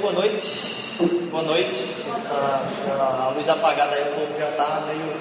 boa 0.00 0.12
noite. 0.12 0.46
Boa 1.30 1.42
noite. 1.42 1.78
A, 2.30 3.26
a 3.26 3.32
luz 3.34 3.48
apagada 3.48 3.96
aí, 3.96 4.02
o 4.02 4.14
povo 4.14 4.38
já 4.38 4.48
está 4.48 4.84
meio. 4.86 5.12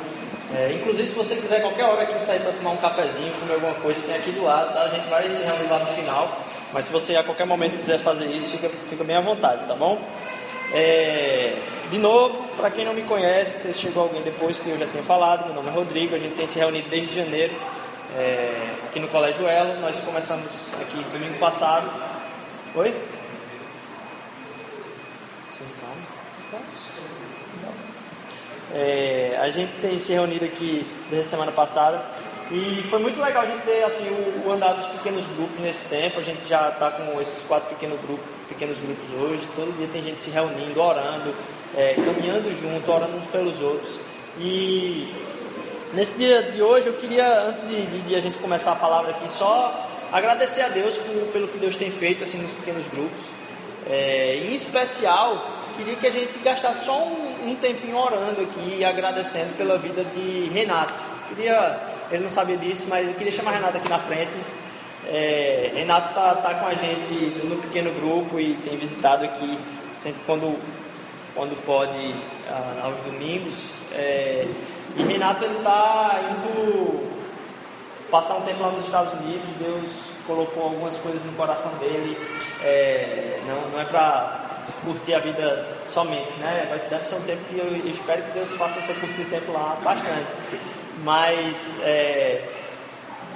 É, 0.54 0.74
inclusive, 0.74 1.08
se 1.08 1.16
você 1.16 1.36
quiser 1.36 1.62
qualquer 1.62 1.86
hora 1.86 2.04
aqui 2.04 2.20
sair 2.20 2.42
para 2.42 2.52
tomar 2.52 2.72
um 2.72 2.78
cafezinho, 2.78 3.32
comer 3.40 3.54
alguma 3.54 3.74
coisa, 3.76 4.02
tem 4.02 4.16
aqui 4.16 4.32
do 4.32 4.44
lado, 4.44 4.74
tá? 4.74 4.84
A 4.84 4.90
gente 4.90 5.08
vai 5.10 5.28
se 5.30 5.44
reunir 5.44 5.70
lá 5.70 5.80
no 5.80 5.86
final. 5.88 6.38
Mas 6.74 6.86
se 6.86 6.92
você 6.92 7.16
a 7.16 7.24
qualquer 7.24 7.46
momento 7.46 7.78
quiser 7.78 8.00
fazer 8.00 8.26
isso, 8.26 8.52
fica, 8.52 8.70
fica 8.90 9.04
bem 9.04 9.16
à 9.16 9.22
vontade, 9.22 9.66
tá 9.66 9.76
bom? 9.76 10.02
É, 10.74 11.54
de 11.90 11.98
novo, 11.98 12.48
para 12.56 12.70
quem 12.70 12.86
não 12.86 12.94
me 12.94 13.04
conhece, 13.04 13.62
se 13.62 13.80
chegou 13.80 14.04
alguém 14.04 14.22
depois 14.22 14.60
que 14.60 14.70
eu 14.70 14.78
já 14.78 14.88
tinha 14.88 15.04
falado, 15.04 15.46
meu 15.46 15.56
nome 15.56 15.70
é 15.70 15.72
Rodrigo, 15.72 16.16
a 16.16 16.20
gente 16.20 16.36
tem 16.36 16.48
se 16.48 16.60
reunido 16.60 16.90
desde 16.90 17.16
janeiro 17.16 17.54
é, 18.18 18.54
aqui 18.88 19.00
no 19.00 19.08
Colégio 19.08 19.48
Elo. 19.48 19.80
Nós 19.80 20.00
começamos 20.02 20.48
aqui 20.82 21.04
domingo 21.14 21.38
passado. 21.40 21.90
Oi? 22.76 22.94
É, 28.74 29.38
a 29.42 29.50
gente 29.50 29.74
tem 29.82 29.98
se 29.98 30.14
reunido 30.14 30.46
aqui 30.46 30.86
desde 31.10 31.30
semana 31.30 31.52
passada 31.52 32.02
e 32.52 32.84
foi 32.90 33.00
muito 33.00 33.20
legal 33.22 33.44
a 33.44 33.46
gente 33.46 33.66
ver 33.66 33.82
assim, 33.84 34.08
o, 34.10 34.48
o 34.48 34.52
andar 34.52 34.74
dos 34.74 34.88
pequenos 34.88 35.26
grupos 35.38 35.58
nesse 35.62 35.86
tempo. 35.86 36.20
A 36.20 36.24
gente 36.24 36.42
já 36.48 36.68
está 36.68 36.92
com 36.92 37.20
esses 37.22 37.44
quatro 37.44 37.70
pequenos 37.70 37.98
grupos, 38.02 38.26
pequenos 38.50 38.78
grupos 38.78 39.10
hoje. 39.22 39.48
Todo 39.56 39.76
dia 39.78 39.88
tem 39.92 40.04
gente 40.04 40.20
se 40.20 40.30
reunindo, 40.32 40.82
orando, 40.82 41.34
é, 41.78 41.94
caminhando 41.94 42.54
junto, 42.54 42.92
orando 42.92 43.16
uns 43.16 43.26
pelos 43.28 43.62
outros. 43.62 43.98
E 44.38 45.14
nesse 45.94 46.18
dia 46.18 46.44
de 46.44 46.62
hoje 46.62 46.88
eu 46.88 46.94
queria, 46.94 47.44
antes 47.44 47.62
de, 47.66 47.86
de, 47.86 48.02
de 48.02 48.16
a 48.16 48.20
gente 48.20 48.38
começar 48.38 48.74
a 48.74 48.76
palavra 48.76 49.12
aqui, 49.12 49.32
só 49.32 49.90
agradecer 50.12 50.62
a 50.62 50.68
Deus 50.68 50.98
por, 50.98 51.32
pelo 51.32 51.48
que 51.48 51.58
Deus 51.58 51.78
tem 51.78 51.90
feito 51.90 52.24
assim 52.24 52.38
nos 52.38 52.52
pequenos 52.52 52.86
grupos. 52.88 53.22
É, 53.90 54.44
em 54.46 54.54
especial, 54.54 55.42
queria 55.78 55.96
que 55.96 56.06
a 56.06 56.12
gente 56.12 56.38
gastasse 56.40 56.86
só 56.86 56.98
um, 56.98 57.31
um 57.46 57.56
tempinho 57.56 57.98
orando 57.98 58.42
aqui 58.42 58.78
e 58.80 58.86
agradecendo 58.86 59.56
pela 59.58 59.78
vida 59.78 60.04
de 60.04 60.50
Renato. 60.54 60.94
Queria, 61.30 61.80
ele 62.12 62.24
não 62.24 62.30
sabia 62.30 62.58
disso, 62.58 62.86
mas 62.90 63.08
eu 63.08 63.14
queria 63.14 63.32
chamar 63.32 63.52
Renato 63.52 63.78
aqui 63.78 63.90
na 63.90 64.00
frente. 64.00 64.34
É, 65.08 65.72
Renato 65.74 66.10
está 66.10 66.36
tá 66.36 66.54
com 66.56 66.68
a 66.68 66.74
gente 66.74 67.14
no 67.44 67.58
pequeno 67.58 67.92
grupo 68.00 68.40
e 68.40 68.54
tem 68.56 68.78
visitado 68.78 69.26
aqui 69.26 69.58
sempre 69.98 70.22
quando, 70.26 70.58
quando 71.36 71.56
pode 71.66 72.16
aos 72.84 72.96
domingos. 73.06 73.56
É, 73.94 74.48
e 74.98 75.04
Renato 75.04 75.46
está 75.46 76.20
indo 76.32 77.10
passar 78.10 78.36
um 78.36 78.42
tempo 78.42 78.62
lá 78.62 78.72
nos 78.72 78.86
Estados 78.86 79.14
Unidos. 79.14 79.50
Deus 79.58 79.90
colocou 80.28 80.64
algumas 80.64 80.96
coisas 80.98 81.24
no 81.24 81.32
coração 81.34 81.72
dele. 81.80 82.18
É, 82.64 83.40
não, 83.48 83.72
não 83.72 83.82
é 83.82 83.86
para 83.86 84.66
curtir 84.84 85.14
a 85.14 85.20
vida 85.20 85.81
somente, 85.92 86.34
né? 86.40 86.68
Mas 86.70 86.84
deve 86.84 87.06
ser 87.06 87.16
um 87.16 87.22
tempo 87.22 87.42
que 87.50 87.58
eu 87.58 87.90
espero 87.90 88.22
que 88.24 88.32
Deus 88.32 88.50
faça 88.52 88.82
você 88.82 88.94
curtir 88.94 89.22
o 89.22 89.30
tempo 89.30 89.52
lá 89.52 89.78
bastante. 89.84 90.28
Mas 91.04 91.76
é, 91.82 92.48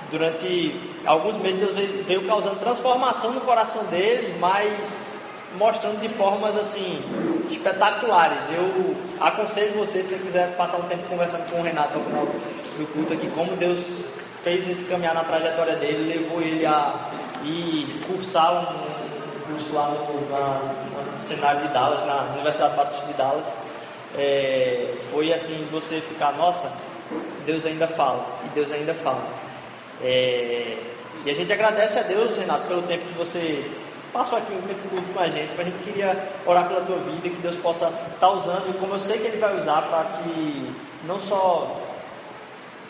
durante 0.09 0.80
alguns 1.06 1.38
meses 1.38 1.59
Deus 1.59 1.76
veio, 2.06 2.28
causando 2.28 2.59
transformação 2.59 3.31
no 3.31 3.42
coração 3.42 3.83
dele, 3.86 4.36
mas 4.39 5.16
mostrando 5.58 6.00
de 6.00 6.10
formas 6.10 6.55
assim 6.55 7.02
espetaculares. 7.49 8.42
Eu 8.54 8.95
aconselho 9.20 9.73
você, 9.80 10.04
se 10.04 10.10
você 10.10 10.23
quiser 10.23 10.55
passar 10.55 10.77
um 10.77 10.83
tempo 10.83 11.04
conversando 11.08 11.49
com 11.49 11.60
o 11.60 11.64
Renato 11.64 11.98
ao 11.98 12.04
final 12.04 12.26
do 12.26 12.93
culto 12.93 13.14
aqui, 13.14 13.30
como 13.30 13.55
Deus 13.55 13.80
fez 14.43 14.67
esse 14.70 14.86
caminhar 14.86 15.14
na 15.14 15.23
trajetória 15.23 15.76
dele, 15.76 16.14
levou 16.14 16.42
ele 16.42 16.66
a 16.66 16.93
ir 17.43 17.87
cursar 18.08 18.52
um 18.54 19.52
curso 19.52 19.73
lá 19.73 19.89
no, 19.89 20.30
na, 20.30 20.95
no 21.15 21.21
cenário 21.21 21.67
de 21.67 21.73
Dallas, 21.73 22.05
na 22.05 22.33
Universidade 22.33 22.76
Batista 22.76 23.05
de 23.05 23.14
Dallas, 23.14 23.58
é, 24.17 24.93
foi 25.11 25.33
assim, 25.33 25.67
você 25.71 25.99
ficar, 26.02 26.33
nossa, 26.33 26.70
Deus 27.45 27.65
ainda 27.65 27.87
fala, 27.87 28.26
e 28.45 28.49
Deus 28.49 28.71
ainda 28.71 28.93
fala. 28.93 29.23
É, 30.04 30.77
e 31.25 31.30
a 31.30 31.33
gente 31.33 31.52
agradece 31.52 31.99
a 31.99 32.04
Deus, 32.04 32.37
Renato, 32.37 32.67
pelo 32.67 32.83
tempo 32.83 33.05
que 33.08 33.17
você 33.17 33.70
passou 34.14 34.37
aqui 34.37 34.54
um 34.54 34.61
tempo 34.61 35.14
com 35.14 35.20
a 35.20 35.27
gente, 35.27 35.55
mas 35.58 35.67
a 35.67 35.70
gente 35.70 35.83
queria 35.83 36.30
orar 36.45 36.67
pela 36.67 36.81
tua 36.81 36.98
vida, 36.98 37.30
que 37.30 37.42
Deus 37.42 37.58
possa 37.58 37.87
estar 37.87 38.17
tá 38.20 38.31
usando, 38.31 38.80
como 38.80 38.93
eu 38.93 38.99
sei 38.99 39.17
que 39.17 39.27
Ele 39.27 39.37
vai 39.37 39.58
usar, 39.58 39.81
para 39.83 40.05
que 40.05 40.73
não 41.05 41.20
só 41.20 41.81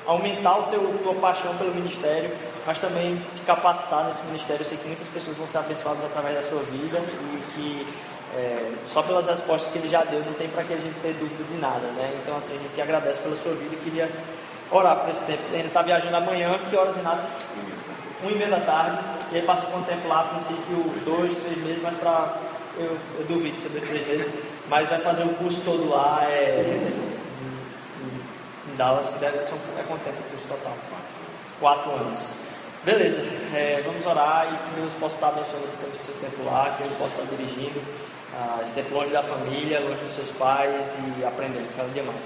aumentar 0.06 0.60
o 0.60 0.64
teu, 0.64 0.82
tua 1.04 1.16
paixão 1.16 1.56
pelo 1.58 1.74
ministério, 1.74 2.30
mas 2.66 2.80
também 2.80 3.20
te 3.36 3.42
capacitar 3.42 4.06
nesse 4.06 4.24
ministério. 4.26 4.62
Eu 4.62 4.70
sei 4.70 4.78
que 4.78 4.88
muitas 4.88 5.08
pessoas 5.08 5.36
vão 5.38 5.48
ser 5.48 5.60
abençoadas 5.60 6.04
através 6.06 6.36
da 6.36 6.44
sua 6.44 6.62
vida 6.64 7.00
e 7.00 7.54
que 7.54 7.88
é, 8.36 8.74
só 8.92 9.02
pelas 9.02 9.26
respostas 9.28 9.72
que 9.72 9.80
ele 9.80 9.88
já 9.88 10.04
deu 10.04 10.20
não 10.20 10.34
tem 10.34 10.50
para 10.50 10.64
que 10.64 10.74
a 10.74 10.78
gente 10.78 11.00
ter 11.02 11.14
dúvida 11.14 11.44
de 11.44 11.58
nada, 11.58 11.88
né? 11.98 12.20
Então 12.22 12.36
assim, 12.38 12.56
a 12.58 12.62
gente 12.62 12.82
agradece 12.82 13.20
pela 13.20 13.36
sua 13.38 13.54
vida 13.54 13.76
e 13.76 13.78
queria 13.78 14.10
orar 14.70 14.98
por 14.98 15.10
esse 15.10 15.24
tempo. 15.24 15.42
Ele 15.54 15.68
está 15.68 15.82
viajando 15.82 16.18
amanhã, 16.18 16.60
que 16.70 16.76
horas, 16.76 16.96
Renato? 16.96 17.24
Um 18.24 18.30
e 18.30 18.36
meia 18.36 18.50
da 18.50 18.60
tarde, 18.60 19.00
e 19.32 19.36
aí 19.38 19.42
passa 19.44 19.68
quanto 19.68 19.86
tempo 19.86 20.08
lá, 20.08 20.22
a 20.22 20.24
princípio 20.24 20.78
dois, 21.06 21.36
três 21.38 21.58
meses, 21.64 21.82
mas 21.82 21.96
para 21.98 22.38
eu, 22.78 22.98
eu, 23.20 23.26
duvido 23.26 23.58
ser 23.58 23.70
dois, 23.70 23.88
três 23.88 24.08
meses, 24.08 24.32
mas 24.68 24.90
vai 24.90 25.00
fazer 25.00 25.24
o 25.24 25.30
curso 25.36 25.62
todo 25.64 25.90
lá, 25.90 26.20
é, 26.24 26.92
em 28.72 28.76
Dallas, 28.76 29.08
que 29.08 29.20
deve 29.20 29.38
um, 29.38 29.80
é 29.80 29.84
quanto 29.88 30.04
tempo 30.04 30.18
o 30.20 30.32
curso 30.32 30.48
total? 30.48 30.74
Quatro 31.60 31.92
anos. 31.92 32.32
Beleza, 32.84 33.22
é, 33.54 33.82
vamos 33.86 34.06
orar 34.06 34.54
e 34.54 34.70
que 34.70 34.82
Deus 34.82 34.94
possa 34.94 35.16
estar 35.16 35.28
abençoando 35.30 35.66
esse 35.66 35.78
tempo, 35.78 35.98
seu 35.98 36.16
tempo 36.16 36.44
lá, 36.44 36.76
que 36.78 36.84
Ele 36.84 36.96
possa 36.96 37.22
estar 37.22 37.36
dirigindo 37.36 37.82
ah, 38.36 38.64
tempo 38.74 38.94
longe 38.94 39.12
da 39.12 39.24
família, 39.24 39.80
longe 39.80 40.02
dos 40.02 40.12
seus 40.12 40.30
pais 40.32 40.86
e 41.18 41.24
aprendendo 41.24 41.76
cada 41.76 41.90
dia 41.90 42.04
mais. 42.04 42.24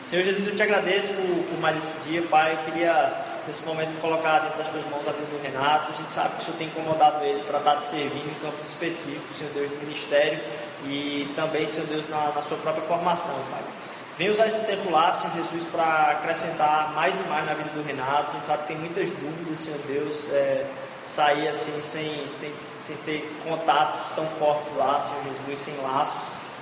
Senhor 0.00 0.24
Jesus, 0.24 0.48
eu 0.48 0.56
te 0.56 0.62
agradeço 0.62 1.08
por, 1.08 1.44
por 1.44 1.60
mais 1.60 1.76
esse 1.78 2.08
dia, 2.08 2.22
Pai. 2.22 2.52
Eu 2.52 2.58
queria 2.70 3.24
nesse 3.46 3.62
momento 3.62 3.98
colocar 4.00 4.40
dentro 4.40 4.58
das 4.58 4.68
tuas 4.68 4.84
mãos 4.86 5.06
a 5.08 5.12
vida 5.12 5.26
do 5.26 5.42
Renato. 5.42 5.92
A 5.92 5.96
gente 5.96 6.10
sabe 6.10 6.36
que 6.36 6.42
o 6.42 6.44
Senhor 6.44 6.56
tem 6.58 6.66
incomodado 6.68 7.24
ele 7.24 7.42
para 7.44 7.58
estar 7.58 7.76
te 7.76 7.86
servindo 7.86 8.30
em 8.30 8.40
campos 8.40 8.66
específicos, 8.68 9.36
Senhor 9.36 9.52
Deus, 9.52 9.70
no 9.70 9.78
ministério 9.78 10.40
e 10.86 11.32
também, 11.34 11.66
Senhor 11.66 11.86
Deus, 11.86 12.08
na, 12.08 12.32
na 12.34 12.42
sua 12.42 12.58
própria 12.58 12.84
formação, 12.84 13.34
Pai. 13.50 13.62
Vem 14.16 14.30
usar 14.30 14.46
esse 14.46 14.60
tempo 14.64 14.90
lá, 14.92 15.12
Senhor 15.12 15.34
Jesus, 15.34 15.64
para 15.72 16.12
acrescentar 16.12 16.92
mais 16.94 17.18
e 17.18 17.22
mais 17.24 17.46
na 17.46 17.54
vida 17.54 17.70
do 17.70 17.82
Renato. 17.82 18.30
A 18.30 18.34
gente 18.34 18.46
sabe 18.46 18.62
que 18.62 18.68
tem 18.68 18.78
muitas 18.78 19.10
dúvidas, 19.10 19.58
Senhor 19.58 19.80
Deus, 19.88 20.30
é, 20.30 20.66
sair 21.04 21.48
assim 21.48 21.80
sem, 21.80 22.28
sem, 22.28 22.52
sem 22.86 22.96
ter 22.98 23.34
contatos 23.48 24.00
tão 24.14 24.26
fortes 24.38 24.70
lá, 24.76 25.00
Senhor 25.00 25.34
Jesus, 25.46 25.58
sem 25.58 25.74
laços, 25.82 26.14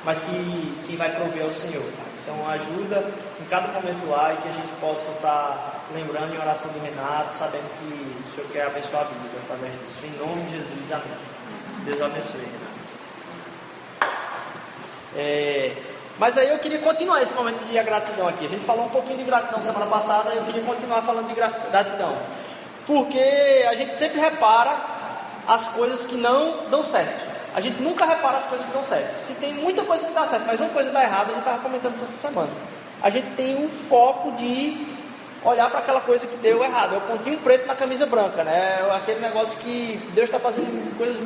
mas 0.04 0.18
que 0.20 0.82
quem 0.86 0.96
vai 0.96 1.10
prover 1.10 1.42
é 1.42 1.46
o 1.46 1.52
Senhor. 1.52 1.84
Então 2.22 2.48
ajuda 2.48 3.12
em 3.40 3.44
cada 3.46 3.68
momento 3.68 4.08
lá 4.08 4.32
e 4.32 4.36
que 4.36 4.48
a 4.48 4.52
gente 4.52 4.72
possa 4.80 5.10
estar 5.10 5.84
lembrando 5.92 6.32
em 6.34 6.38
oração 6.38 6.70
do 6.70 6.80
Renato, 6.80 7.32
sabendo 7.32 7.68
que 7.78 8.28
o 8.28 8.34
Senhor 8.34 8.48
quer 8.52 8.66
abençoar 8.66 9.06
vidas 9.06 9.42
através 9.44 9.72
disso. 9.72 9.98
Em 10.04 10.18
nome 10.18 10.44
de 10.44 10.58
Jesus, 10.58 10.92
amém. 10.92 11.18
Deus 11.84 12.00
abençoe, 12.00 12.40
Renato. 12.40 12.72
É, 15.16 15.76
mas 16.18 16.38
aí 16.38 16.48
eu 16.48 16.58
queria 16.60 16.78
continuar 16.78 17.20
esse 17.20 17.34
momento 17.34 17.66
de 17.66 17.82
gratidão 17.82 18.28
aqui. 18.28 18.46
A 18.46 18.48
gente 18.48 18.64
falou 18.64 18.86
um 18.86 18.90
pouquinho 18.90 19.18
de 19.18 19.24
gratidão 19.24 19.60
semana 19.60 19.86
passada, 19.86 20.30
eu 20.30 20.44
queria 20.44 20.62
continuar 20.62 21.02
falando 21.02 21.28
de 21.28 21.34
gratidão. 21.34 22.16
Porque 22.86 23.66
a 23.68 23.74
gente 23.74 23.96
sempre 23.96 24.20
repara 24.20 24.91
as 25.46 25.68
coisas 25.68 26.04
que 26.04 26.16
não 26.16 26.68
dão 26.70 26.84
certo. 26.84 27.32
A 27.54 27.60
gente 27.60 27.82
nunca 27.82 28.04
repara 28.04 28.38
as 28.38 28.44
coisas 28.44 28.66
que 28.66 28.72
dão 28.72 28.84
certo. 28.84 29.22
Se 29.26 29.34
tem 29.34 29.52
muita 29.52 29.82
coisa 29.82 30.06
que 30.06 30.12
dá 30.12 30.26
certo, 30.26 30.44
mas 30.46 30.58
uma 30.58 30.70
coisa 30.70 30.90
dá 30.90 31.02
errado, 31.02 31.30
a 31.30 31.34
gente 31.34 31.38
estava 31.40 31.58
comentando 31.58 31.94
isso 31.94 32.04
essa 32.04 32.16
semana. 32.16 32.50
A 33.02 33.10
gente 33.10 33.30
tem 33.32 33.56
um 33.56 33.68
foco 33.88 34.32
de 34.32 34.86
olhar 35.44 35.68
para 35.68 35.80
aquela 35.80 36.00
coisa 36.00 36.26
que 36.26 36.36
deu 36.36 36.62
errado. 36.62 36.94
É 36.94 36.98
o 36.98 37.00
pontinho 37.00 37.36
preto 37.38 37.66
na 37.66 37.74
camisa 37.74 38.06
branca, 38.06 38.44
né? 38.44 38.80
É 38.80 38.96
aquele 38.96 39.20
negócio 39.20 39.58
que 39.58 40.00
Deus 40.14 40.28
está 40.28 40.38
fazendo 40.38 40.96
coisas 40.96 41.18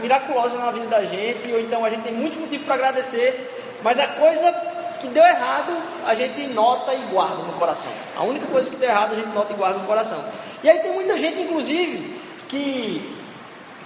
miraculosas 0.00 0.58
na 0.58 0.70
vida 0.70 0.86
da 0.86 1.04
gente, 1.04 1.52
ou 1.52 1.60
então 1.60 1.84
a 1.84 1.90
gente 1.90 2.02
tem 2.02 2.14
muito 2.14 2.38
motivo 2.38 2.64
para 2.64 2.76
agradecer, 2.76 3.78
mas 3.82 3.98
a 3.98 4.06
coisa 4.06 4.52
que 5.00 5.08
deu 5.08 5.24
errado, 5.24 5.76
a 6.06 6.14
gente 6.14 6.46
nota 6.46 6.94
e 6.94 7.06
guarda 7.06 7.42
no 7.42 7.52
coração. 7.54 7.90
A 8.16 8.22
única 8.22 8.46
coisa 8.46 8.70
que 8.70 8.76
deu 8.76 8.88
errado, 8.88 9.12
a 9.12 9.16
gente 9.16 9.28
nota 9.28 9.52
e 9.52 9.56
guarda 9.56 9.78
no 9.78 9.86
coração. 9.86 10.24
E 10.62 10.70
aí 10.70 10.78
tem 10.78 10.92
muita 10.92 11.18
gente, 11.18 11.40
inclusive, 11.40 12.20
que 12.48 13.17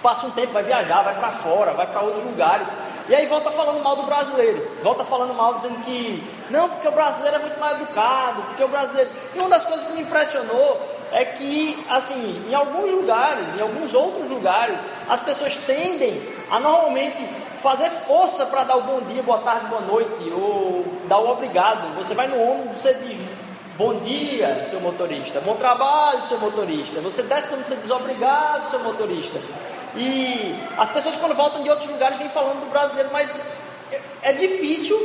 passa 0.03 0.27
um 0.27 0.31
tempo, 0.31 0.51
vai 0.51 0.63
viajar, 0.63 1.01
vai 1.01 1.15
para 1.15 1.31
fora, 1.31 1.73
vai 1.73 1.87
para 1.87 2.01
outros 2.01 2.23
lugares, 2.23 2.67
e 3.07 3.15
aí 3.15 3.25
volta 3.25 3.49
falando 3.49 3.81
mal 3.81 3.95
do 3.95 4.03
brasileiro, 4.03 4.69
volta 4.83 5.03
falando 5.05 5.33
mal 5.33 5.55
dizendo 5.55 5.81
que 5.83 6.21
não, 6.49 6.69
porque 6.69 6.87
o 6.87 6.91
brasileiro 6.91 7.37
é 7.37 7.39
muito 7.39 7.59
mais 7.59 7.81
educado, 7.81 8.43
porque 8.43 8.63
o 8.63 8.67
brasileiro. 8.67 9.09
E 9.33 9.39
uma 9.39 9.49
das 9.49 9.63
coisas 9.63 9.85
que 9.85 9.93
me 9.93 10.01
impressionou 10.01 10.79
é 11.11 11.23
que, 11.23 11.85
assim, 11.89 12.45
em 12.49 12.53
alguns 12.53 12.91
lugares, 12.91 13.45
em 13.57 13.61
alguns 13.61 13.93
outros 13.93 14.29
lugares, 14.29 14.81
as 15.07 15.21
pessoas 15.21 15.55
tendem 15.57 16.21
a 16.51 16.59
normalmente 16.59 17.25
fazer 17.61 17.89
força 18.05 18.45
para 18.47 18.65
dar 18.65 18.75
o 18.75 18.81
bom 18.81 19.01
dia, 19.01 19.23
boa 19.23 19.39
tarde, 19.39 19.67
boa 19.67 19.81
noite, 19.81 20.31
ou 20.33 20.85
dar 21.07 21.19
o 21.19 21.29
obrigado. 21.29 21.95
Você 21.95 22.13
vai 22.13 22.27
no 22.27 22.37
ônibus, 22.37 22.81
você 22.81 22.93
diz 22.95 23.17
bom 23.77 23.95
dia, 23.99 24.65
seu 24.69 24.79
motorista, 24.79 25.39
bom 25.41 25.55
trabalho, 25.55 26.21
seu 26.21 26.39
motorista. 26.39 26.99
Você 27.01 27.23
desce 27.23 27.47
quando 27.47 27.65
você 27.65 27.75
diz 27.75 27.89
obrigado, 27.89 28.69
seu 28.69 28.79
motorista. 28.79 29.39
E 29.95 30.55
as 30.77 30.89
pessoas 30.89 31.15
quando 31.15 31.35
voltam 31.35 31.61
de 31.61 31.69
outros 31.69 31.87
lugares 31.87 32.17
vêm 32.17 32.29
falando 32.29 32.61
do 32.61 32.69
brasileiro, 32.69 33.09
mas 33.11 33.41
é, 33.91 34.01
é 34.23 34.33
difícil 34.33 34.97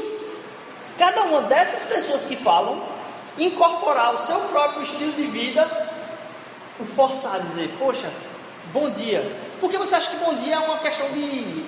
cada 0.98 1.22
uma 1.22 1.42
dessas 1.42 1.84
pessoas 1.84 2.24
que 2.24 2.36
falam 2.36 2.82
incorporar 3.38 4.14
o 4.14 4.16
seu 4.16 4.40
próprio 4.40 4.82
estilo 4.82 5.12
de 5.12 5.26
vida, 5.26 5.88
forçar 6.96 7.36
a 7.36 7.38
dizer, 7.38 7.70
poxa, 7.78 8.10
bom 8.72 8.90
dia. 8.90 9.30
Porque 9.60 9.76
você 9.76 9.94
acha 9.94 10.10
que 10.10 10.16
bom 10.16 10.34
dia 10.34 10.54
é 10.54 10.58
uma 10.58 10.78
questão 10.78 11.08
de, 11.10 11.64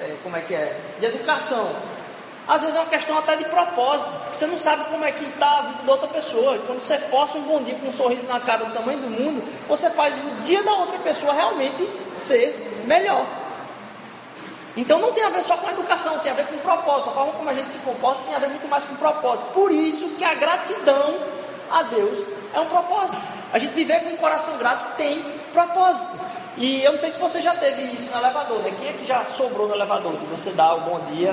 é, 0.00 0.16
como 0.22 0.36
é 0.36 0.40
que 0.40 0.54
é, 0.54 0.78
de 0.98 1.06
educação. 1.06 1.68
Às 2.46 2.60
vezes 2.60 2.76
é 2.76 2.80
uma 2.80 2.88
questão 2.88 3.16
até 3.16 3.36
de 3.36 3.44
propósito, 3.44 4.10
porque 4.10 4.36
você 4.36 4.46
não 4.46 4.58
sabe 4.58 4.84
como 4.86 5.04
é 5.04 5.12
que 5.12 5.24
está 5.24 5.58
a 5.58 5.62
vida 5.62 5.82
da 5.84 5.92
outra 5.92 6.08
pessoa. 6.08 6.58
Quando 6.66 6.80
você 6.80 6.98
força 6.98 7.38
um 7.38 7.42
bom 7.42 7.62
dia 7.62 7.74
com 7.76 7.86
um 7.86 7.92
sorriso 7.92 8.26
na 8.26 8.40
cara 8.40 8.64
do 8.64 8.72
tamanho 8.72 8.98
do 8.98 9.08
mundo, 9.08 9.42
você 9.68 9.88
faz 9.90 10.14
o 10.16 10.42
dia 10.42 10.62
da 10.62 10.72
outra 10.72 10.98
pessoa 10.98 11.32
realmente 11.32 11.88
ser 12.16 12.82
melhor. 12.84 13.24
Então 14.76 14.98
não 14.98 15.12
tem 15.12 15.22
a 15.22 15.28
ver 15.28 15.42
só 15.42 15.56
com 15.56 15.68
a 15.68 15.72
educação, 15.72 16.18
tem 16.18 16.32
a 16.32 16.34
ver 16.34 16.46
com 16.46 16.56
o 16.56 16.58
propósito. 16.58 17.10
A 17.10 17.12
forma 17.12 17.32
como 17.34 17.48
a 17.48 17.54
gente 17.54 17.70
se 17.70 17.78
comporta 17.78 18.22
tem 18.24 18.34
a 18.34 18.38
ver 18.38 18.48
muito 18.48 18.66
mais 18.68 18.84
com 18.84 18.94
o 18.94 18.96
propósito. 18.98 19.52
Por 19.52 19.70
isso 19.70 20.08
que 20.16 20.24
a 20.24 20.34
gratidão 20.34 21.20
a 21.70 21.82
Deus 21.84 22.26
é 22.54 22.58
um 22.58 22.66
propósito. 22.66 23.22
A 23.52 23.58
gente 23.58 23.72
viver 23.72 24.00
com 24.00 24.10
um 24.10 24.16
coração 24.16 24.56
grato 24.56 24.96
tem 24.96 25.22
propósito. 25.52 26.10
E 26.56 26.82
eu 26.82 26.92
não 26.92 26.98
sei 26.98 27.10
se 27.10 27.18
você 27.18 27.40
já 27.40 27.54
teve 27.54 27.82
isso 27.94 28.10
no 28.10 28.18
elevador, 28.18 28.58
né? 28.60 28.74
Quem 28.78 28.88
é 28.88 28.92
que 28.94 29.04
já 29.06 29.24
sobrou 29.24 29.68
no 29.68 29.74
elevador? 29.74 30.12
De 30.12 30.24
você 30.26 30.50
dar 30.50 30.74
o 30.74 30.80
bom 30.80 31.00
dia 31.12 31.32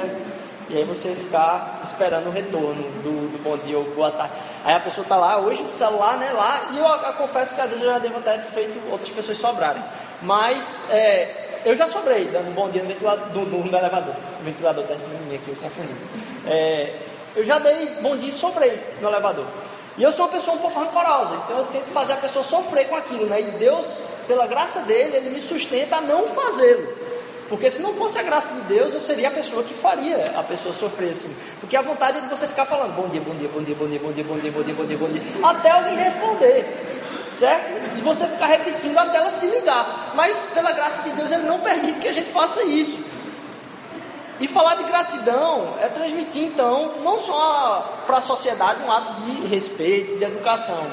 e 0.70 0.78
aí 0.78 0.84
você 0.84 1.16
ficar 1.16 1.80
esperando 1.84 2.28
o 2.28 2.32
retorno 2.32 2.84
do, 3.02 3.32
do 3.32 3.44
bom 3.44 3.58
dia 3.58 3.78
ou 3.78 3.84
boa 3.86 4.12
tarde. 4.12 4.34
Aí 4.64 4.76
a 4.76 4.80
pessoa 4.80 5.04
está 5.04 5.16
lá, 5.16 5.40
hoje 5.40 5.64
no 5.64 5.72
celular, 5.72 6.18
né, 6.18 6.32
lá, 6.32 6.70
e 6.72 6.78
eu, 6.78 6.86
eu, 6.86 7.14
confesso 7.14 7.56
que 7.56 7.62
às 7.62 7.70
vezes 7.70 7.84
eu 7.84 7.92
já 7.92 7.98
devo 7.98 8.22
ter 8.22 8.40
feito 8.54 8.80
outras 8.92 9.10
pessoas 9.10 9.38
sobrarem. 9.40 9.84
Mas 10.22 10.82
é, 10.92 11.62
eu 11.66 11.76
já 11.76 11.88
sobrei, 11.88 12.26
dando 12.26 12.54
bom 12.54 12.70
dia 12.70 12.84
no 12.84 12.88
ventilador, 12.88 13.28
do, 13.30 13.46
do, 13.46 13.70
do 13.70 13.76
elevador. 13.76 14.16
O 14.40 14.44
ventilador 14.44 14.86
cima 14.86 15.16
de 15.16 15.24
mim 15.24 15.36
aqui, 15.36 15.50
eu 15.50 15.56
confundi. 15.56 15.94
É, 16.46 17.00
eu 17.36 17.44
já 17.44 17.58
dei 17.58 17.98
bom 18.02 18.16
dia 18.16 18.30
e 18.30 18.32
sobrei 18.32 18.80
no 19.02 19.10
elevador. 19.10 19.46
E 19.98 20.04
eu 20.04 20.12
sou 20.12 20.26
uma 20.26 20.32
pessoa 20.32 20.56
um 20.56 20.60
pouco 20.60 20.80
rancorosa, 20.80 21.36
então 21.44 21.58
eu 21.58 21.66
tento 21.66 21.92
fazer 21.92 22.14
a 22.14 22.18
pessoa 22.18 22.46
sofrer 22.46 22.88
com 22.88 22.96
aquilo, 22.96 23.26
né? 23.26 23.42
E 23.42 23.52
Deus, 23.58 23.86
pela 24.28 24.46
graça 24.46 24.82
dele, 24.82 25.18
ele 25.18 25.30
me 25.30 25.40
sustenta 25.42 25.98
a 25.98 26.02
não 26.02 26.28
fazê-lo. 26.28 27.09
Porque 27.50 27.70
se 27.70 27.82
não 27.82 27.94
fosse 27.96 28.20
a 28.20 28.24
graça 28.24 28.54
de 28.54 28.62
Deus, 28.62 28.94
eu 28.94 29.02
seria 29.02 29.28
a 29.28 29.32
pessoa 29.32 29.64
que 29.64 29.74
faria 29.74 30.32
a 30.38 30.44
pessoa 30.44 30.72
sofrer 30.72 31.10
assim. 31.10 31.36
Porque 31.60 31.76
a 31.76 31.82
vontade 31.82 32.20
é 32.20 32.22
de 32.22 32.28
você 32.28 32.48
ficar 32.48 32.66
falando 32.66 32.96
bom 32.96 33.08
dia, 33.08 33.20
bom 33.20 33.34
dia, 33.34 33.50
bom 33.50 33.62
dia, 33.62 33.76
bom 33.76 33.88
dia, 33.88 34.00
bom 34.00 34.12
dia, 34.12 34.24
bom 34.24 34.40
dia, 34.40 34.52
bom 34.52 34.62
dia, 34.62 34.74
bom 34.74 34.86
dia, 34.86 34.98
bom 34.98 35.08
dia, 35.08 35.22
até 35.44 35.72
alguém 35.72 35.96
responder. 35.98 36.86
Certo? 37.38 37.98
E 37.98 38.02
você 38.02 38.28
ficar 38.28 38.48
repetindo 38.48 38.98
até 38.98 39.18
ela 39.18 39.30
se 39.30 39.48
ligar. 39.48 40.12
Mas 40.14 40.46
pela 40.54 40.74
graça 40.74 41.04
de 41.04 41.16
Deus, 41.16 41.32
Ele 41.32 41.44
não 41.44 41.60
permite 41.62 42.00
que 42.00 42.08
a 42.08 42.14
gente 42.14 42.32
faça 42.32 42.64
isso. 42.64 43.00
E 44.40 44.48
falar 44.48 44.76
de 44.76 44.84
gratidão 44.84 45.76
é 45.82 45.88
transmitir, 45.88 46.44
então, 46.44 46.96
não 47.02 47.18
só 47.18 48.04
para 48.06 48.18
a 48.18 48.22
sociedade 48.22 48.84
um 48.84 48.92
ato 48.92 49.22
de 49.22 49.48
respeito, 49.48 50.18
de 50.18 50.24
educação, 50.24 50.86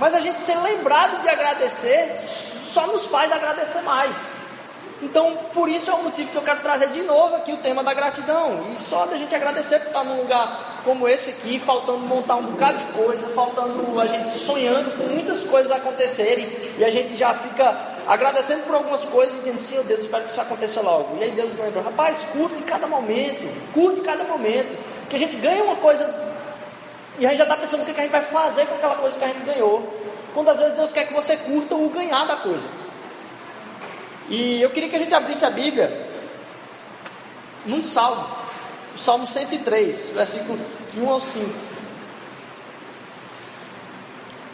mas 0.00 0.14
a 0.14 0.20
gente 0.20 0.40
ser 0.40 0.56
lembrado 0.56 1.22
de 1.22 1.28
agradecer 1.28 2.18
só 2.72 2.86
nos 2.86 3.06
faz 3.06 3.30
agradecer 3.30 3.82
mais. 3.82 4.16
Então, 5.02 5.36
por 5.52 5.68
isso 5.68 5.90
é 5.90 5.94
o 5.94 6.04
motivo 6.04 6.30
que 6.30 6.36
eu 6.36 6.42
quero 6.42 6.60
trazer 6.60 6.88
de 6.90 7.02
novo 7.02 7.34
aqui 7.34 7.52
o 7.52 7.56
tema 7.56 7.82
da 7.82 7.92
gratidão. 7.92 8.66
E 8.72 8.80
só 8.80 9.04
da 9.04 9.16
gente 9.16 9.34
agradecer 9.34 9.80
por 9.80 9.88
estar 9.88 10.04
num 10.04 10.16
lugar 10.16 10.80
como 10.84 11.08
esse 11.08 11.30
aqui, 11.30 11.58
faltando 11.58 11.98
montar 11.98 12.36
um 12.36 12.44
bocado 12.44 12.78
de 12.78 12.84
coisa, 12.92 13.26
faltando 13.28 14.00
a 14.00 14.06
gente 14.06 14.30
sonhando 14.30 14.96
com 14.96 15.12
muitas 15.12 15.42
coisas 15.42 15.72
acontecerem, 15.72 16.48
e 16.78 16.84
a 16.84 16.90
gente 16.90 17.16
já 17.16 17.34
fica 17.34 17.76
agradecendo 18.06 18.62
por 18.62 18.76
algumas 18.76 19.04
coisas 19.04 19.36
e 19.36 19.38
dizendo, 19.40 19.60
Senhor 19.60 19.84
Deus, 19.84 20.00
espero 20.00 20.24
que 20.24 20.30
isso 20.30 20.40
aconteça 20.40 20.80
logo. 20.80 21.18
E 21.18 21.24
aí 21.24 21.30
Deus 21.32 21.56
lembra, 21.58 21.82
rapaz, 21.82 22.24
curte 22.32 22.62
cada 22.62 22.86
momento, 22.86 23.48
curte 23.74 24.00
cada 24.02 24.22
momento, 24.22 24.76
que 25.10 25.16
a 25.16 25.18
gente 25.18 25.36
ganha 25.36 25.64
uma 25.64 25.76
coisa 25.76 26.32
e 27.18 27.26
a 27.26 27.28
gente 27.28 27.38
já 27.38 27.44
está 27.44 27.56
pensando 27.56 27.82
o 27.82 27.84
que 27.84 27.90
a 27.90 28.02
gente 28.02 28.12
vai 28.12 28.22
fazer 28.22 28.66
com 28.66 28.74
aquela 28.74 28.94
coisa 28.94 29.18
que 29.18 29.24
a 29.24 29.28
gente 29.28 29.44
ganhou. 29.44 29.82
Quando 30.32 30.48
às 30.48 30.58
vezes 30.58 30.74
Deus 30.74 30.92
quer 30.92 31.06
que 31.06 31.12
você 31.12 31.36
curta 31.36 31.74
o 31.74 31.88
ganhar 31.90 32.24
da 32.24 32.36
coisa. 32.36 32.66
E 34.32 34.62
eu 34.62 34.70
queria 34.70 34.88
que 34.88 34.96
a 34.96 34.98
gente 34.98 35.14
abrisse 35.14 35.44
a 35.44 35.50
Bíblia 35.50 36.10
num 37.66 37.82
salmo, 37.82 38.26
o 38.94 38.98
Salmo 38.98 39.26
103, 39.26 40.08
versículo 40.14 40.58
1 40.96 41.10
ao 41.10 41.20
5. 41.20 41.50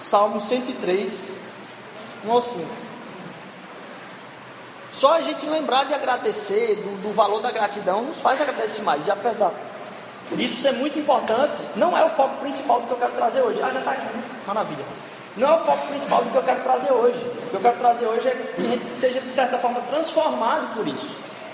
Salmo 0.00 0.40
103, 0.40 1.32
1 2.26 2.32
ao 2.32 2.40
5. 2.40 2.66
Só 4.90 5.14
a 5.14 5.20
gente 5.20 5.46
lembrar 5.46 5.84
de 5.84 5.94
agradecer, 5.94 6.75
do, 6.75 7.00
do 7.00 7.14
valor 7.14 7.40
da 7.40 7.52
gratidão, 7.52 8.02
nos 8.02 8.16
faz 8.16 8.40
agradecer 8.40 8.82
mais. 8.82 9.06
E 9.06 9.12
apesar 9.12 9.52
disso 10.32 10.60
ser 10.60 10.72
muito 10.72 10.98
importante, 10.98 11.54
não 11.76 11.96
é 11.96 12.04
o 12.04 12.10
foco 12.10 12.38
principal 12.38 12.80
do 12.80 12.88
que 12.88 12.94
eu 12.94 12.98
quero 12.98 13.12
trazer 13.12 13.42
hoje. 13.42 13.62
Ah, 13.62 13.70
já 13.70 13.78
está 13.78 13.92
aqui, 13.92 14.06
né? 14.06 14.25
maravilha 14.44 14.84
não 15.36 15.48
é 15.48 15.60
o 15.60 15.64
foco 15.64 15.86
principal 15.88 16.25
do 16.25 16.30
que 16.30 16.36
eu 16.36 16.42
quero 16.42 16.62
trazer 16.62 16.92
hoje. 16.92 17.19
O 17.19 17.50
que 17.50 17.54
eu 17.54 17.60
quero 17.60 17.78
trazer 17.78 18.06
hoje 18.06 18.28
é 18.28 18.52
que 18.56 18.60
a 18.60 18.70
gente 18.70 18.96
seja, 18.96 19.20
de 19.20 19.30
certa 19.30 19.58
forma, 19.58 19.80
transformado 19.82 20.75
por 20.75 20.86
isso. 20.88 21.08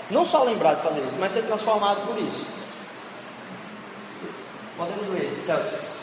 Não 0.09 0.25
só 0.25 0.43
lembrar 0.43 0.75
de 0.75 0.81
fazer 0.81 1.01
isso, 1.01 1.15
mas 1.19 1.31
ser 1.31 1.43
transformado 1.43 2.05
por 2.07 2.17
isso. 2.17 2.45
Podemos 4.77 5.09
ler, 5.09 5.41
Celsius. 5.45 5.95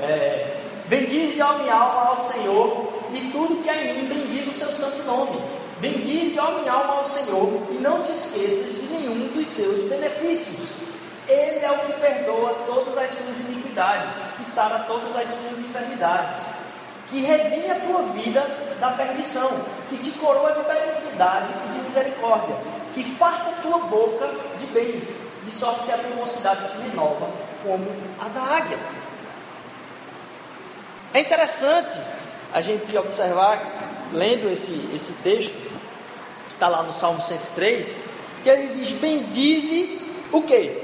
É, 0.00 0.60
bendize 0.86 1.40
ó 1.40 1.54
minha 1.58 1.74
alma 1.74 2.10
ao 2.10 2.18
Senhor, 2.18 2.92
e 3.12 3.30
tudo 3.32 3.62
que 3.62 3.70
há 3.70 3.82
em 3.82 4.02
mim, 4.02 4.08
bendiga 4.08 4.50
o 4.50 4.54
seu 4.54 4.68
santo 4.68 5.02
nome. 5.04 5.40
Bendize 5.80 6.38
ó 6.38 6.58
minha 6.58 6.72
alma 6.72 6.94
ao 6.98 7.04
Senhor, 7.04 7.66
e 7.70 7.74
não 7.74 8.02
te 8.02 8.12
esqueças 8.12 8.80
de 8.80 8.86
nenhum 8.90 9.28
dos 9.28 9.46
seus 9.48 9.88
benefícios. 9.88 10.70
Ele 11.28 11.64
é 11.64 11.70
o 11.70 11.78
que 11.80 11.92
perdoa 12.00 12.54
todas 12.66 12.96
as 12.96 13.10
suas 13.10 13.40
iniquidades, 13.40 14.14
que 14.36 14.44
sara 14.44 14.80
todas 14.80 15.16
as 15.16 15.28
suas 15.28 15.58
enfermidades 15.58 16.55
que 17.08 17.20
redime 17.20 17.70
a 17.70 17.80
tua 17.80 18.02
vida 18.12 18.40
da 18.80 18.92
perdição, 18.92 19.50
que 19.88 19.96
te 19.98 20.10
coroa 20.12 20.52
de 20.52 20.62
benignidade 20.62 21.52
e 21.66 21.72
de 21.72 21.84
misericórdia, 21.84 22.56
que 22.94 23.04
farta 23.04 23.50
a 23.50 23.62
tua 23.62 23.78
boca 23.78 24.28
de 24.58 24.66
bens, 24.66 25.04
de 25.44 25.50
sorte 25.50 25.84
que 25.84 25.92
a 25.92 25.98
tua 25.98 26.16
mocidade 26.16 26.66
se 26.66 26.76
renova 26.78 27.28
como 27.62 27.86
a 28.20 28.28
da 28.28 28.40
águia. 28.40 28.78
É 31.14 31.20
interessante 31.20 31.98
a 32.52 32.60
gente 32.60 32.96
observar, 32.96 33.60
lendo 34.12 34.48
esse, 34.50 34.90
esse 34.94 35.12
texto, 35.14 35.54
que 35.54 36.54
está 36.54 36.68
lá 36.68 36.82
no 36.82 36.92
Salmo 36.92 37.20
103, 37.20 38.02
que 38.42 38.48
ele 38.48 38.74
diz: 38.74 38.92
Bendize 38.92 40.00
o 40.32 40.42
que? 40.42 40.82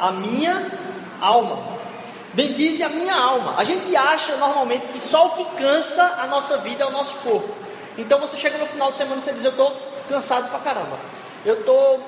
A 0.00 0.10
minha 0.12 0.72
alma. 1.20 1.77
Bendize 2.34 2.82
a 2.82 2.88
minha 2.88 3.14
alma. 3.14 3.54
A 3.56 3.64
gente 3.64 3.94
acha 3.96 4.36
normalmente 4.36 4.88
que 4.88 5.00
só 5.00 5.26
o 5.26 5.30
que 5.30 5.44
cansa 5.56 6.02
a 6.18 6.26
nossa 6.26 6.58
vida 6.58 6.84
é 6.84 6.86
o 6.86 6.90
nosso 6.90 7.14
corpo. 7.16 7.48
Então 7.96 8.20
você 8.20 8.36
chega 8.36 8.58
no 8.58 8.66
final 8.66 8.90
de 8.90 8.98
semana 8.98 9.20
e 9.20 9.24
você 9.24 9.32
diz: 9.32 9.44
Eu 9.44 9.50
estou 9.50 9.74
cansado 10.08 10.48
pra 10.50 10.58
caramba. 10.60 10.98
Eu 11.44 11.60
estou 11.60 12.00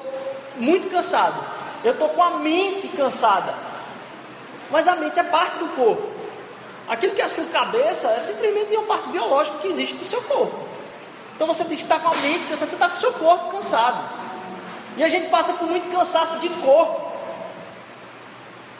muito 0.56 0.90
cansado. 0.90 1.42
Eu 1.82 1.92
estou 1.92 2.10
com 2.10 2.22
a 2.22 2.30
mente 2.30 2.88
cansada. 2.88 3.54
Mas 4.70 4.86
a 4.86 4.94
mente 4.94 5.18
é 5.18 5.24
parte 5.24 5.58
do 5.58 5.68
corpo. 5.68 6.08
Aquilo 6.88 7.14
que 7.14 7.22
é 7.22 7.24
a 7.24 7.28
sua 7.28 7.44
cabeça 7.46 8.08
é 8.08 8.20
simplesmente 8.20 8.74
uma 8.76 8.86
parte 8.86 9.08
biológica 9.08 9.58
que 9.58 9.68
existe 9.68 9.94
no 9.96 10.04
seu 10.04 10.20
corpo. 10.22 10.58
Então 11.34 11.46
você 11.46 11.64
diz 11.64 11.78
que 11.78 11.84
está 11.84 11.98
com 11.98 12.08
a 12.08 12.14
mente 12.16 12.46
cansada, 12.46 12.66
você 12.66 12.74
está 12.74 12.88
com 12.88 12.96
o 12.96 13.00
seu 13.00 13.12
corpo 13.14 13.50
cansado. 13.50 13.98
E 14.96 15.02
a 15.02 15.08
gente 15.08 15.28
passa 15.28 15.52
por 15.54 15.66
muito 15.66 15.90
cansaço 15.90 16.38
de 16.38 16.48
corpo. 16.48 17.09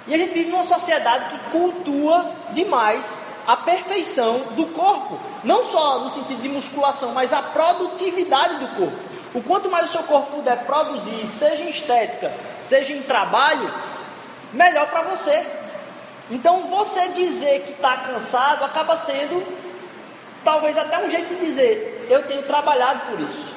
E 0.07 0.15
a 0.15 0.19
gente 0.19 0.33
vive 0.33 0.51
numa 0.51 0.65
sociedade 0.65 1.31
que 1.31 1.51
cultua 1.51 2.31
demais 2.51 3.21
a 3.47 3.57
perfeição 3.57 4.39
do 4.57 4.67
corpo, 4.67 5.19
não 5.43 5.65
só 5.65 6.01
no 6.01 6.11
sentido 6.11 6.43
de 6.43 6.49
musculação, 6.49 7.13
mas 7.13 7.33
a 7.33 7.43
produtividade 7.43 8.59
do 8.59 8.69
corpo. 8.77 8.99
O 9.35 9.43
quanto 9.43 9.71
mais 9.71 9.89
o 9.89 9.93
seu 9.93 10.03
corpo 10.03 10.37
puder 10.37 10.65
produzir, 10.65 11.29
seja 11.29 11.65
em 11.65 11.71
estética, 11.71 12.33
seja 12.61 12.93
em 12.93 13.03
trabalho, 13.03 13.73
melhor 14.53 14.89
para 14.89 15.03
você. 15.03 15.47
Então 16.31 16.69
você 16.69 17.09
dizer 17.09 17.63
que 17.63 17.73
está 17.73 17.97
cansado 17.99 18.65
acaba 18.65 18.97
sendo 18.97 19.45
talvez 20.45 20.77
até 20.79 21.05
um 21.05 21.11
jeito 21.11 21.35
de 21.35 21.41
dizer: 21.45 22.07
eu 22.09 22.23
tenho 22.27 22.43
trabalhado 22.43 23.01
por 23.11 23.21
isso, 23.21 23.49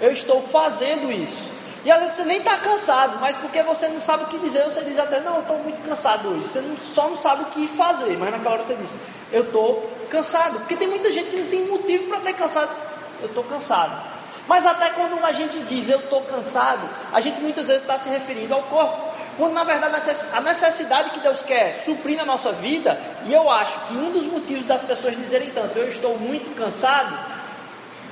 eu 0.00 0.10
estou 0.10 0.42
fazendo 0.42 1.10
isso. 1.10 1.55
E 1.86 1.90
às 1.92 2.00
vezes 2.00 2.16
você 2.16 2.24
nem 2.24 2.38
está 2.38 2.56
cansado, 2.56 3.16
mas 3.20 3.36
porque 3.36 3.62
você 3.62 3.86
não 3.86 4.00
sabe 4.00 4.24
o 4.24 4.26
que 4.26 4.40
dizer, 4.40 4.64
você 4.64 4.80
diz 4.80 4.98
até, 4.98 5.20
não, 5.20 5.38
estou 5.38 5.56
muito 5.58 5.80
cansado 5.88 6.30
hoje. 6.30 6.48
Você 6.48 6.60
só 6.78 7.08
não 7.08 7.16
sabe 7.16 7.44
o 7.44 7.46
que 7.46 7.68
fazer, 7.68 8.18
mas 8.18 8.32
naquela 8.32 8.56
hora 8.56 8.64
você 8.64 8.74
diz, 8.74 8.96
eu 9.30 9.44
estou 9.44 9.88
cansado. 10.10 10.58
Porque 10.58 10.74
tem 10.74 10.88
muita 10.88 11.12
gente 11.12 11.30
que 11.30 11.36
não 11.36 11.46
tem 11.46 11.64
motivo 11.64 12.08
para 12.08 12.18
ter 12.18 12.32
cansado. 12.32 12.74
Eu 13.20 13.28
estou 13.28 13.44
cansado. 13.44 14.02
Mas 14.48 14.66
até 14.66 14.90
quando 14.90 15.24
a 15.24 15.30
gente 15.30 15.60
diz 15.60 15.88
eu 15.88 16.00
estou 16.00 16.22
cansado, 16.22 16.90
a 17.12 17.20
gente 17.20 17.40
muitas 17.40 17.68
vezes 17.68 17.82
está 17.82 17.96
se 17.96 18.08
referindo 18.08 18.52
ao 18.52 18.64
corpo. 18.64 19.14
Quando 19.36 19.52
na 19.52 19.62
verdade 19.62 19.94
a 20.32 20.40
necessidade 20.40 21.10
que 21.10 21.20
Deus 21.20 21.44
quer 21.44 21.72
suprir 21.72 22.16
na 22.16 22.24
nossa 22.24 22.50
vida, 22.50 23.00
e 23.26 23.32
eu 23.32 23.48
acho 23.48 23.78
que 23.86 23.94
um 23.94 24.10
dos 24.10 24.24
motivos 24.24 24.64
das 24.64 24.82
pessoas 24.82 25.16
dizerem 25.16 25.50
tanto, 25.50 25.78
eu 25.78 25.88
estou 25.88 26.18
muito 26.18 26.52
cansado, 26.56 27.16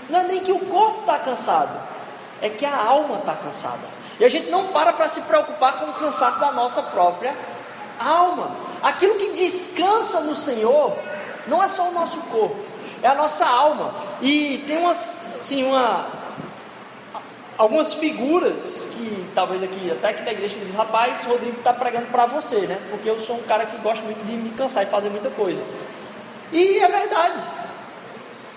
Não 0.09 0.21
é 0.21 0.23
nem 0.23 0.41
que 0.41 0.53
o 0.53 0.61
corpo 0.61 1.01
está 1.01 1.19
cansado, 1.19 1.94
é 2.41 2.49
que 2.49 2.65
a 2.65 2.77
alma 2.77 3.19
está 3.19 3.35
cansada. 3.35 3.95
E 4.19 4.25
a 4.25 4.29
gente 4.29 4.51
não 4.51 4.69
para 4.69 4.93
para 4.93 5.09
se 5.09 5.21
preocupar 5.23 5.79
com 5.79 5.87
o 5.87 5.95
cansaço 5.95 6.39
da 6.39 6.53
nossa 6.53 6.83
própria 6.83 7.35
alma. 7.99 8.51
Aquilo 8.83 9.17
que 9.17 9.33
descansa 9.33 10.21
no 10.21 10.37
Senhor 10.37 10.97
não 11.47 11.63
é 11.63 11.69
só 11.69 11.89
o 11.89 11.93
nosso 11.93 12.19
corpo, 12.23 12.57
é 13.03 13.09
a 13.09 13.15
nossa 13.15 13.47
alma. 13.47 13.95
E 14.21 14.65
tem 14.67 14.77
umas, 14.77 15.19
assim, 15.39 15.65
uma, 15.65 16.07
algumas 17.57 17.95
figuras 17.95 18.89
que 18.93 19.31
talvez 19.35 19.63
aqui, 19.63 19.91
até 19.91 20.13
que 20.13 20.23
da 20.23 20.33
igreja, 20.33 20.57
diz: 20.57 20.75
rapaz, 20.75 21.25
Rodrigo 21.25 21.59
está 21.59 21.73
pregando 21.73 22.07
para 22.07 22.27
você, 22.27 22.61
né? 22.61 22.79
Porque 22.91 23.09
eu 23.09 23.19
sou 23.21 23.37
um 23.37 23.43
cara 23.43 23.67
que 23.67 23.77
gosta 23.79 24.05
muito 24.05 24.25
de 24.25 24.33
me 24.33 24.51
cansar 24.51 24.83
e 24.83 24.87
fazer 24.87 25.09
muita 25.09 25.31
coisa. 25.31 25.63
E 26.53 26.79
é 26.79 26.89
verdade. 26.89 27.43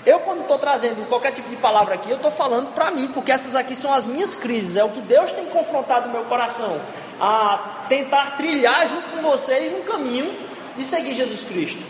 Eu, 0.07 0.21
quando 0.21 0.43
estou 0.43 0.57
trazendo 0.57 1.05
qualquer 1.09 1.33
tipo 1.33 1.49
de 1.49 1.57
palavra 1.57 1.95
aqui, 1.95 2.09
eu 2.09 2.15
estou 2.15 2.31
falando 2.31 2.73
para 2.73 2.89
mim, 2.89 3.09
porque 3.09 3.29
essas 3.29 3.57
aqui 3.57 3.75
são 3.75 3.93
as 3.93 4.05
minhas 4.05 4.37
crises, 4.37 4.77
é 4.77 4.83
o 4.85 4.87
que 4.87 5.01
Deus 5.01 5.33
tem 5.33 5.45
confrontado 5.47 6.07
o 6.07 6.11
meu 6.13 6.23
coração, 6.23 6.79
a 7.19 7.83
tentar 7.89 8.37
trilhar 8.37 8.87
junto 8.87 9.09
com 9.09 9.21
vocês 9.21 9.69
no 9.69 9.83
caminho 9.83 10.33
de 10.77 10.85
seguir 10.85 11.13
Jesus 11.13 11.43
Cristo. 11.43 11.83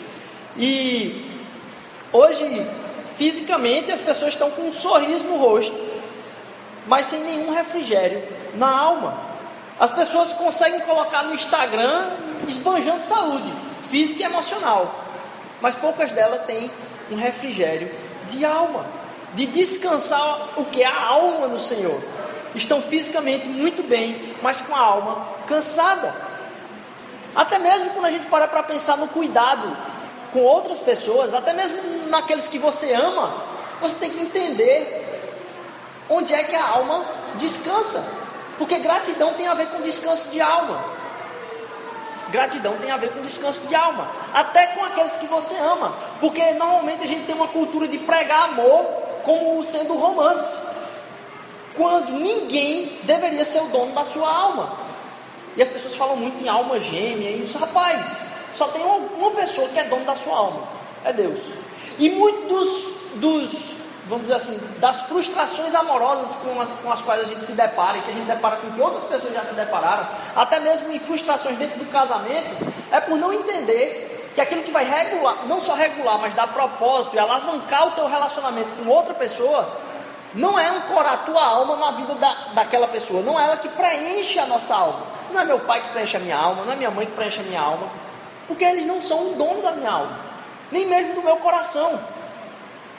E 0.58 1.30
hoje, 2.12 2.66
fisicamente, 3.18 3.92
as 3.92 4.02
pessoas 4.02 4.34
estão 4.34 4.50
com 4.50 4.64
um 4.64 4.74
sorriso 4.74 5.24
no 5.26 5.38
rosto, 5.38 5.80
mas 6.88 7.06
sem 7.06 7.22
nenhum 7.22 7.54
refrigério 7.54 8.24
na 8.56 8.68
alma. 8.68 9.16
As 9.80 9.92
pessoas 9.92 10.34
conseguem 10.34 10.80
colocar 10.80 11.22
no 11.22 11.36
Instagram 11.36 12.10
esbanjando 12.48 13.04
saúde 13.04 13.54
física 13.92 14.24
e 14.24 14.26
emocional, 14.26 15.06
mas 15.62 15.76
poucas 15.76 16.12
delas 16.12 16.46
têm 16.48 16.72
um 17.12 17.16
refrigério 17.16 18.07
de 18.28 18.46
alma, 18.46 18.86
de 19.34 19.46
descansar 19.46 20.60
o 20.60 20.66
que? 20.66 20.84
A 20.84 21.08
alma 21.08 21.48
no 21.48 21.60
Senhor. 21.60 22.02
Estão 22.56 22.82
fisicamente 22.82 23.48
muito 23.48 23.84
bem, 23.84 24.36
mas 24.42 24.62
com 24.62 24.76
a 24.76 24.80
alma 24.80 25.28
cansada. 25.46 26.14
Até 27.36 27.60
mesmo 27.60 27.92
quando 27.92 28.06
a 28.06 28.12
gente 28.12 28.26
para 28.28 28.48
para 28.48 28.64
pensar 28.64 28.98
no 28.98 29.08
cuidado 29.08 29.76
com 30.32 30.40
outras 30.40 30.80
pessoas, 30.80 31.34
até 31.34 31.54
mesmo 31.54 32.10
naqueles 32.10 32.48
que 32.48 32.58
você 32.58 32.94
ama, 32.94 33.44
você 33.80 33.96
tem 34.00 34.10
que 34.10 34.22
entender 34.22 35.08
onde 36.10 36.34
é 36.34 36.44
que 36.44 36.56
a 36.56 36.68
alma 36.68 37.06
descansa. 37.36 38.04
Porque 38.58 38.80
gratidão 38.80 39.34
tem 39.34 39.48
a 39.48 39.54
ver 39.54 39.68
com 39.68 39.82
descanso 39.82 40.28
de 40.30 40.42
alma. 40.42 40.97
Gratidão 42.30 42.78
tem 42.78 42.92
a 42.92 42.98
ver 42.98 43.12
com 43.12 43.22
descanso 43.22 43.62
de 43.68 43.76
alma, 43.76 44.10
até 44.34 44.68
com 44.68 44.84
aqueles 44.84 45.14
que 45.14 45.26
você 45.28 45.56
ama, 45.58 45.96
porque 46.20 46.52
normalmente 46.54 47.04
a 47.04 47.08
gente 47.08 47.26
tem 47.26 47.36
uma 47.36 47.48
cultura 47.48 47.88
de 47.88 47.98
pregar 48.00 48.50
amor 48.50 48.86
como 49.24 49.64
sendo 49.64 49.96
romance, 49.96 50.58
quando 51.76 52.12
ninguém 52.12 53.00
deveria 53.04 53.46
ser 53.46 53.62
o 53.62 53.68
dono 53.68 53.94
da 53.94 54.04
sua 54.04 54.30
alma. 54.30 54.78
E 55.56 55.62
as 55.62 55.70
pessoas 55.70 55.96
falam 55.96 56.16
muito 56.16 56.44
em 56.44 56.48
alma 56.48 56.80
gêmea, 56.80 57.32
e 57.32 57.42
os 57.44 57.54
rapaz, 57.56 58.28
só 58.54 58.68
tem 58.70 58.84
uma 58.84 59.32
pessoa 59.32 59.68
que 59.70 59.80
é 59.80 59.84
dono 59.84 60.06
da 60.06 60.16
sua 60.16 60.36
alma, 60.36 60.64
é 61.04 61.14
Deus. 61.14 61.40
E 61.98 62.10
muitos 62.10 62.94
dos 63.16 63.76
vamos 64.08 64.24
dizer 64.24 64.36
assim, 64.36 64.60
das 64.80 65.02
frustrações 65.04 65.76
amorosas 65.76 66.36
com 66.36 66.62
as, 66.62 66.70
com 66.70 66.92
as 66.92 67.02
quais 67.02 67.22
a 67.22 67.26
gente 67.26 67.46
se 67.46 67.52
depara 67.52 67.98
e 67.98 68.02
que 68.02 68.12
a 68.12 68.14
gente 68.14 68.26
depara 68.26 68.58
com 68.58 68.72
que 68.72 68.82
outras 68.82 69.04
pessoas 69.04 69.34
já 69.34 69.44
se 69.44 69.54
depararam, 69.54 70.08
até 70.36 70.60
mesmo 70.60 70.92
em 70.92 71.00
frustrações 71.00 71.58
dentro 71.58 71.80
do 71.80 71.86
casamento, 71.86 72.74
é 72.92 73.00
por 73.00 73.18
não 73.18 73.34
entender 73.34 74.32
que 74.34 74.42
aquilo 74.42 74.64
que 74.64 74.72
vai 74.72 74.86
regular, 74.86 75.48
não 75.48 75.60
só 75.60 75.74
regular, 75.74 76.20
mas 76.20 76.36
dar 76.36 76.48
propósito 76.48 77.16
e 77.16 77.20
alavancar 77.20 77.88
o 77.88 77.92
teu 77.92 78.08
relacionamento 78.08 78.70
com 78.72 78.90
outra 78.90 79.14
pessoa, 79.14 79.68
não 80.34 80.60
é 80.60 80.68
ancorar 80.68 81.14
a 81.14 81.18
tua 81.18 81.44
alma 81.44 81.76
na 81.76 81.92
vida 81.92 82.14
da, 82.16 82.34
daquela 82.54 82.88
pessoa, 82.88 83.24
não 83.24 83.40
é 83.40 83.44
ela 83.44 83.58
que 83.58 83.68
preenche 83.70 84.40
a 84.40 84.46
nossa 84.46 84.76
alma. 84.76 85.18
Não 85.32 85.42
é 85.42 85.46
meu 85.46 85.60
pai 85.60 85.82
que 85.82 85.90
preenche 85.90 86.16
a 86.18 86.20
minha 86.20 86.38
alma, 86.38 86.64
não 86.64 86.74
é 86.74 86.76
minha 86.76 86.92
mãe 86.92 87.06
que 87.06 87.12
preenche 87.14 87.40
a 87.40 87.44
minha 87.44 87.60
alma, 87.60 87.88
porque 88.48 88.64
eles 88.64 88.86
não 88.86 89.02
são 89.02 89.32
o 89.32 89.36
dono 89.36 89.62
da 89.62 89.72
minha 89.72 89.92
alma, 89.92 90.20
nem 90.72 90.86
mesmo 90.86 91.16
do 91.16 91.24
meu 91.24 91.38
coração. 91.38 92.00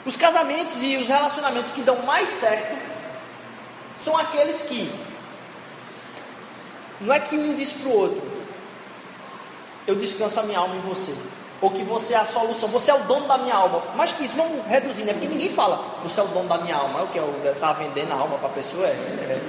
Os 0.05 0.15
casamentos 0.15 0.83
e 0.83 0.97
os 0.97 1.09
relacionamentos 1.09 1.71
que 1.71 1.81
dão 1.81 1.97
mais 2.03 2.29
certo 2.29 2.77
são 3.95 4.17
aqueles 4.17 4.61
que 4.61 4.91
não 7.01 7.13
é 7.13 7.19
que 7.19 7.35
um 7.35 7.53
diz 7.55 7.71
para 7.71 7.89
o 7.89 7.97
outro, 7.97 8.21
eu 9.87 9.95
descanso 9.95 10.39
a 10.39 10.43
minha 10.43 10.59
alma 10.59 10.75
em 10.75 10.81
você, 10.81 11.15
ou 11.61 11.71
que 11.71 11.81
você 11.83 12.13
é 12.13 12.17
a 12.17 12.25
solução, 12.25 12.67
você 12.69 12.91
é 12.91 12.93
o 12.93 13.03
dono 13.03 13.27
da 13.27 13.37
minha 13.37 13.55
alma, 13.55 13.81
mas 13.95 14.11
que 14.11 14.25
isso 14.25 14.35
vamos 14.35 14.65
reduzindo, 14.67 15.09
é 15.09 15.13
porque 15.13 15.27
ninguém 15.27 15.49
fala, 15.49 15.97
você 16.03 16.19
é 16.19 16.23
o 16.23 16.27
dono 16.27 16.47
da 16.47 16.57
minha 16.57 16.75
alma, 16.75 16.99
é 16.99 17.03
o 17.03 17.07
que? 17.07 17.19
Está 17.47 17.73
vendendo 17.73 18.11
a 18.11 18.15
alma 18.15 18.37
para 18.37 18.49
a 18.49 18.51
pessoa? 18.51 18.85
É, 18.85 18.91
é. 18.91 19.41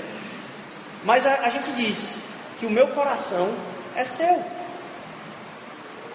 Mas 1.04 1.26
a, 1.26 1.34
a 1.34 1.50
gente 1.50 1.72
diz 1.72 2.16
que 2.58 2.66
o 2.66 2.70
meu 2.70 2.88
coração 2.88 3.52
é 3.96 4.04
seu. 4.04 4.42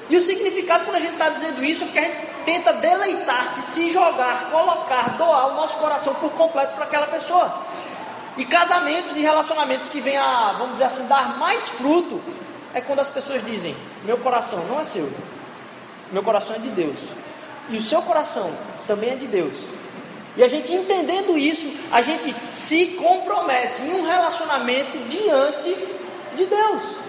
E 0.10 0.15
o 0.15 0.22
significado 0.22 0.86
quando 0.86 0.98
a 0.98 1.00
gente 1.00 1.13
está 1.13 1.30
dizendo 1.30 1.63
isso 1.63 1.84
é 1.84 1.86
porque 1.88 2.00
a 2.00 2.04
gente 2.04 2.35
tenta 2.45 2.73
deleitar-se, 2.73 3.61
se 3.61 3.89
jogar, 3.91 4.49
colocar, 4.51 5.17
doar 5.17 5.47
o 5.49 5.55
nosso 5.55 5.77
coração 5.77 6.13
por 6.15 6.31
completo 6.31 6.75
para 6.75 6.85
aquela 6.85 7.07
pessoa. 7.07 7.65
E 8.37 8.45
casamentos 8.45 9.17
e 9.17 9.21
relacionamentos 9.21 9.89
que 9.89 9.99
vêm 9.99 10.17
a, 10.17 10.53
vamos 10.53 10.73
dizer 10.73 10.85
assim, 10.85 11.07
dar 11.07 11.37
mais 11.37 11.67
fruto, 11.67 12.21
é 12.73 12.81
quando 12.81 12.99
as 12.99 13.09
pessoas 13.09 13.43
dizem: 13.43 13.75
Meu 14.03 14.17
coração 14.17 14.59
não 14.65 14.79
é 14.79 14.83
seu, 14.83 15.11
meu 16.11 16.21
coração 16.21 16.55
é 16.55 16.59
de 16.59 16.69
Deus. 16.69 16.99
E 17.69 17.77
o 17.77 17.81
seu 17.81 18.01
coração 18.01 18.51
também 18.85 19.11
é 19.11 19.15
de 19.15 19.27
Deus. 19.27 19.63
E 20.37 20.43
a 20.43 20.47
gente 20.47 20.71
entendendo 20.73 21.37
isso, 21.37 21.71
a 21.91 22.01
gente 22.01 22.35
se 22.51 22.87
compromete 22.87 23.81
em 23.81 23.93
um 23.93 24.05
relacionamento 24.05 24.97
diante 25.07 25.73
de 26.35 26.45
Deus. 26.45 27.04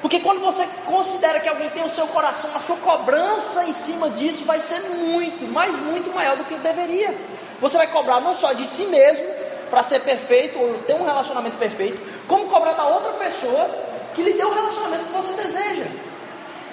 Porque 0.00 0.20
quando 0.20 0.40
você 0.40 0.66
considera 0.86 1.40
que 1.40 1.48
alguém 1.48 1.68
tem 1.70 1.84
o 1.84 1.88
seu 1.88 2.06
coração, 2.06 2.50
a 2.54 2.58
sua 2.58 2.76
cobrança 2.76 3.64
em 3.64 3.72
cima 3.72 4.08
disso 4.10 4.44
vai 4.44 4.58
ser 4.58 4.80
muito, 4.80 5.46
mas 5.52 5.76
muito 5.76 6.14
maior 6.14 6.36
do 6.36 6.44
que 6.44 6.54
deveria. 6.54 7.14
Você 7.60 7.76
vai 7.76 7.86
cobrar 7.86 8.20
não 8.20 8.34
só 8.34 8.54
de 8.54 8.66
si 8.66 8.84
mesmo, 8.84 9.26
para 9.70 9.82
ser 9.82 10.00
perfeito 10.00 10.58
ou 10.58 10.78
ter 10.78 10.94
um 10.94 11.04
relacionamento 11.04 11.56
perfeito, 11.56 12.00
como 12.26 12.46
cobrar 12.46 12.72
da 12.72 12.84
outra 12.86 13.12
pessoa 13.12 13.68
que 14.14 14.22
lhe 14.22 14.32
deu 14.32 14.48
o 14.48 14.54
relacionamento 14.54 15.04
que 15.04 15.12
você 15.12 15.34
deseja. 15.34 15.84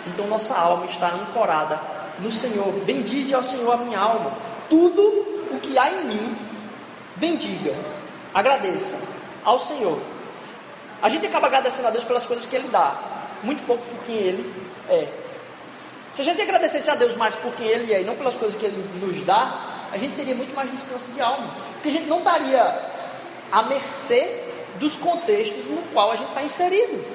Então 0.07 0.25
nossa 0.27 0.57
alma 0.57 0.85
está 0.85 1.09
ancorada 1.09 1.79
no 2.19 2.31
Senhor. 2.31 2.71
Bendize 2.85 3.33
ao 3.35 3.43
Senhor 3.43 3.73
a 3.73 3.77
minha 3.77 3.99
alma. 3.99 4.31
Tudo 4.69 5.01
o 5.51 5.59
que 5.61 5.77
há 5.77 5.89
em 5.89 6.05
mim, 6.05 6.37
bendiga, 7.15 7.75
agradeça 8.33 8.95
ao 9.43 9.59
Senhor. 9.59 9.99
A 11.01 11.09
gente 11.09 11.27
acaba 11.27 11.47
agradecendo 11.47 11.87
a 11.87 11.91
Deus 11.91 12.03
pelas 12.03 12.25
coisas 12.25 12.45
que 12.45 12.55
Ele 12.55 12.67
dá, 12.69 12.95
muito 13.43 13.65
pouco 13.65 13.83
por 13.83 14.03
quem 14.05 14.15
Ele 14.15 14.53
é. 14.89 15.07
Se 16.13 16.21
a 16.21 16.25
gente 16.25 16.41
agradecesse 16.41 16.89
a 16.89 16.95
Deus 16.95 17.15
mais 17.15 17.35
por 17.35 17.53
quem 17.53 17.67
Ele 17.67 17.93
é 17.93 18.01
e 18.01 18.03
não 18.03 18.15
pelas 18.15 18.35
coisas 18.35 18.59
que 18.59 18.65
Ele 18.65 18.83
nos 18.99 19.25
dá, 19.25 19.87
a 19.91 19.97
gente 19.97 20.15
teria 20.15 20.35
muito 20.35 20.55
mais 20.55 20.71
descanso 20.71 21.07
de 21.11 21.21
alma. 21.21 21.53
Porque 21.73 21.89
a 21.89 21.91
gente 21.91 22.07
não 22.07 22.19
estaria 22.19 22.91
à 23.51 23.63
mercê 23.63 24.43
dos 24.79 24.95
contextos 24.95 25.65
no 25.65 25.81
qual 25.93 26.11
a 26.11 26.15
gente 26.15 26.29
está 26.29 26.43
inserido. 26.43 27.05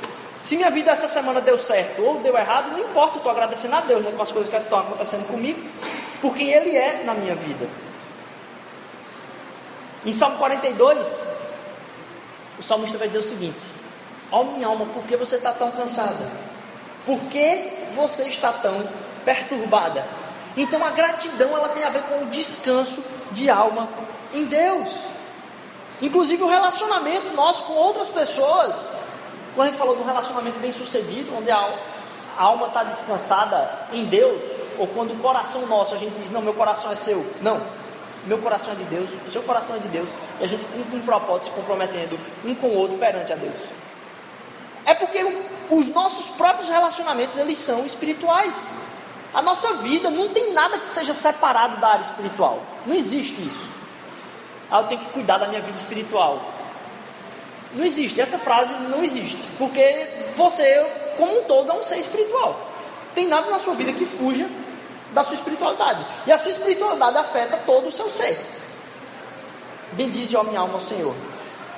Se 0.42 0.56
minha 0.56 0.70
vida 0.70 0.90
essa 0.90 1.06
semana 1.06 1.40
deu 1.40 1.56
certo 1.56 2.02
ou 2.02 2.18
deu 2.18 2.36
errado, 2.36 2.72
não 2.72 2.80
importa, 2.80 3.14
eu 3.14 3.18
estou 3.18 3.30
agradecendo 3.30 3.76
a 3.76 3.80
Deus 3.80 4.02
né, 4.02 4.12
com 4.14 4.22
as 4.22 4.32
coisas 4.32 4.52
que 4.52 4.56
estão 4.56 4.80
acontecendo 4.80 5.26
comigo, 5.28 5.60
por 6.20 6.34
quem 6.34 6.52
Ele 6.52 6.76
é 6.76 7.02
na 7.04 7.14
minha 7.14 7.34
vida. 7.34 7.68
Em 10.04 10.12
Salmo 10.12 10.36
42, 10.38 11.28
o 12.58 12.62
salmista 12.62 12.98
vai 12.98 13.06
dizer 13.06 13.20
o 13.20 13.22
seguinte: 13.22 13.60
Ó 14.32 14.40
oh, 14.40 14.44
minha 14.44 14.66
alma, 14.66 14.86
por 14.86 15.04
que 15.04 15.16
você 15.16 15.36
está 15.36 15.52
tão 15.52 15.70
cansada? 15.70 16.26
Por 17.04 17.20
que 17.24 17.84
você 17.94 18.24
está 18.24 18.50
tão 18.50 18.88
perturbada? 19.24 20.06
Então 20.56 20.84
a 20.84 20.90
gratidão 20.90 21.54
ela 21.56 21.68
tem 21.68 21.84
a 21.84 21.90
ver 21.90 22.02
com 22.04 22.22
o 22.22 22.26
descanso 22.26 23.04
de 23.30 23.50
alma 23.50 23.88
em 24.32 24.46
Deus. 24.46 24.90
Inclusive 26.00 26.42
o 26.42 26.48
relacionamento 26.48 27.34
nosso 27.34 27.64
com 27.64 27.74
outras 27.74 28.08
pessoas. 28.08 28.76
Quando 29.54 29.68
a 29.68 29.70
gente 29.70 29.78
falou 29.78 29.96
de 29.96 30.02
um 30.02 30.06
relacionamento 30.06 30.58
bem 30.58 30.72
sucedido, 30.72 31.36
onde 31.36 31.50
a 31.50 31.78
alma 32.38 32.68
está 32.68 32.82
descansada 32.84 33.70
em 33.92 34.06
Deus, 34.06 34.42
ou 34.78 34.86
quando 34.86 35.12
o 35.12 35.18
coração 35.18 35.66
nosso, 35.66 35.94
a 35.94 35.98
gente 35.98 36.18
diz, 36.18 36.30
não, 36.30 36.40
meu 36.40 36.54
coração 36.54 36.90
é 36.90 36.94
seu. 36.94 37.24
Não, 37.42 37.60
meu 38.26 38.38
coração 38.38 38.72
é 38.72 38.76
de 38.76 38.84
Deus, 38.84 39.10
o 39.26 39.30
seu 39.30 39.42
coração 39.42 39.76
é 39.76 39.78
de 39.78 39.88
Deus, 39.88 40.08
e 40.40 40.44
a 40.44 40.46
gente 40.46 40.64
cumpre 40.66 40.96
um 40.96 41.02
propósito 41.02 41.50
se 41.50 41.50
comprometendo 41.50 42.18
um 42.44 42.54
com 42.54 42.68
o 42.68 42.74
outro 42.74 42.96
perante 42.96 43.32
a 43.32 43.36
Deus. 43.36 43.60
É 44.84 44.94
porque 44.94 45.24
os 45.70 45.86
nossos 45.88 46.28
próprios 46.28 46.68
relacionamentos, 46.68 47.38
eles 47.38 47.58
são 47.58 47.84
espirituais. 47.86 48.66
A 49.32 49.40
nossa 49.40 49.74
vida 49.74 50.10
não 50.10 50.28
tem 50.28 50.52
nada 50.52 50.78
que 50.78 50.88
seja 50.88 51.14
separado 51.14 51.80
da 51.80 51.88
área 51.88 52.02
espiritual. 52.02 52.60
Não 52.86 52.94
existe 52.94 53.40
isso. 53.40 53.70
Ah, 54.70 54.80
eu 54.80 54.88
tenho 54.88 55.00
que 55.02 55.10
cuidar 55.10 55.38
da 55.38 55.46
minha 55.46 55.60
vida 55.60 55.76
espiritual. 55.76 56.42
Não 57.74 57.84
existe, 57.84 58.20
essa 58.20 58.38
frase 58.38 58.74
não 58.74 59.02
existe. 59.02 59.48
Porque 59.56 60.08
você, 60.36 60.84
como 61.16 61.40
um 61.40 61.44
todo, 61.44 61.70
é 61.70 61.74
um 61.74 61.82
ser 61.82 61.98
espiritual. 61.98 62.68
Tem 63.14 63.26
nada 63.26 63.50
na 63.50 63.58
sua 63.58 63.74
vida 63.74 63.92
que 63.92 64.04
fuja 64.04 64.48
da 65.12 65.22
sua 65.22 65.34
espiritualidade. 65.34 66.04
E 66.26 66.32
a 66.32 66.38
sua 66.38 66.50
espiritualidade 66.50 67.16
afeta 67.16 67.56
todo 67.58 67.86
o 67.86 67.90
seu 67.90 68.10
ser. 68.10 68.38
Bendize, 69.92 70.36
ó 70.36 70.42
minha 70.42 70.60
alma, 70.60 70.74
ao 70.74 70.80
Senhor. 70.80 71.14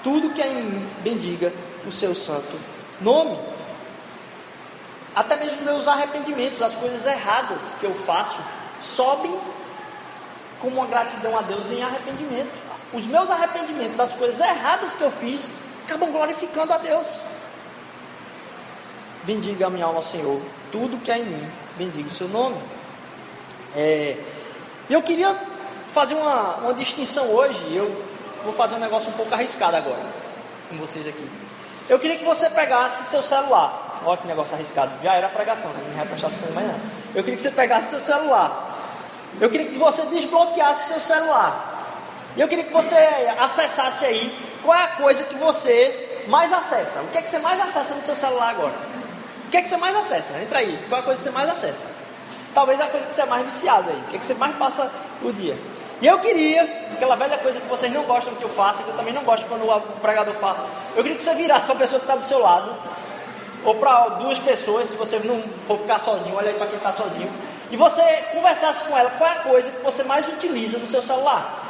Tudo 0.02 0.30
que 0.30 0.42
é 0.42 0.49
em 0.49 0.62
mim, 0.62 0.90
bendiga 1.02 1.52
o 1.87 1.92
seu 1.92 2.14
santo 2.14 2.73
nome. 3.04 3.38
Até 5.14 5.37
mesmo 5.37 5.62
meus 5.62 5.87
arrependimentos, 5.87 6.61
as 6.61 6.75
coisas 6.75 7.06
erradas 7.06 7.76
que 7.78 7.84
eu 7.84 7.94
faço, 7.94 8.37
sobem 8.80 9.38
como 10.61 10.76
uma 10.76 10.87
gratidão 10.87 11.38
a 11.38 11.42
Deus 11.42 11.70
em 11.70 11.82
arrependimento. 11.82 12.50
Os 12.92 13.06
meus 13.06 13.30
arrependimentos 13.30 13.96
das 13.96 14.14
coisas 14.14 14.40
erradas 14.40 14.94
que 14.94 15.02
eu 15.02 15.11
fiz 15.11 15.52
acabam 15.84 16.11
glorificando 16.11 16.73
a 16.73 16.78
Deus. 16.78 17.06
Bendiga 19.25 19.66
a 19.66 19.70
minha 19.70 19.87
alma 19.87 20.02
Senhor, 20.02 20.40
tudo 20.73 21.00
que 21.02 21.11
há 21.11 21.18
em 21.18 21.25
mim, 21.25 21.50
bendiga 21.76 22.08
o 22.08 22.12
seu 22.12 22.28
nome. 22.28 22.56
É, 23.76 24.18
eu 24.90 25.02
queria 25.02 25.34
fazer 25.88 26.14
uma, 26.14 26.56
uma 26.56 26.75
distinção 26.75 27.26
hoje, 27.30 27.61
eu 27.75 28.04
vou 28.44 28.52
fazer 28.52 28.75
um 28.75 28.78
negócio 28.78 29.08
um 29.11 29.12
pouco 29.12 29.32
arriscado 29.32 29.76
agora 29.76 30.04
com 30.68 30.76
vocês 30.76 31.06
aqui. 31.06 31.43
Eu 31.88 31.98
queria 31.98 32.18
que 32.18 32.24
você 32.24 32.48
pegasse 32.48 33.04
seu 33.04 33.22
celular. 33.22 34.00
Olha 34.04 34.16
que 34.16 34.26
negócio 34.26 34.54
arriscado. 34.54 34.92
Já 35.02 35.14
era 35.14 35.28
pregação, 35.28 35.70
né? 35.70 35.84
não 35.88 35.96
vai 35.96 36.06
prestar 36.06 36.28
atenção 36.28 36.50
mais 36.52 36.66
não. 36.66 36.74
Eu 37.14 37.22
queria 37.22 37.36
que 37.36 37.42
você 37.42 37.50
pegasse 37.50 37.90
seu 37.90 38.00
celular. 38.00 38.76
Eu 39.40 39.50
queria 39.50 39.66
que 39.66 39.78
você 39.78 40.02
desbloqueasse 40.06 40.88
seu 40.88 41.00
celular. 41.00 41.72
E 42.36 42.40
eu 42.40 42.48
queria 42.48 42.64
que 42.64 42.72
você 42.72 42.96
acessasse 43.38 44.04
aí 44.04 44.36
qual 44.62 44.76
é 44.76 44.82
a 44.82 44.88
coisa 44.88 45.24
que 45.24 45.34
você 45.34 46.24
mais 46.26 46.52
acessa. 46.52 47.00
O 47.00 47.08
que 47.08 47.18
é 47.18 47.22
que 47.22 47.30
você 47.30 47.38
mais 47.38 47.60
acessa 47.60 47.94
no 47.94 48.02
seu 48.02 48.16
celular 48.16 48.50
agora? 48.50 48.74
O 49.46 49.50
que 49.50 49.56
é 49.56 49.62
que 49.62 49.68
você 49.68 49.76
mais 49.76 49.94
acessa? 49.94 50.38
Entra 50.38 50.58
aí. 50.58 50.84
Qual 50.88 50.98
é 50.98 51.02
a 51.02 51.04
coisa 51.04 51.18
que 51.18 51.24
você 51.24 51.30
mais 51.30 51.48
acessa? 51.48 51.84
Talvez 52.54 52.80
a 52.80 52.86
coisa 52.86 53.06
que 53.06 53.14
você 53.14 53.22
é 53.22 53.26
mais 53.26 53.44
viciado 53.44 53.90
aí. 53.90 53.96
O 53.96 54.04
que 54.04 54.16
é 54.16 54.18
que 54.18 54.26
você 54.26 54.34
mais 54.34 54.56
passa 54.56 54.90
o 55.22 55.32
dia? 55.32 55.56
E 56.00 56.06
eu 56.06 56.18
queria, 56.18 56.62
aquela 56.92 57.14
velha 57.14 57.38
coisa 57.38 57.60
que 57.60 57.68
vocês 57.68 57.92
não 57.92 58.02
gostam 58.02 58.34
que 58.34 58.42
eu 58.42 58.48
faça, 58.48 58.82
que 58.82 58.90
eu 58.90 58.96
também 58.96 59.14
não 59.14 59.22
gosto 59.22 59.46
quando 59.46 59.62
o 59.64 59.80
pregador 60.00 60.34
fala, 60.34 60.66
eu 60.96 61.02
queria 61.02 61.16
que 61.16 61.22
você 61.22 61.34
virasse 61.34 61.64
para 61.64 61.74
a 61.74 61.78
pessoa 61.78 62.00
que 62.00 62.04
está 62.04 62.16
do 62.16 62.24
seu 62.24 62.40
lado, 62.40 62.74
ou 63.64 63.76
para 63.76 64.08
duas 64.10 64.38
pessoas, 64.38 64.88
se 64.88 64.96
você 64.96 65.18
não 65.20 65.42
for 65.66 65.78
ficar 65.78 65.98
sozinho, 65.98 66.36
olha 66.36 66.50
aí 66.50 66.54
para 66.54 66.66
quem 66.66 66.76
está 66.76 66.92
sozinho, 66.92 67.30
e 67.70 67.76
você 67.76 68.02
conversasse 68.32 68.84
com 68.84 68.96
ela 68.96 69.10
qual 69.10 69.30
é 69.30 69.32
a 69.32 69.36
coisa 69.36 69.70
que 69.70 69.82
você 69.82 70.02
mais 70.02 70.28
utiliza 70.28 70.78
no 70.78 70.86
seu 70.86 71.00
celular. 71.00 71.62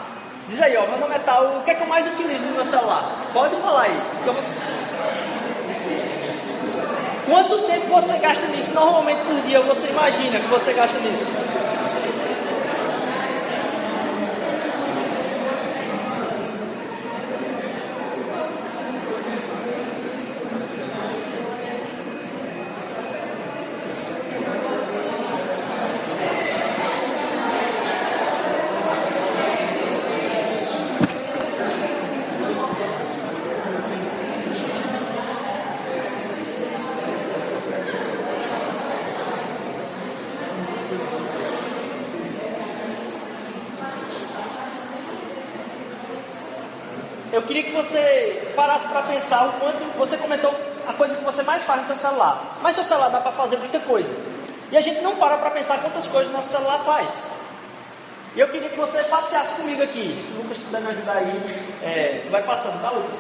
Diz 0.49 0.61
aí, 0.61 0.77
ó, 0.77 0.87
meu 0.87 0.99
nome 0.99 1.15
é 1.15 1.19
tal, 1.21 1.59
o 1.59 1.63
que 1.63 1.71
é 1.71 1.75
que 1.75 1.83
eu 1.83 1.87
mais 1.87 2.07
utilizo 2.07 2.45
no 2.47 2.53
meu 2.53 2.65
celular? 2.65 3.11
Pode 3.33 3.57
falar 3.57 3.83
aí. 3.83 4.03
Quanto 7.27 7.63
tempo 7.67 7.87
você 7.87 8.19
gasta 8.19 8.47
nisso 8.49 8.75
normalmente 8.75 9.23
por 9.25 9.41
dia? 9.43 9.61
Você 9.61 9.87
imagina 9.87 10.39
que 10.41 10.47
você 10.49 10.73
gasta 10.75 10.99
nisso? 10.99 11.25
Eu 47.35 47.43
queria 47.43 47.65
que 47.65 47.73
você 47.73 48.53
parasse 48.55 48.87
para 48.87 49.03
pensar 49.03 49.49
o 49.49 49.53
quanto 49.55 49.99
você 49.99 50.17
comentou 50.17 50.55
a 50.87 50.93
coisa 50.93 51.17
que 51.17 51.25
você 51.25 51.43
mais 51.43 51.65
faz 51.65 51.81
no 51.81 51.87
seu 51.89 51.97
celular. 51.97 52.59
Mas 52.63 52.77
seu 52.77 52.85
celular 52.85 53.09
dá 53.09 53.21
para 53.21 53.33
fazer 53.33 53.57
muita 53.57 53.81
coisa. 53.81 54.15
E 54.71 54.77
a 54.77 54.81
gente 54.81 55.01
não 55.01 55.17
para 55.17 55.37
para 55.39 55.51
pensar 55.51 55.79
quantas 55.79 56.07
coisas 56.07 56.33
nosso 56.33 56.51
celular 56.51 56.79
faz. 56.85 57.13
E 58.37 58.41
eu 58.41 58.49
queria 58.51 58.69
que 58.69 58.79
você 58.79 59.03
passeasse 59.03 59.53
comigo 59.55 59.83
aqui. 59.83 60.25
Se 60.25 60.33
o 60.35 60.43
Lucas 60.43 60.59
puder 60.59 60.81
me 60.81 60.93
ajudar 60.93 61.17
aí, 61.17 61.45
é, 61.83 62.25
vai 62.31 62.41
passando, 62.45 62.81
tá, 62.81 62.91
Lucas? 62.91 63.19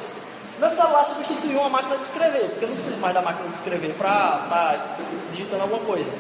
Meu 0.61 0.70
celular 0.70 1.05
substituiu 1.07 1.59
uma 1.59 1.70
máquina 1.70 1.96
de 1.96 2.05
escrever, 2.05 2.50
porque 2.50 2.66
eu 2.66 2.68
não 2.68 2.77
preciso 2.77 3.00
mais 3.00 3.14
da 3.14 3.20
máquina 3.20 3.48
de 3.48 3.57
escrever 3.57 3.94
para 3.94 4.42
estar 4.44 4.48
tá 4.48 4.96
digitando 5.33 5.62
alguma 5.62 5.81
coisa. 5.81 6.11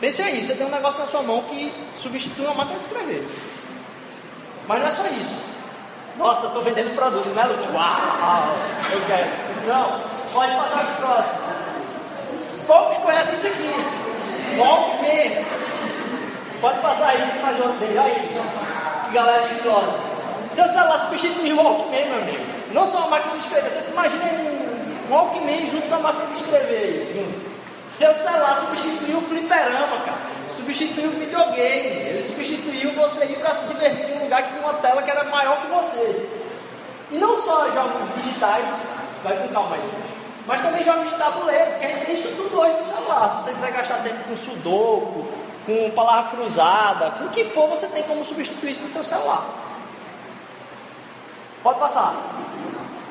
Pense 0.00 0.20
aí, 0.20 0.44
você 0.44 0.56
tem 0.56 0.66
um 0.66 0.70
negócio 0.70 0.98
na 0.98 1.06
sua 1.06 1.22
mão 1.22 1.44
que 1.44 1.72
substitui 1.96 2.44
uma 2.46 2.54
máquina 2.54 2.76
de 2.76 2.86
escrever. 2.86 3.24
Mas 4.66 4.80
não 4.80 4.88
é 4.88 4.90
só 4.90 5.06
isso. 5.06 5.49
Nossa, 6.20 6.48
estou 6.48 6.62
vendendo 6.62 6.94
produto, 6.94 7.30
né, 7.30 7.44
Lucas? 7.44 7.74
Uau, 7.74 8.54
eu 8.92 9.00
quero. 9.06 9.30
Não, 9.66 10.00
pode 10.30 10.54
passar 10.54 10.84
para 10.84 10.92
o 10.92 11.14
próximo. 11.14 11.40
Poucos 12.66 12.96
conhecem 12.98 13.34
isso 13.36 13.46
aqui. 13.46 14.58
Walkman. 14.58 15.46
Pode 16.60 16.78
passar 16.80 17.08
aí 17.08 17.40
para 17.40 17.66
o 17.66 17.72
dele. 17.78 17.98
Aí, 17.98 18.38
que 19.06 19.14
galera 19.14 19.42
escola. 19.44 19.98
Seu 20.52 20.68
celular 20.68 20.98
substituiu 20.98 21.56
o 21.56 21.64
Walkman, 21.64 22.10
meu 22.10 22.18
amigo. 22.18 22.44
Não 22.74 22.86
só 22.86 23.04
a 23.04 23.08
máquina 23.08 23.38
de 23.38 23.44
escrever. 23.44 23.70
Você 23.70 23.90
imagina 23.90 24.24
um 24.26 25.10
Walkman 25.10 25.66
junto 25.68 25.88
com 25.88 25.94
a 25.94 25.98
máquina 26.00 26.26
de 26.26 26.34
escrever. 26.34 27.26
Seu 27.88 28.12
celular 28.12 28.56
substituiu 28.56 29.16
o 29.16 29.22
fliperama, 29.22 29.96
cara 30.04 30.39
substituiu 30.60 31.08
o 31.08 31.18
videogame, 31.18 32.08
ele 32.08 32.22
substituiu 32.22 32.92
você 32.92 33.24
ir 33.24 33.38
para 33.38 33.54
se 33.54 33.66
divertir 33.66 34.10
em 34.10 34.18
um 34.18 34.24
lugar 34.24 34.42
que 34.42 34.52
tem 34.52 34.62
uma 34.62 34.74
tela 34.74 35.02
que 35.02 35.10
era 35.10 35.24
maior 35.24 35.62
que 35.62 35.66
você. 35.68 36.28
E 37.10 37.18
não 37.18 37.36
só 37.40 37.70
jogos 37.70 38.14
digitais, 38.16 38.72
vai 39.24 39.36
com 39.36 39.48
calma 39.48 39.76
aí, 39.76 39.90
mas 40.46 40.60
também 40.60 40.82
jogos 40.82 41.10
de 41.10 41.16
tabuleiro, 41.16 41.70
porque 41.72 41.86
a 41.86 41.88
gente 41.88 42.06
tem 42.06 42.14
isso 42.14 42.28
tudo 42.36 42.60
hoje 42.60 42.76
no 42.78 42.84
celular. 42.84 43.38
Se 43.38 43.44
você 43.44 43.52
quiser 43.52 43.72
gastar 43.72 44.02
tempo 44.02 44.28
com 44.28 44.36
sudoku, 44.36 45.26
com 45.66 45.90
palavra 45.90 46.36
cruzada, 46.36 47.10
com 47.12 47.24
o 47.24 47.28
que 47.30 47.44
for, 47.44 47.68
você 47.68 47.86
tem 47.88 48.02
como 48.04 48.24
substituir 48.24 48.72
isso 48.72 48.82
no 48.82 48.90
seu 48.90 49.04
celular. 49.04 49.69
Pode 51.62 51.78
passar. 51.78 52.14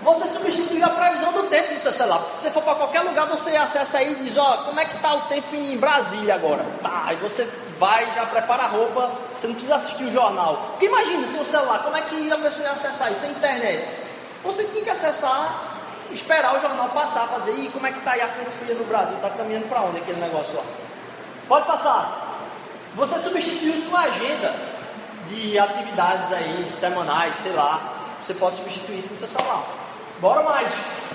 Você 0.01 0.27
substituiu 0.29 0.85
a 0.85 0.89
previsão 0.89 1.33
do 1.33 1.43
tempo 1.43 1.73
no 1.73 1.79
seu 1.79 1.91
celular. 1.91 2.19
Porque 2.19 2.33
se 2.33 2.41
você 2.43 2.51
for 2.51 2.63
para 2.63 2.75
qualquer 2.75 3.01
lugar, 3.01 3.27
você 3.27 3.55
acessa 3.55 3.97
aí 3.97 4.13
e 4.13 4.15
diz, 4.15 4.37
ó, 4.37 4.63
como 4.63 4.79
é 4.79 4.85
que 4.85 4.95
está 4.95 5.13
o 5.13 5.21
tempo 5.23 5.53
em 5.53 5.77
Brasília 5.77 6.35
agora? 6.35 6.65
Tá, 6.81 7.03
aí 7.07 7.17
você 7.17 7.43
vai, 7.77 8.11
já 8.13 8.25
prepara 8.25 8.63
a 8.63 8.67
roupa, 8.67 9.11
você 9.37 9.47
não 9.47 9.53
precisa 9.53 9.75
assistir 9.75 10.05
o 10.05 10.11
jornal. 10.11 10.67
Porque 10.71 10.85
imagina, 10.85 11.27
sem 11.27 11.41
o 11.41 11.45
celular, 11.45 11.79
como 11.83 11.97
é 11.97 12.01
que 12.01 12.31
a 12.31 12.37
pessoa 12.37 12.63
ia 12.63 12.71
acessar 12.71 13.11
isso? 13.11 13.21
Sem 13.21 13.31
internet. 13.31 13.89
Você 14.43 14.63
tem 14.63 14.83
que 14.83 14.89
acessar, 14.89 15.63
esperar 16.11 16.55
o 16.57 16.61
jornal 16.61 16.89
passar 16.89 17.27
para 17.27 17.39
dizer, 17.39 17.59
Ih, 17.59 17.69
como 17.69 17.85
é 17.85 17.91
que 17.91 17.99
está 17.99 18.11
aí 18.11 18.21
a 18.21 18.27
frente 18.29 18.51
fria 18.51 18.75
no 18.75 18.85
Brasil? 18.85 19.15
Está 19.17 19.29
caminhando 19.31 19.67
para 19.67 19.81
onde 19.81 19.97
aquele 19.97 20.21
negócio 20.21 20.55
lá? 20.55 20.63
Pode 21.47 21.67
passar. 21.67 22.37
Você 22.95 23.19
substituiu 23.19 23.81
sua 23.81 24.01
agenda 24.01 24.55
de 25.27 25.59
atividades 25.59 26.31
aí, 26.31 26.67
semanais, 26.71 27.35
sei 27.35 27.51
lá. 27.51 27.98
Você 28.21 28.33
pode 28.33 28.57
substituir 28.57 28.99
isso 28.99 29.09
no 29.11 29.17
seu 29.17 29.27
celular. 29.27 29.63
Bora 30.19 30.43
mais. 30.43 30.73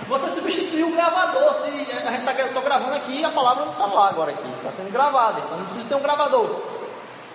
Você 0.08 0.28
substituiu 0.30 0.88
o 0.88 0.92
gravador. 0.92 1.52
Se 1.54 1.68
a 1.68 2.10
gente 2.10 2.24
tá, 2.24 2.60
gravando 2.60 2.94
aqui 2.94 3.24
a 3.24 3.30
palavra 3.30 3.66
no 3.66 3.72
celular 3.72 4.10
agora 4.10 4.32
aqui. 4.32 4.48
Está 4.58 4.72
sendo 4.72 4.92
gravado, 4.92 5.42
então 5.44 5.58
não 5.58 5.66
precisa 5.66 5.88
ter 5.88 5.94
um 5.94 6.00
gravador. 6.00 6.62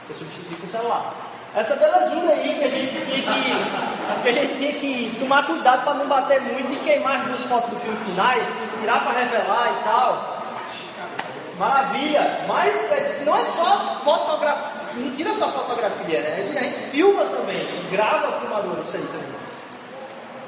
Eu 0.10 0.16
substituí 0.16 0.56
com 0.56 0.68
o 0.68 0.70
celular. 0.70 1.14
Essa 1.56 1.76
belezura 1.76 2.32
aí 2.32 2.56
que 2.60 2.64
a 2.64 2.70
gente 2.70 2.92
tinha 2.92 3.06
que, 3.06 4.22
que, 4.22 4.30
a 4.30 4.32
gente 4.32 4.58
tinha 4.58 4.74
que 4.74 5.18
tomar 5.20 5.46
cuidado 5.46 5.84
para 5.84 5.96
não 5.96 6.08
bater 6.08 6.42
muito 6.42 6.74
e 6.74 6.76
queimar 6.78 7.22
as 7.22 7.26
duas 7.28 7.44
fotos 7.44 7.72
do 7.72 7.80
filme 7.80 7.98
finais, 8.06 8.48
tirar 8.80 9.04
para 9.04 9.20
revelar 9.20 9.80
e 9.80 9.84
tal. 9.84 10.40
Maravilha! 11.58 12.46
Mas 12.48 13.26
não 13.26 13.36
é 13.36 13.46
só 13.46 14.00
fotografia, 14.04 14.72
não 14.96 15.12
tira 15.12 15.34
só 15.34 15.48
fotografia, 15.50 16.22
né? 16.22 16.56
A 16.58 16.64
gente 16.64 16.92
filma 16.92 17.26
também, 17.26 17.68
grava 17.92 18.30
a 18.30 18.40
filmadora, 18.40 18.82
isso 18.82 18.96
aí 18.96 19.04
também. 19.04 19.39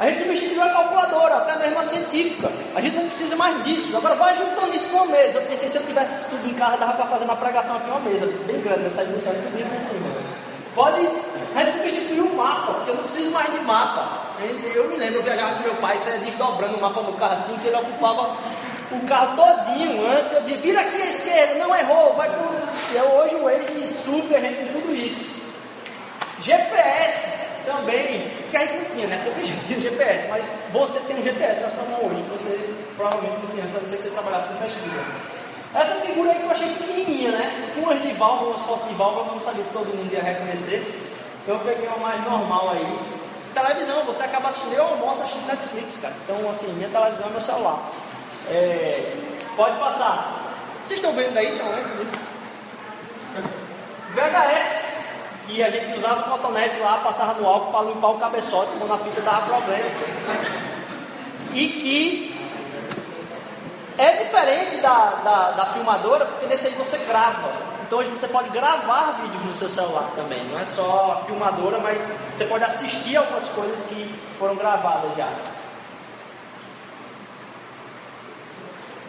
A 0.02 0.10
gente 0.10 0.24
substituiu 0.24 0.64
a 0.64 0.70
calculadora, 0.70 1.36
até 1.36 1.58
mesmo 1.58 1.78
a 1.78 1.84
científica. 1.84 2.52
A 2.74 2.82
gente 2.82 2.96
não 2.96 3.06
precisa 3.06 3.36
mais 3.36 3.64
disso. 3.64 3.96
Agora 3.96 4.16
vai 4.16 4.36
juntando 4.36 4.76
isso 4.76 4.90
numa 4.90 5.06
mesa. 5.06 5.38
Eu 5.38 5.44
pensei, 5.44 5.70
se 5.70 5.78
eu 5.78 5.86
tivesse 5.86 6.16
isso 6.16 6.26
tudo 6.32 6.50
em 6.50 6.56
casa, 6.56 6.78
dava 6.78 6.94
para 6.94 7.06
fazer 7.06 7.24
uma 7.26 7.36
pregação 7.36 7.78
aqui 7.78 7.88
uma 7.88 8.00
mesa, 8.00 8.26
bem 8.48 8.60
grande, 8.62 8.86
eu 8.86 8.90
saí 8.90 9.06
do 9.06 9.22
céu 9.22 9.32
e 9.32 9.62
em 9.62 9.80
cima. 9.80 10.08
Pode, 10.74 11.08
a 11.56 11.64
gente 11.64 11.78
substituiu 11.78 12.26
o 12.26 12.36
mapa, 12.36 12.74
porque 12.74 12.90
eu 12.90 12.96
não 12.96 13.04
preciso 13.04 13.30
mais 13.30 13.54
de 13.54 13.60
mapa. 13.60 14.22
Eu 14.74 14.90
me 14.90 14.98
lembro, 14.98 15.20
eu 15.20 15.24
viajava 15.24 15.58
com 15.58 15.62
meu 15.62 15.76
pai, 15.76 15.96
saia 16.00 16.18
desdobrando 16.18 16.78
o 16.78 16.82
mapa 16.82 17.02
no 17.04 17.14
carro 17.14 17.34
assim, 17.34 17.56
que 17.60 17.68
ele 17.68 17.76
ocupava 17.76 18.36
o 18.92 19.06
carro 19.06 19.36
todinho 19.36 20.08
antes. 20.08 20.34
Eu 20.34 20.42
dizia, 20.42 20.58
vira 20.58 20.82
aqui 20.82 21.00
à 21.00 21.06
esquerda, 21.06 21.60
não 21.60 21.76
errou, 21.76 22.16
vai. 22.16 22.28
Eu, 22.92 23.06
hoje 23.20 23.36
o 23.36 23.44
Waze 23.44 23.94
super, 24.04 24.38
a 24.38 24.40
gente 24.40 24.66
com 24.66 24.82
tudo 24.82 24.96
isso. 24.96 25.30
GPS, 26.42 27.41
também, 27.66 28.32
que 28.50 28.58
aí 28.58 28.80
não 28.80 28.86
tinha, 28.86 29.08
né? 29.08 29.34
Gente 29.44 29.66
tinha 29.66 29.80
GPS, 29.80 30.28
mas 30.28 30.46
você 30.72 31.00
tem 31.02 31.18
um 31.18 31.24
GPS 31.24 31.62
na 31.62 31.70
sua 31.70 31.84
mão 31.84 32.10
hoje, 32.10 32.24
você 32.32 32.74
provavelmente 32.96 33.42
não 33.44 33.52
tinha 33.52 33.64
antes, 33.64 33.76
a 33.76 33.80
não 33.80 33.88
ser 33.88 33.98
que 33.98 34.04
você 34.04 34.10
trabalhasse 34.10 34.48
com 34.48 34.56
pesquisa. 34.56 35.06
Essa 35.74 35.96
figura 36.02 36.32
aí 36.32 36.38
que 36.38 36.44
eu 36.44 36.52
achei 36.52 36.68
pequenininha, 36.68 37.32
né? 37.32 37.70
Fumas 37.74 38.02
de 38.02 38.12
válvula, 38.14 38.52
umas 38.52 38.62
fotos 38.62 38.90
de 38.90 38.96
válvula, 38.96 39.34
não 39.34 39.42
sabia 39.42 39.64
se 39.64 39.72
todo 39.72 39.88
mundo 39.88 40.12
ia 40.12 40.22
reconhecer. 40.22 40.86
Então 41.44 41.56
eu 41.56 41.62
peguei 41.62 41.88
uma 41.88 41.98
mais 41.98 42.24
normal 42.24 42.72
aí. 42.72 43.00
Televisão, 43.54 44.04
você 44.04 44.24
acaba 44.24 44.50
assistindo, 44.50 44.74
eu 44.74 44.86
almoço 44.86 45.24
assistindo 45.24 45.48
Netflix, 45.48 45.98
cara. 45.98 46.14
Então, 46.24 46.50
assim, 46.50 46.68
minha 46.74 46.90
televisão 46.90 47.28
é 47.28 47.30
meu 47.30 47.42
celular. 47.42 47.90
É, 48.50 49.14
pode 49.56 49.78
passar. 49.80 50.54
Vocês 50.86 51.00
estão 51.00 51.14
vendo 51.14 51.38
aí? 51.38 51.58
Não, 51.58 51.68
é? 51.68 51.84
VHS, 54.12 54.91
que 55.52 55.62
a 55.62 55.70
gente 55.70 55.98
usava 55.98 56.22
o 56.22 56.32
cotonete 56.32 56.80
lá, 56.80 57.02
passava 57.04 57.34
no 57.34 57.46
álcool 57.46 57.72
para 57.72 57.90
limpar 57.90 58.12
o 58.12 58.20
cabeçote 58.20 58.72
quando 58.78 58.94
a 58.94 58.98
fita 58.98 59.22
dava 59.22 59.48
problema. 59.48 59.90
E 61.54 61.68
que 61.68 62.42
é 63.98 64.14
diferente 64.24 64.78
da, 64.78 65.22
da, 65.24 65.52
da 65.52 65.66
filmadora, 65.66 66.26
porque 66.26 66.46
nesse 66.46 66.68
aí 66.68 66.74
você 66.74 66.98
grava. 67.00 67.52
Então 67.86 68.00
hoje 68.00 68.10
você 68.10 68.28
pode 68.28 68.50
gravar 68.50 69.20
vídeos 69.22 69.44
no 69.44 69.54
seu 69.54 69.68
celular 69.68 70.10
também. 70.16 70.44
Não 70.46 70.58
é 70.58 70.66
só 70.66 71.12
a 71.12 71.26
filmadora, 71.26 71.80
mas 71.80 72.02
você 72.34 72.46
pode 72.46 72.64
assistir 72.64 73.18
algumas 73.18 73.44
coisas 73.50 73.86
que 73.88 74.16
foram 74.40 74.56
gravadas 74.56 75.16
já. 75.18 75.30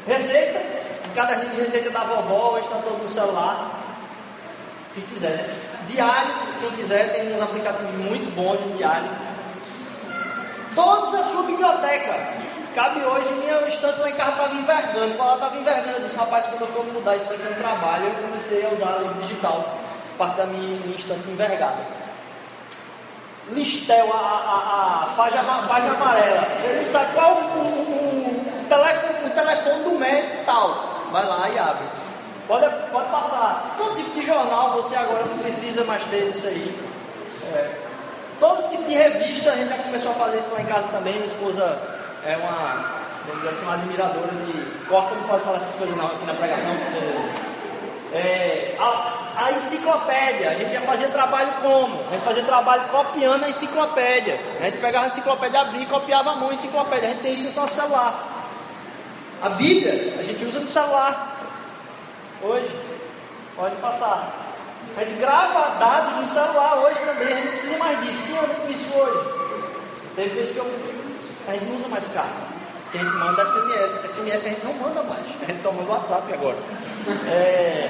Receita, 0.09 0.61
cada 1.15 1.37
de 1.37 1.61
receita 1.61 1.91
da 1.91 2.01
vovó, 2.01 2.55
hoje 2.55 2.67
está 2.67 2.79
todo 2.79 3.01
no 3.01 3.09
celular. 3.09 3.71
Se 4.93 5.01
quiser, 5.03 5.31
né? 5.31 5.72
Diário, 5.87 6.35
quem 6.61 6.71
quiser, 6.73 7.13
tem 7.13 7.35
uns 7.35 7.43
aplicativos 7.43 7.95
muito 7.95 8.35
bons 8.35 8.59
de 8.63 8.79
diário. 8.79 9.09
Toda 10.75 11.19
a 11.19 11.23
sua 11.23 11.43
biblioteca. 11.43 12.43
Cabe 12.75 13.05
hoje, 13.05 13.29
minha 13.33 13.69
estante 13.69 14.01
lá 14.01 14.09
em 14.09 14.15
casa 14.15 14.31
estava 14.31 14.55
envergando. 14.55 15.15
Quando 15.15 15.29
ela 15.29 15.35
estava 15.35 15.57
envergando, 15.59 15.97
eu 15.99 16.01
disse, 16.01 16.17
rapaz, 16.17 16.47
quando 16.47 16.63
eu 16.63 16.69
for 16.69 16.87
mudar 16.87 17.17
isso 17.17 17.29
vai 17.29 17.37
ser 17.37 17.49
um 17.49 17.55
trabalho, 17.55 18.07
eu 18.07 18.29
comecei 18.29 18.65
a 18.65 18.71
usar 18.71 18.99
livro 19.01 19.21
digital, 19.23 19.77
parte 20.17 20.37
da 20.37 20.47
minha, 20.47 20.81
minha 20.81 20.97
estante 20.97 21.29
envergada. 21.29 21.81
Listel, 23.51 24.11
a, 24.13 24.17
a, 24.17 25.03
a, 25.03 25.07
página, 25.17 25.43
página 25.69 25.95
amarela. 25.95 26.47
Você 26.61 26.83
não 26.83 26.93
sabe 26.93 27.13
qual 27.13 27.35
o, 27.35 27.59
o, 27.59 28.63
o, 28.63 28.67
telefone, 28.69 29.27
o 29.27 29.31
telefone 29.35 29.85
do 29.85 29.99
médico 29.99 30.45
tal. 30.47 31.03
Vai 31.11 31.27
lá 31.27 31.51
e 31.51 31.59
abre. 31.59 32.02
Pode, 32.53 32.67
pode 32.93 33.09
passar. 33.09 33.77
Todo 33.79 33.97
tipo 33.97 34.11
de 34.11 34.27
jornal 34.27 34.73
você 34.75 34.95
agora 34.95 35.25
não 35.25 35.39
precisa 35.39 35.85
mais 35.85 36.05
ter 36.05 36.29
isso 36.29 36.47
aí. 36.47 36.79
É. 37.55 37.71
Todo 38.39 38.69
tipo 38.69 38.83
de 38.83 38.95
revista, 38.95 39.53
a 39.53 39.57
gente 39.57 39.71
já 39.71 39.79
começou 39.79 40.11
a 40.11 40.15
fazer 40.17 40.39
isso 40.41 40.51
lá 40.53 40.61
em 40.61 40.67
casa 40.67 40.89
também. 40.89 41.15
Minha 41.15 41.25
esposa 41.25 41.79
é 42.27 42.37
uma, 42.37 42.91
vamos 43.27 43.41
dizer 43.41 43.55
assim, 43.55 43.65
uma 43.65 43.73
admiradora 43.73 44.29
de. 44.33 44.87
Corta, 44.87 45.15
não 45.15 45.23
pode 45.23 45.45
falar 45.45 45.57
essas 45.57 45.75
coisas 45.77 45.97
não, 45.97 46.05
aqui 46.05 46.27
na 46.27 46.35
pregação. 46.35 46.73
É, 48.13 48.77
a, 48.79 49.45
a, 49.47 49.53
enciclopédia, 49.53 50.51
a 50.51 50.55
gente 50.55 50.73
já 50.73 50.83
fazia 50.83 51.09
trabalho 51.09 51.55
como? 51.63 52.03
A 52.03 52.11
gente 52.13 52.23
fazia 52.23 52.43
trabalho 52.43 52.83
copiando 52.91 53.45
a 53.45 53.49
enciclopédia. 53.49 54.39
A 54.61 54.65
gente 54.65 54.77
pegava 54.77 55.07
a 55.07 55.09
enciclopédia, 55.09 55.59
abria 55.63 55.85
e 55.85 55.87
copiava 55.87 56.33
a 56.33 56.37
mão 56.37 56.51
a 56.51 56.53
enciclopédia. 56.53 57.09
A 57.09 57.13
gente 57.13 57.23
tem 57.23 57.33
isso 57.33 57.45
no 57.45 57.53
nosso 57.55 57.73
celular. 57.73 58.29
A 59.41 59.49
Bíblia, 59.49 60.17
a 60.21 60.23
gente 60.23 60.45
usa 60.45 60.61
no 60.61 60.67
celular. 60.67 61.32
Hoje, 62.43 62.77
pode 63.57 63.77
passar. 63.77 64.33
A 64.97 65.01
gente 65.01 65.15
grava 65.15 65.79
dados 65.79 66.17
no 66.17 66.29
celular 66.29 66.79
hoje 66.79 67.01
também, 67.05 67.29
a 67.29 67.37
gente 67.37 67.45
não 67.45 67.53
precisa 67.53 67.79
mais 67.79 68.01
disso. 68.01 68.23
Quem 68.27 68.37
anda 68.37 68.55
com 68.55 68.71
isso 68.71 68.99
hoje? 68.99 69.43
Teve 70.17 70.31
vezes 70.31 70.53
que 70.53 70.59
eu 70.59 70.93
a 71.49 71.53
gente 71.53 71.65
não 71.65 71.77
usa 71.77 71.89
mais 71.89 72.07
carta. 72.09 72.53
A 72.93 72.99
gente 72.99 73.15
manda 73.15 73.47
SMS. 73.47 74.13
SMS 74.13 74.47
a 74.47 74.49
gente 74.49 74.65
não 74.65 74.75
manda 74.75 75.03
mais. 75.03 75.25
A 75.41 75.45
gente 75.47 75.63
só 75.63 75.73
manda 75.73 75.93
WhatsApp 75.93 76.33
agora. 76.33 76.57
É, 77.31 77.89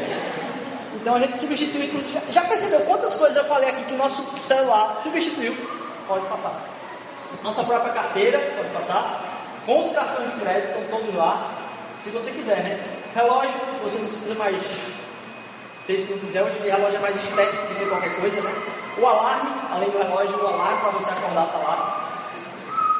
então 0.94 1.16
a 1.16 1.18
gente 1.18 1.44
inclusive. 1.44 2.20
Já 2.30 2.44
percebeu 2.44 2.80
quantas 2.80 3.14
coisas 3.14 3.36
eu 3.36 3.44
falei 3.44 3.70
aqui 3.70 3.84
que 3.84 3.94
o 3.94 3.96
nosso 3.96 4.22
celular 4.46 5.00
substituiu? 5.02 5.56
Pode 6.06 6.26
passar. 6.26 6.60
Nossa 7.42 7.64
própria 7.64 7.92
carteira, 7.92 8.38
pode 8.56 8.68
passar. 8.70 9.20
Com 9.66 9.80
os 9.80 9.94
cartões 9.94 10.32
de 10.32 10.40
crédito, 10.40 10.78
estão 10.78 10.98
todos 10.98 11.14
lá. 11.14 11.52
Se 11.98 12.10
você 12.10 12.30
quiser, 12.30 12.62
né? 12.62 13.01
Relógio, 13.14 13.60
você 13.82 13.98
não 13.98 14.08
precisa 14.08 14.34
mais 14.34 14.62
ter 15.86 15.96
se 15.98 16.12
não 16.12 16.18
quiser. 16.18 16.42
Hoje 16.42 16.58
relógio 16.64 16.96
é 16.96 17.00
mais 17.00 17.16
estético 17.16 17.66
do 17.66 17.74
que 17.74 17.86
qualquer 17.86 18.16
coisa, 18.16 18.40
né? 18.40 18.54
O 18.98 19.06
alarme, 19.06 19.50
além 19.70 19.90
do 19.90 19.98
relógio, 19.98 20.42
o 20.42 20.46
alarme 20.46 20.80
para 20.80 20.90
você 20.90 21.10
acordar 21.10 21.44
está 21.46 21.58
lá. 21.58 22.08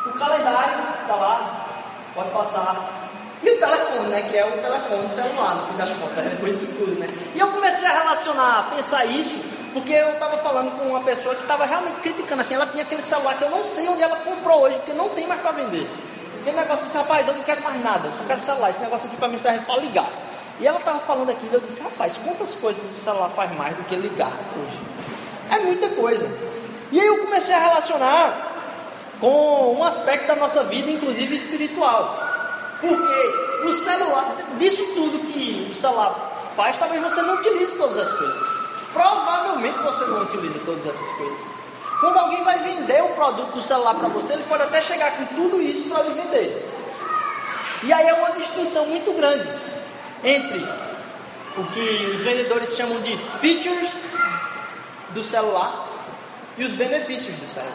O 0.06 0.12
calendário 0.12 0.78
está 1.00 1.14
lá, 1.14 1.66
pode 2.14 2.30
passar. 2.30 2.90
E 3.42 3.50
o 3.50 3.58
telefone, 3.58 4.08
né? 4.08 4.22
Que 4.22 4.36
é 4.36 4.46
o 4.46 4.60
telefone 4.60 5.08
celular, 5.08 5.54
no 5.54 5.66
fim 5.68 5.76
das 5.78 5.90
contas, 5.90 6.18
é 6.18 6.28
depois 6.28 6.60
disso 6.60 6.72
tudo, 6.78 7.00
né? 7.00 7.08
E 7.34 7.38
eu 7.40 7.48
comecei 7.50 7.88
a 7.88 7.92
relacionar, 7.92 8.58
a 8.60 8.62
pensar 8.74 9.06
isso, 9.06 9.34
porque 9.72 9.92
eu 9.92 10.10
estava 10.10 10.36
falando 10.38 10.78
com 10.78 10.88
uma 10.88 11.00
pessoa 11.00 11.34
que 11.34 11.42
estava 11.42 11.64
realmente 11.64 12.00
criticando, 12.00 12.42
assim, 12.42 12.54
ela 12.54 12.66
tinha 12.66 12.82
aquele 12.82 13.02
celular 13.02 13.36
que 13.38 13.44
eu 13.44 13.50
não 13.50 13.64
sei 13.64 13.88
onde 13.88 14.02
ela 14.02 14.16
comprou 14.16 14.62
hoje, 14.62 14.76
porque 14.76 14.92
não 14.92 15.08
tem 15.08 15.26
mais 15.26 15.40
para 15.40 15.52
vender. 15.52 15.88
Aquele 16.42 16.56
negócio 16.56 16.86
disse, 16.86 16.98
rapaz, 16.98 17.28
eu 17.28 17.34
não 17.34 17.44
quero 17.44 17.62
mais 17.62 17.80
nada, 17.80 18.08
eu 18.08 18.16
só 18.16 18.24
quero 18.24 18.42
celular, 18.42 18.70
esse 18.70 18.80
negócio 18.80 19.06
aqui 19.06 19.16
para 19.16 19.28
mim 19.28 19.36
serve 19.36 19.64
para 19.64 19.76
ligar. 19.76 20.10
E 20.58 20.66
ela 20.66 20.78
estava 20.78 20.98
falando 20.98 21.30
aquilo, 21.30 21.54
eu 21.54 21.60
disse, 21.60 21.80
rapaz, 21.80 22.18
quantas 22.18 22.52
coisas 22.56 22.82
o 22.98 23.00
celular 23.00 23.28
faz 23.30 23.56
mais 23.56 23.76
do 23.76 23.84
que 23.84 23.94
ligar 23.94 24.32
hoje? 24.56 24.78
É 25.48 25.60
muita 25.60 25.90
coisa. 25.90 26.28
E 26.90 26.98
aí 26.98 27.06
eu 27.06 27.18
comecei 27.18 27.54
a 27.54 27.60
relacionar 27.60 28.52
com 29.20 29.76
um 29.78 29.84
aspecto 29.84 30.26
da 30.26 30.34
nossa 30.34 30.64
vida, 30.64 30.90
inclusive 30.90 31.32
espiritual. 31.32 32.18
Porque 32.80 33.64
o 33.64 33.72
celular, 33.72 34.34
disso 34.58 34.84
tudo 34.96 35.32
que 35.32 35.68
o 35.70 35.74
celular 35.76 36.50
faz, 36.56 36.76
talvez 36.76 37.00
você 37.04 37.22
não 37.22 37.34
utilize 37.34 37.76
todas 37.76 37.98
as 37.98 38.18
coisas. 38.18 38.48
Provavelmente 38.92 39.78
você 39.78 40.04
não 40.06 40.22
utiliza 40.22 40.58
todas 40.66 40.84
essas 40.86 41.08
coisas. 41.16 41.61
Quando 42.02 42.18
alguém 42.18 42.42
vai 42.42 42.58
vender 42.58 43.00
o 43.04 43.10
produto 43.10 43.52
do 43.52 43.60
celular 43.60 43.94
para 43.94 44.08
você, 44.08 44.32
ele 44.32 44.42
pode 44.48 44.64
até 44.64 44.82
chegar 44.82 45.12
com 45.12 45.24
tudo 45.36 45.62
isso 45.62 45.88
para 45.88 46.02
lhe 46.02 46.10
vender. 46.10 46.68
E 47.84 47.92
aí 47.92 48.08
é 48.08 48.14
uma 48.14 48.32
distinção 48.32 48.86
muito 48.86 49.12
grande 49.12 49.48
entre 50.24 50.66
o 51.56 51.64
que 51.66 52.06
os 52.12 52.20
vendedores 52.22 52.74
chamam 52.74 53.00
de 53.02 53.16
features 53.40 53.88
do 55.10 55.22
celular 55.22 55.86
e 56.58 56.64
os 56.64 56.72
benefícios 56.72 57.36
do 57.36 57.46
celular. 57.54 57.72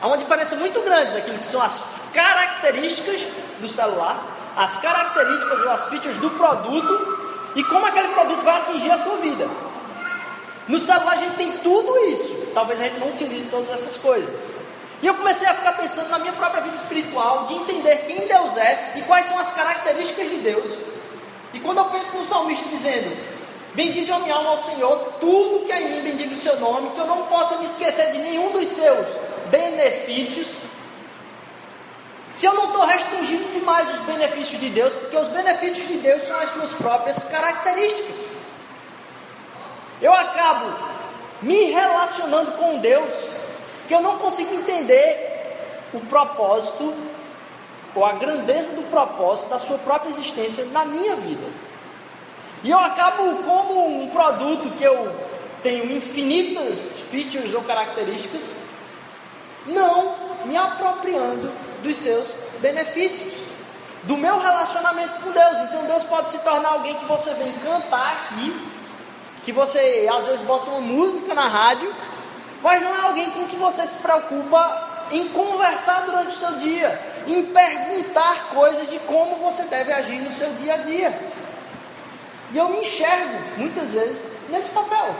Há 0.00 0.08
uma 0.08 0.18
diferença 0.18 0.56
muito 0.56 0.80
grande 0.80 1.12
daquilo 1.12 1.38
que 1.38 1.46
são 1.46 1.62
as 1.62 1.80
características 2.12 3.20
do 3.60 3.68
celular, 3.68 4.26
as 4.56 4.76
características 4.78 5.60
ou 5.60 5.70
as 5.70 5.88
features 5.88 6.16
do 6.16 6.30
produto 6.30 7.44
e 7.54 7.62
como 7.62 7.86
aquele 7.86 8.08
produto 8.08 8.42
vai 8.42 8.56
atingir 8.56 8.90
a 8.90 8.96
sua 8.96 9.18
vida. 9.18 9.48
No 10.66 10.80
celular 10.80 11.12
a 11.12 11.16
gente 11.16 11.36
tem 11.36 11.58
tudo 11.58 11.96
isso, 12.06 12.41
talvez 12.52 12.80
a 12.80 12.84
gente 12.84 13.00
não 13.00 13.08
utilize 13.08 13.48
todas 13.48 13.70
essas 13.70 13.96
coisas. 13.96 14.52
E 15.02 15.06
eu 15.06 15.14
comecei 15.14 15.48
a 15.48 15.54
ficar 15.54 15.72
pensando 15.72 16.08
na 16.10 16.18
minha 16.18 16.32
própria 16.32 16.62
vida 16.62 16.76
espiritual, 16.76 17.46
de 17.46 17.54
entender 17.54 18.04
quem 18.06 18.26
Deus 18.26 18.56
é 18.56 18.92
e 18.96 19.02
quais 19.02 19.26
são 19.26 19.38
as 19.38 19.52
características 19.52 20.30
de 20.30 20.36
Deus. 20.36 20.70
E 21.52 21.60
quando 21.60 21.78
eu 21.78 21.86
penso 21.86 22.16
no 22.16 22.24
salmista 22.24 22.68
dizendo: 22.68 23.16
Bendize 23.74 24.12
a 24.12 24.18
minha 24.18 24.34
alma 24.34 24.50
ao 24.50 24.58
Senhor, 24.58 25.14
tudo 25.18 25.66
que 25.66 25.72
é 25.72 25.82
em 25.82 25.96
mim 25.96 26.10
bendiga 26.10 26.34
o 26.34 26.38
seu 26.38 26.60
nome, 26.60 26.90
que 26.90 27.00
eu 27.00 27.06
não 27.06 27.26
possa 27.26 27.56
me 27.56 27.64
esquecer 27.64 28.12
de 28.12 28.18
nenhum 28.18 28.52
dos 28.52 28.68
seus 28.68 29.08
benefícios, 29.50 30.46
se 32.32 32.46
eu 32.46 32.54
não 32.54 32.68
estou 32.68 32.86
restringindo 32.86 33.44
demais 33.52 33.92
os 33.94 34.00
benefícios 34.00 34.60
de 34.60 34.68
Deus, 34.70 34.92
porque 34.94 35.16
os 35.16 35.28
benefícios 35.28 35.86
de 35.86 35.98
Deus 35.98 36.22
são 36.22 36.38
as 36.38 36.48
suas 36.50 36.72
próprias 36.72 37.22
características. 37.24 38.16
Eu 40.00 40.12
acabo 40.12 40.74
me 41.42 41.70
relacionando 41.70 42.52
com 42.52 42.78
Deus 42.78 43.12
que 43.88 43.94
eu 43.94 44.00
não 44.00 44.18
consigo 44.18 44.54
entender 44.54 45.30
o 45.92 46.00
propósito 46.00 46.94
ou 47.94 48.06
a 48.06 48.12
grandeza 48.12 48.72
do 48.72 48.82
propósito 48.90 49.50
da 49.50 49.58
sua 49.58 49.76
própria 49.78 50.10
existência 50.10 50.64
na 50.66 50.84
minha 50.84 51.16
vida. 51.16 51.46
E 52.64 52.70
eu 52.70 52.78
acabo 52.78 53.42
como 53.42 54.02
um 54.02 54.08
produto 54.08 54.70
que 54.76 54.84
eu 54.84 55.14
tenho 55.62 55.96
infinitas 55.96 56.98
features 57.10 57.52
ou 57.54 57.62
características, 57.62 58.54
não 59.66 60.14
me 60.44 60.56
apropriando 60.56 61.50
dos 61.82 61.96
seus 61.96 62.34
benefícios, 62.60 63.32
do 64.04 64.16
meu 64.16 64.38
relacionamento 64.40 65.20
com 65.20 65.30
Deus. 65.30 65.58
Então 65.60 65.84
Deus 65.84 66.04
pode 66.04 66.30
se 66.30 66.38
tornar 66.40 66.70
alguém 66.70 66.94
que 66.94 67.04
você 67.04 67.34
vem 67.34 67.52
cantar 67.54 68.12
aqui, 68.12 68.71
que 69.42 69.52
você 69.52 70.08
às 70.12 70.24
vezes 70.24 70.40
bota 70.42 70.70
uma 70.70 70.80
música 70.80 71.34
na 71.34 71.48
rádio, 71.48 71.92
mas 72.62 72.80
não 72.82 72.94
é 72.94 73.00
alguém 73.00 73.30
com 73.30 73.46
que 73.46 73.56
você 73.56 73.86
se 73.86 73.98
preocupa 73.98 75.06
em 75.10 75.28
conversar 75.28 76.02
durante 76.06 76.28
o 76.28 76.38
seu 76.38 76.52
dia, 76.52 77.00
em 77.26 77.42
perguntar 77.44 78.50
coisas 78.50 78.88
de 78.88 78.98
como 79.00 79.36
você 79.36 79.64
deve 79.64 79.92
agir 79.92 80.20
no 80.20 80.32
seu 80.32 80.50
dia 80.54 80.74
a 80.74 80.78
dia. 80.78 81.32
E 82.52 82.56
eu 82.56 82.68
me 82.68 82.80
enxergo 82.80 83.38
muitas 83.56 83.90
vezes 83.90 84.26
nesse 84.48 84.70
papel 84.70 85.14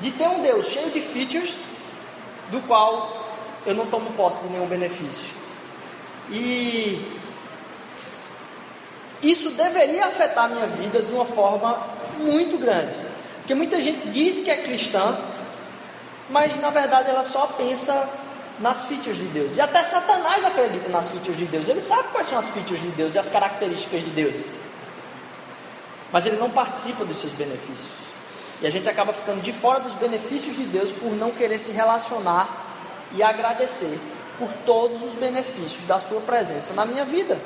de 0.00 0.10
ter 0.10 0.28
um 0.28 0.42
Deus 0.42 0.66
cheio 0.66 0.90
de 0.90 1.00
features, 1.00 1.54
do 2.50 2.60
qual 2.62 3.24
eu 3.64 3.74
não 3.74 3.86
tomo 3.86 4.12
posse 4.12 4.40
de 4.40 4.48
nenhum 4.48 4.66
benefício. 4.66 5.28
E 6.30 7.20
isso 9.22 9.50
deveria 9.50 10.06
afetar 10.06 10.44
a 10.44 10.48
minha 10.48 10.66
vida 10.66 11.00
de 11.00 11.12
uma 11.12 11.24
forma 11.24 11.80
muito 12.18 12.58
grande. 12.58 13.11
Porque 13.42 13.54
muita 13.54 13.80
gente 13.82 14.08
diz 14.08 14.40
que 14.40 14.50
é 14.50 14.56
cristã, 14.56 15.18
mas 16.30 16.58
na 16.60 16.70
verdade 16.70 17.10
ela 17.10 17.24
só 17.24 17.46
pensa 17.46 18.08
nas 18.60 18.84
features 18.84 19.18
de 19.18 19.24
Deus. 19.24 19.56
E 19.56 19.60
até 19.60 19.82
Satanás 19.82 20.44
acredita 20.44 20.88
nas 20.88 21.08
features 21.08 21.36
de 21.36 21.46
Deus. 21.46 21.68
Ele 21.68 21.80
sabe 21.80 22.08
quais 22.12 22.28
são 22.28 22.38
as 22.38 22.48
features 22.50 22.80
de 22.80 22.88
Deus 22.88 23.14
e 23.14 23.18
as 23.18 23.28
características 23.28 24.04
de 24.04 24.10
Deus. 24.10 24.36
Mas 26.12 26.24
ele 26.24 26.36
não 26.36 26.50
participa 26.50 27.04
dos 27.04 27.18
seus 27.18 27.32
benefícios. 27.32 27.90
E 28.60 28.66
a 28.66 28.70
gente 28.70 28.88
acaba 28.88 29.12
ficando 29.12 29.42
de 29.42 29.52
fora 29.52 29.80
dos 29.80 29.94
benefícios 29.94 30.54
de 30.54 30.62
Deus 30.62 30.92
por 30.92 31.10
não 31.16 31.32
querer 31.32 31.58
se 31.58 31.72
relacionar 31.72 32.48
e 33.12 33.22
agradecer 33.22 33.98
por 34.38 34.48
todos 34.64 35.02
os 35.02 35.14
benefícios 35.14 35.84
da 35.88 35.98
sua 35.98 36.20
presença 36.20 36.72
na 36.74 36.84
minha 36.84 37.04
vida, 37.04 37.36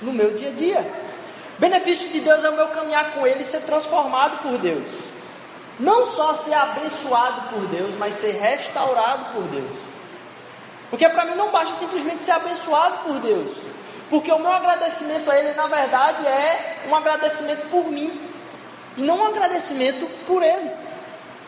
no 0.00 0.12
meu 0.12 0.32
dia 0.32 0.48
a 0.48 0.52
dia. 0.52 1.10
Benefício 1.58 2.08
de 2.10 2.20
Deus 2.20 2.44
é 2.44 2.50
o 2.50 2.54
meu 2.54 2.68
caminhar 2.68 3.12
com 3.12 3.26
Ele 3.26 3.42
e 3.42 3.44
ser 3.44 3.62
transformado 3.62 4.40
por 4.42 4.56
Deus. 4.58 5.09
Não 5.80 6.04
só 6.04 6.34
ser 6.34 6.52
abençoado 6.52 7.48
por 7.48 7.66
Deus, 7.68 7.94
mas 7.96 8.16
ser 8.16 8.32
restaurado 8.32 9.32
por 9.32 9.42
Deus. 9.44 9.74
Porque 10.90 11.08
para 11.08 11.24
mim 11.24 11.34
não 11.34 11.50
basta 11.50 11.74
simplesmente 11.74 12.22
ser 12.22 12.32
abençoado 12.32 12.98
por 12.98 13.18
Deus. 13.18 13.50
Porque 14.10 14.30
o 14.30 14.38
meu 14.38 14.52
agradecimento 14.52 15.30
a 15.30 15.38
Ele, 15.38 15.54
na 15.54 15.66
verdade, 15.68 16.26
é 16.26 16.84
um 16.86 16.94
agradecimento 16.94 17.66
por 17.70 17.90
mim. 17.90 18.20
E 18.98 19.02
não 19.02 19.16
um 19.20 19.26
agradecimento 19.28 20.06
por 20.26 20.42
Ele. 20.42 20.70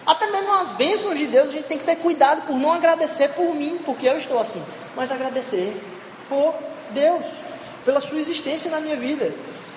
Até 0.07 0.31
mesmo 0.31 0.55
as 0.55 0.71
bênçãos 0.71 1.19
de 1.19 1.27
Deus, 1.27 1.51
a 1.51 1.53
gente 1.53 1.67
tem 1.67 1.79
que 1.79 1.85
ter 1.85 1.97
cuidado 1.97 2.47
por 2.47 2.57
não 2.57 2.73
agradecer 2.73 3.29
por 3.31 3.55
mim, 3.55 3.81
porque 3.85 4.09
eu 4.09 4.17
estou 4.17 4.39
assim. 4.39 4.65
Mas 4.97 5.13
agradecer 5.13 5.77
por 6.27 6.55
Deus, 6.91 7.27
pela 7.85 8.01
sua 8.01 8.19
existência 8.19 8.71
na 8.71 8.81
minha 8.81 8.97
vida. 8.97 9.31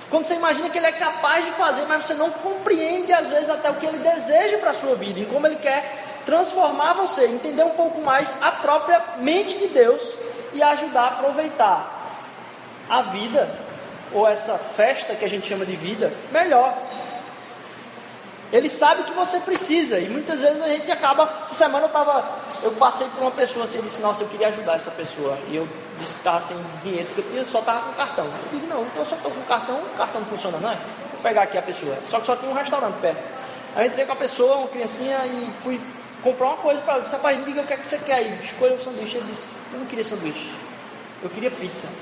Quando 0.10 0.26
você 0.26 0.36
imagina 0.36 0.70
que 0.70 0.78
ele 0.78 0.88
é 0.88 0.92
capaz 0.92 1.46
de 1.46 1.52
fazer, 1.52 1.86
mas 1.88 2.06
você 2.06 2.14
não 2.14 2.30
compreende 2.30 3.12
às 3.12 3.28
vezes 3.28 3.50
até 3.50 3.70
o 3.70 3.76
que 3.76 3.86
ele 3.86 3.98
deseja 3.98 4.58
para 4.60 4.72
a 4.72 4.74
sua 4.74 4.96
vida, 4.96 5.20
em 5.20 5.26
como 5.26 5.48
ele 5.48 5.56
quer 5.56 6.22
transformar 6.26 6.94
você, 6.94 7.26
entender 7.26 7.64
um 7.64 7.72
pouco 7.72 8.02
mais 8.02 8.36
a 8.42 8.52
própria 8.52 9.02
mente 9.18 9.58
de 9.58 9.68
Deus 9.68 10.02
e 10.54 10.62
ajudar 10.62 11.02
a 11.02 11.08
aproveitar 11.08 11.96
a 12.90 13.02
vida, 13.02 13.50
ou 14.14 14.28
essa 14.28 14.58
festa 14.58 15.16
que 15.16 15.26
a 15.26 15.30
gente 15.30 15.48
chama 15.48 15.66
de 15.66 15.76
vida, 15.76 16.14
melhor. 16.32 16.74
Ele 18.56 18.70
sabe 18.70 19.02
o 19.02 19.04
que 19.04 19.12
você 19.12 19.38
precisa, 19.42 20.00
e 20.00 20.08
muitas 20.08 20.40
vezes 20.40 20.62
a 20.62 20.70
gente 20.70 20.90
acaba. 20.90 21.40
Essa 21.42 21.56
semana 21.56 21.84
eu 21.84 21.88
estava. 21.88 22.26
Eu 22.64 22.72
passei 22.72 23.06
por 23.10 23.24
uma 23.24 23.32
pessoa 23.32 23.66
assim, 23.66 23.82
disse, 23.82 24.02
nossa, 24.02 24.24
eu 24.24 24.30
queria 24.30 24.48
ajudar 24.48 24.76
essa 24.76 24.92
pessoa. 24.92 25.38
E 25.50 25.58
eu 25.58 25.68
disse 26.00 26.14
que 26.14 26.20
estava 26.20 26.40
sem 26.40 26.56
dinheiro, 26.82 27.10
porque 27.14 27.38
eu 27.38 27.44
só 27.44 27.60
estava 27.60 27.82
com 27.82 27.92
cartão. 27.92 28.28
Eu 28.28 28.32
digo, 28.54 28.66
não, 28.68 28.84
então 28.84 29.02
eu 29.02 29.06
só 29.06 29.18
estou 29.18 29.30
com 29.30 29.42
cartão, 29.42 29.76
o 29.76 29.98
cartão 29.98 30.22
não 30.22 30.28
funciona, 30.30 30.58
não 30.58 30.72
é? 30.72 30.76
Vou 30.76 31.22
pegar 31.22 31.42
aqui 31.42 31.58
a 31.58 31.62
pessoa. 31.62 31.98
Só 32.10 32.22
que 32.22 32.28
só 32.28 32.38
tinha 32.38 32.50
um 32.50 32.54
restaurante 32.54 32.96
perto. 33.02 33.18
Aí 33.76 33.84
eu 33.84 33.88
entrei 33.88 34.06
com 34.06 34.14
a 34.14 34.16
pessoa, 34.16 34.56
uma 34.56 34.68
criancinha, 34.70 35.18
e 35.26 35.52
fui 35.62 35.82
comprar 36.24 36.48
uma 36.48 36.58
coisa 36.58 36.82
para 36.82 36.94
ela. 36.94 37.02
Disse, 37.02 37.14
rapaz, 37.14 37.44
diga 37.44 37.60
o 37.60 37.68
que 37.68 37.74
é 37.74 37.78
que 37.78 37.86
você 37.86 37.98
quer 37.98 38.14
aí. 38.14 38.40
Escolha 38.42 38.76
um 38.76 38.80
sanduíche. 38.80 39.18
Ele 39.18 39.26
disse, 39.28 39.58
eu 39.74 39.80
não 39.80 39.86
queria 39.86 40.06
sanduíche. 40.06 40.50
Eu 41.22 41.30
queria 41.30 41.52
pizza. 41.52 41.90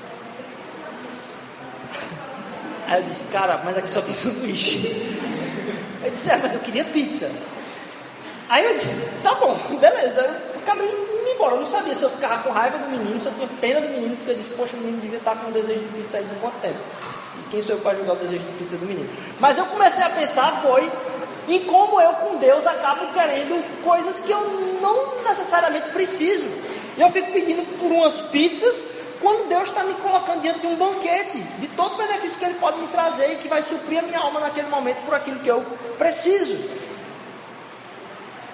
Aí 2.86 3.02
eu 3.02 3.08
disse, 3.08 3.24
cara, 3.32 3.60
mas 3.64 3.76
aqui 3.76 3.90
só 3.90 4.02
tem 4.02 4.14
sanduíche. 4.14 5.04
Ele 6.04 6.14
disse, 6.14 6.30
é, 6.30 6.36
mas 6.36 6.52
eu 6.52 6.60
queria 6.60 6.84
pizza. 6.84 7.30
Aí 8.48 8.64
eu 8.64 8.74
disse, 8.74 8.94
tá 9.22 9.34
bom, 9.34 9.58
beleza. 9.80 10.20
Eu 10.20 10.60
acabei 10.60 10.86
indo 10.86 11.28
embora. 11.28 11.54
Eu 11.54 11.60
não 11.60 11.66
sabia 11.66 11.94
se 11.94 12.02
eu 12.02 12.10
ficava 12.10 12.42
com 12.42 12.50
raiva 12.50 12.78
do 12.78 12.88
menino, 12.88 13.18
se 13.18 13.26
eu 13.26 13.32
tinha 13.32 13.48
pena 13.60 13.80
do 13.80 13.88
menino, 13.88 14.16
porque 14.16 14.32
eu 14.32 14.36
disse, 14.36 14.50
poxa, 14.50 14.76
o 14.76 14.80
menino 14.80 15.00
devia 15.00 15.18
estar 15.18 15.36
com 15.36 15.48
um 15.48 15.52
desejo 15.52 15.80
de 15.80 16.02
pizza 16.02 16.18
aí 16.18 16.24
de 16.24 16.34
quanto 16.36 16.60
tempo. 16.60 16.78
E 17.40 17.50
quem 17.50 17.62
sou 17.62 17.76
eu 17.76 17.80
para 17.80 17.92
ajudar 17.92 18.12
o 18.12 18.16
desejo 18.16 18.44
de 18.44 18.52
pizza 18.52 18.76
do 18.76 18.86
menino? 18.86 19.08
Mas 19.40 19.56
eu 19.56 19.64
comecei 19.64 20.04
a 20.04 20.10
pensar, 20.10 20.60
foi 20.62 20.90
em 21.48 21.64
como 21.64 22.00
eu 22.00 22.12
com 22.14 22.36
Deus 22.36 22.66
acabo 22.66 23.12
querendo 23.12 23.82
coisas 23.82 24.20
que 24.20 24.30
eu 24.30 24.40
não 24.80 25.22
necessariamente 25.22 25.88
preciso. 25.90 26.46
E 26.96 27.00
eu 27.00 27.10
fico 27.10 27.32
pedindo 27.32 27.62
por 27.78 27.90
umas 27.90 28.20
pizzas, 28.20 28.84
quando 29.24 29.48
Deus 29.48 29.70
está 29.70 29.82
me 29.82 29.94
colocando 29.94 30.42
diante 30.42 30.60
de 30.60 30.66
um 30.66 30.76
banquete, 30.76 31.38
de 31.58 31.66
todo 31.68 31.94
o 31.94 31.96
benefício 31.96 32.38
que 32.38 32.44
Ele 32.44 32.58
pode 32.60 32.78
me 32.78 32.88
trazer 32.88 33.32
e 33.32 33.36
que 33.36 33.48
vai 33.48 33.62
suprir 33.62 34.00
a 34.00 34.02
minha 34.02 34.18
alma 34.18 34.38
naquele 34.38 34.68
momento 34.68 34.98
por 35.06 35.14
aquilo 35.14 35.40
que 35.40 35.48
eu 35.48 35.64
preciso. 35.96 36.58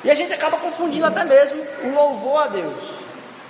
E 0.04 0.10
a 0.10 0.14
gente 0.14 0.32
acaba 0.32 0.58
confundindo 0.58 1.04
até 1.04 1.24
mesmo 1.24 1.60
o 1.82 1.92
louvor 1.92 2.44
a 2.44 2.46
Deus. 2.46 2.84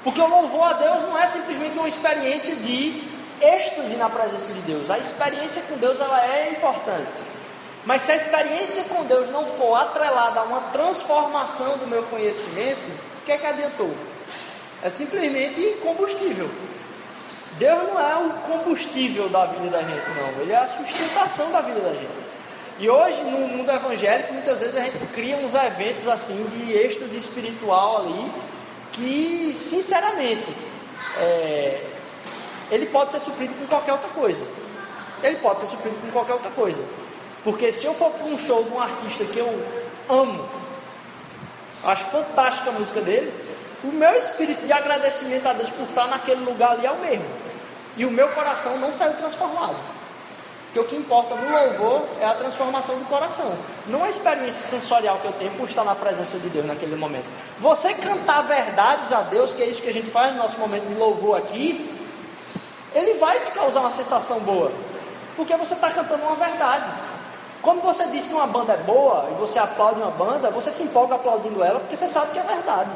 Porque 0.03 0.19
o 0.19 0.27
louvor 0.27 0.65
a 0.65 0.73
Deus 0.73 1.03
não 1.03 1.19
é 1.19 1.27
simplesmente 1.27 1.79
uma 1.79 1.87
experiência 1.87 2.57
de 2.57 3.05
êxtase 3.39 3.97
na 3.97 4.09
presença 4.09 4.51
de 4.55 4.61
Deus. 4.63 4.91
A 4.91 4.99
experiência 4.99 5.61
com 5.69 5.77
Deus 5.77 6.01
ela 6.01 6.25
é 6.25 6.53
importante. 6.53 7.19
Mas 7.85 8.01
se 8.01 8.13
a 8.13 8.17
experiência 8.17 8.83
com 8.85 9.05
Deus 9.05 9.29
não 9.29 9.45
for 9.45 9.75
atrelada 9.75 10.41
a 10.41 10.45
uma 10.45 10.63
transformação 10.73 11.77
do 11.77 11.87
meu 11.87 12.03
conhecimento, 12.05 12.81
o 13.21 13.25
que 13.27 13.33
é 13.33 13.37
que 13.37 13.47
adiantou? 13.47 13.95
É 14.83 14.89
simplesmente 14.89 15.77
combustível. 15.83 16.49
Deus 17.61 17.83
não 17.83 18.01
é 18.01 18.17
o 18.17 18.31
combustível 18.49 19.29
da 19.29 19.45
vida 19.45 19.69
da 19.69 19.83
gente, 19.83 20.09
não. 20.17 20.41
Ele 20.41 20.51
é 20.51 20.57
a 20.57 20.67
sustentação 20.67 21.53
da 21.53 21.61
vida 21.61 21.79
da 21.81 21.93
gente. 21.93 22.31
E 22.79 22.89
hoje, 22.89 23.23
no 23.23 23.47
mundo 23.49 23.71
evangélico, 23.71 24.33
muitas 24.33 24.61
vezes 24.61 24.75
a 24.75 24.81
gente 24.81 24.97
cria 25.09 25.37
uns 25.37 25.55
eventos 25.55 26.09
assim 26.09 26.43
de 26.55 26.73
êxtase 26.73 27.19
espiritual 27.19 27.99
ali, 27.99 28.33
que, 28.93 29.53
sinceramente, 29.55 30.51
é, 31.19 31.85
ele 32.71 32.87
pode 32.87 33.13
ser 33.13 33.21
suprido 33.21 33.53
com 33.53 33.67
qualquer 33.67 33.93
outra 33.93 34.09
coisa. 34.09 34.43
Ele 35.23 35.37
pode 35.37 35.61
ser 35.61 35.67
suprido 35.67 35.97
com 36.01 36.11
qualquer 36.13 36.33
outra 36.33 36.51
coisa. 36.53 36.83
Porque 37.45 37.71
se 37.71 37.85
eu 37.85 37.93
for 37.93 38.11
para 38.13 38.25
um 38.25 38.39
show 38.39 38.65
de 38.65 38.71
um 38.71 38.81
artista 38.81 39.23
que 39.27 39.39
eu 39.39 39.67
amo, 40.09 40.49
acho 41.85 42.05
fantástica 42.07 42.71
a 42.71 42.73
música 42.73 43.03
dele, 43.03 43.31
o 43.85 43.89
meu 43.89 44.15
espírito 44.15 44.65
de 44.65 44.73
agradecimento 44.73 45.47
a 45.47 45.53
Deus 45.53 45.69
por 45.69 45.83
estar 45.83 46.07
naquele 46.07 46.43
lugar 46.43 46.73
ali 46.73 46.87
é 46.87 46.91
o 46.91 46.99
mesmo. 46.99 47.50
E 48.01 48.07
o 48.07 48.11
meu 48.11 48.29
coração 48.29 48.79
não 48.79 48.91
saiu 48.91 49.13
transformado. 49.13 49.77
Porque 50.65 50.81
o 50.81 50.85
que 50.85 50.97
importa 50.97 51.35
no 51.35 51.53
louvor 51.53 52.07
é 52.19 52.25
a 52.25 52.33
transformação 52.33 52.97
do 52.97 53.05
coração, 53.05 53.53
não 53.87 54.03
a 54.03 54.09
experiência 54.09 54.65
sensorial 54.65 55.19
que 55.19 55.27
eu 55.27 55.33
tenho 55.33 55.51
por 55.51 55.69
estar 55.69 55.85
na 55.85 55.95
presença 55.95 56.39
de 56.39 56.49
Deus 56.49 56.65
naquele 56.65 56.97
momento. 56.97 57.27
Você 57.59 57.93
cantar 57.93 58.41
verdades 58.41 59.13
a 59.13 59.21
Deus, 59.21 59.53
que 59.53 59.63
é 59.63 59.67
isso 59.67 59.83
que 59.83 59.91
a 59.91 59.93
gente 59.93 60.11
faz 60.11 60.33
no 60.33 60.39
nosso 60.39 60.59
momento 60.59 60.87
de 60.87 60.95
louvor 60.95 61.37
aqui, 61.37 61.95
ele 62.95 63.19
vai 63.19 63.41
te 63.41 63.51
causar 63.51 63.81
uma 63.81 63.91
sensação 63.91 64.41
boa, 64.41 64.73
porque 65.37 65.55
você 65.57 65.75
está 65.75 65.91
cantando 65.91 66.23
uma 66.23 66.37
verdade. 66.37 66.87
Quando 67.61 67.83
você 67.83 68.07
diz 68.07 68.25
que 68.25 68.33
uma 68.33 68.47
banda 68.47 68.73
é 68.73 68.79
boa 68.79 69.29
e 69.31 69.35
você 69.35 69.59
aplaude 69.59 70.01
uma 70.01 70.11
banda, 70.11 70.51
você 70.51 70.71
se 70.71 70.85
empolga 70.85 71.17
aplaudindo 71.17 71.63
ela 71.63 71.81
porque 71.81 71.99
você 71.99 72.09
sabe 72.09 72.33
que 72.33 72.39
é 72.39 72.43
verdade. 72.43 72.89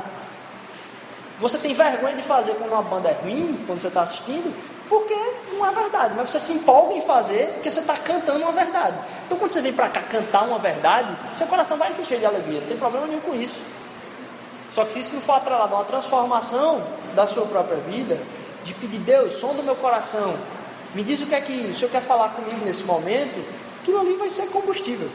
Você 1.41 1.59
tem 1.59 1.75
vergonha 1.75 2.17
de 2.17 2.23
fazer 2.23 2.55
quando 2.55 2.73
uma 2.73 2.83
banda 2.83 3.11
é 3.11 3.13
ruim, 3.13 3.63
quando 3.67 3.83
você 3.83 3.89
está 3.89 4.03
assistindo, 4.03 4.55
porque 4.89 5.15
não 5.53 5.67
é 5.67 5.71
verdade, 5.71 6.15
mas 6.17 6.31
você 6.31 6.39
se 6.39 6.53
empolga 6.53 6.95
em 6.95 7.01
fazer 7.01 7.53
porque 7.55 7.71
você 7.71 7.81
está 7.81 7.97
cantando 7.97 8.41
uma 8.41 8.53
verdade. 8.53 8.99
Então 9.27 9.39
quando 9.39 9.51
você 9.51 9.61
vem 9.61 9.73
para 9.73 9.89
cá 9.89 10.01
cantar 10.03 10.43
uma 10.43 10.59
verdade, 10.59 11.17
seu 11.35 11.47
coração 11.47 11.77
vai 11.77 11.91
se 11.93 12.03
encher 12.03 12.19
de 12.19 12.27
alegria, 12.27 12.61
não 12.61 12.69
tem 12.69 12.77
problema 12.77 13.07
nenhum 13.07 13.21
com 13.21 13.35
isso. 13.35 13.61
Só 14.75 14.85
que 14.85 14.93
se 14.93 15.01
isso 15.01 15.15
não 15.15 15.23
for 15.23 15.35
atrelado 15.35 15.75
a 15.75 15.79
uma 15.79 15.85
transformação 15.85 16.83
da 17.15 17.27
sua 17.27 17.47
própria 17.47 17.77
vida, 17.79 18.19
de 18.65 18.75
pedir, 18.75 18.99
Deus, 18.99 19.35
som 19.35 19.55
do 19.55 19.63
meu 19.63 19.77
coração, 19.77 20.35
me 20.95 21.05
diz 21.05 21.21
o 21.23 21.27
que 21.27 21.35
é 21.35 21.41
que 21.41 21.53
o 21.53 21.77
Senhor 21.77 21.91
quer 21.91 22.03
falar 22.03 22.31
comigo 22.31 22.65
nesse 22.65 22.83
momento, 22.83 23.45
aquilo 23.81 24.01
ali 24.01 24.15
vai 24.15 24.29
ser 24.29 24.47
combustível. 24.47 25.09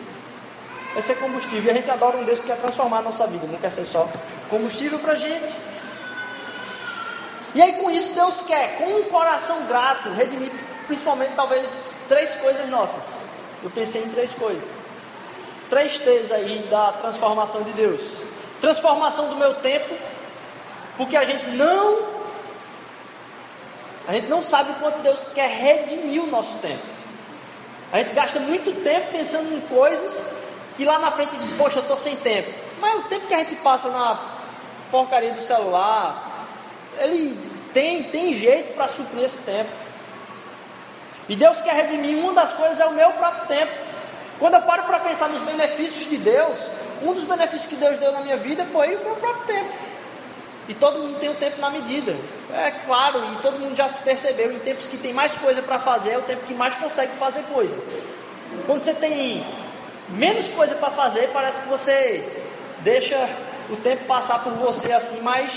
Vai 0.94 1.02
ser 1.02 1.16
combustível. 1.16 1.66
E 1.66 1.70
a 1.70 1.74
gente 1.74 1.92
adora 1.92 2.18
um 2.18 2.24
Deus 2.24 2.40
que 2.40 2.48
quer 2.48 2.58
transformar 2.58 3.00
a 3.00 3.02
nossa 3.02 3.28
vida, 3.28 3.46
não 3.48 3.58
quer 3.58 3.72
ser 3.72 3.86
só 3.86 4.08
combustível 4.50 4.98
para 5.00 5.14
a 5.14 5.16
gente. 5.16 5.54
E 7.56 7.62
aí 7.62 7.74
com 7.74 7.90
isso 7.90 8.14
Deus 8.14 8.42
quer, 8.42 8.78
com 8.78 8.86
um 8.86 9.04
coração 9.06 9.66
grato, 9.66 10.10
redimir 10.10 10.52
principalmente 10.88 11.34
talvez 11.36 11.92
três 12.08 12.34
coisas 12.36 12.68
nossas. 12.70 13.04
Eu 13.64 13.70
pensei 13.70 14.04
em 14.04 14.10
três 14.10 14.34
coisas. 14.34 14.70
Três 15.70 16.00
T's 16.00 16.32
aí 16.32 16.68
da 16.70 16.94
transformação 16.94 17.62
de 17.62 17.72
Deus. 17.74 18.02
Transformação 18.60 19.30
do 19.30 19.36
meu 19.36 19.56
tempo, 19.56 19.96
porque 20.98 21.16
a 21.16 21.24
gente 21.24 21.48
não 21.52 22.20
a 24.08 24.14
gente 24.14 24.28
não 24.28 24.42
sabe 24.42 24.72
o 24.72 24.76
quanto 24.76 25.02
Deus 25.04 25.30
quer 25.36 25.48
redimir 25.48 26.24
o 26.24 26.28
nosso 26.28 26.58
tempo. 26.58 26.82
A 27.92 28.00
gente 28.00 28.14
gasta 28.14 28.40
muito 28.40 28.84
tempo 28.84 29.12
pensando 29.12 29.56
em 29.56 29.62
coisas 29.62 30.26
que 30.76 30.84
lá 30.84 30.98
na 30.98 31.12
frente 31.12 31.38
diz, 31.38 31.52
poxa, 31.52 31.78
eu 31.78 31.82
estou 31.82 31.96
sem 31.96 32.16
tempo. 32.16 32.52
Mas 32.80 33.00
o 33.00 33.04
tempo 33.04 33.28
que 33.28 33.34
a 33.36 33.40
gente 33.40 33.56
passa 33.58 33.90
na 33.90 34.20
porcaria 34.90 35.32
do 35.32 35.42
celular, 35.42 36.29
ele 37.00 37.38
tem, 37.74 38.04
tem 38.04 38.34
jeito 38.34 38.74
para 38.74 38.88
suprir 38.88 39.24
esse 39.24 39.42
tempo. 39.42 39.70
E 41.28 41.36
Deus 41.36 41.62
quer 41.62 41.76
redimir, 41.76 42.18
uma 42.18 42.34
das 42.34 42.54
coisas 42.54 42.80
é 42.80 42.86
o 42.86 42.94
meu 42.94 43.12
próprio 43.12 43.48
tempo. 43.48 43.72
Quando 44.40 44.56
eu 44.56 44.62
paro 44.62 44.84
para 44.84 45.00
pensar 45.00 45.30
nos 45.30 45.42
benefícios 45.42 46.10
de 46.10 46.18
Deus, 46.18 46.58
um 47.04 47.14
dos 47.14 47.24
benefícios 47.24 47.68
que 47.68 47.76
Deus 47.76 47.98
deu 47.98 48.12
na 48.12 48.22
minha 48.22 48.38
vida 48.38 48.66
foi 48.66 48.96
o 48.96 49.04
meu 49.04 49.16
próprio 49.16 49.46
tempo. 49.46 49.72
E 50.68 50.74
todo 50.74 51.00
mundo 51.00 51.20
tem 51.20 51.30
um 51.30 51.36
tempo 51.36 51.60
na 51.60 51.70
medida. 51.70 52.16
É 52.54 52.72
claro, 52.72 53.34
e 53.34 53.38
todo 53.38 53.60
mundo 53.60 53.76
já 53.76 53.88
se 53.88 54.00
percebeu, 54.00 54.52
em 54.52 54.60
tempos 54.60 54.88
que 54.88 54.98
tem 54.98 55.14
mais 55.14 55.38
coisa 55.38 55.62
para 55.62 55.78
fazer, 55.78 56.12
é 56.12 56.18
o 56.18 56.22
tempo 56.22 56.46
que 56.46 56.54
mais 56.54 56.74
consegue 56.76 57.12
fazer 57.14 57.44
coisa. 57.44 57.78
Quando 58.66 58.84
você 58.84 58.94
tem 58.94 59.46
menos 60.10 60.48
coisa 60.50 60.76
para 60.76 60.90
fazer, 60.90 61.30
parece 61.32 61.62
que 61.62 61.68
você 61.68 62.24
deixa 62.80 63.30
o 63.70 63.76
tempo 63.76 64.06
passar 64.06 64.44
por 64.44 64.54
você 64.54 64.92
assim, 64.92 65.20
mas 65.22 65.52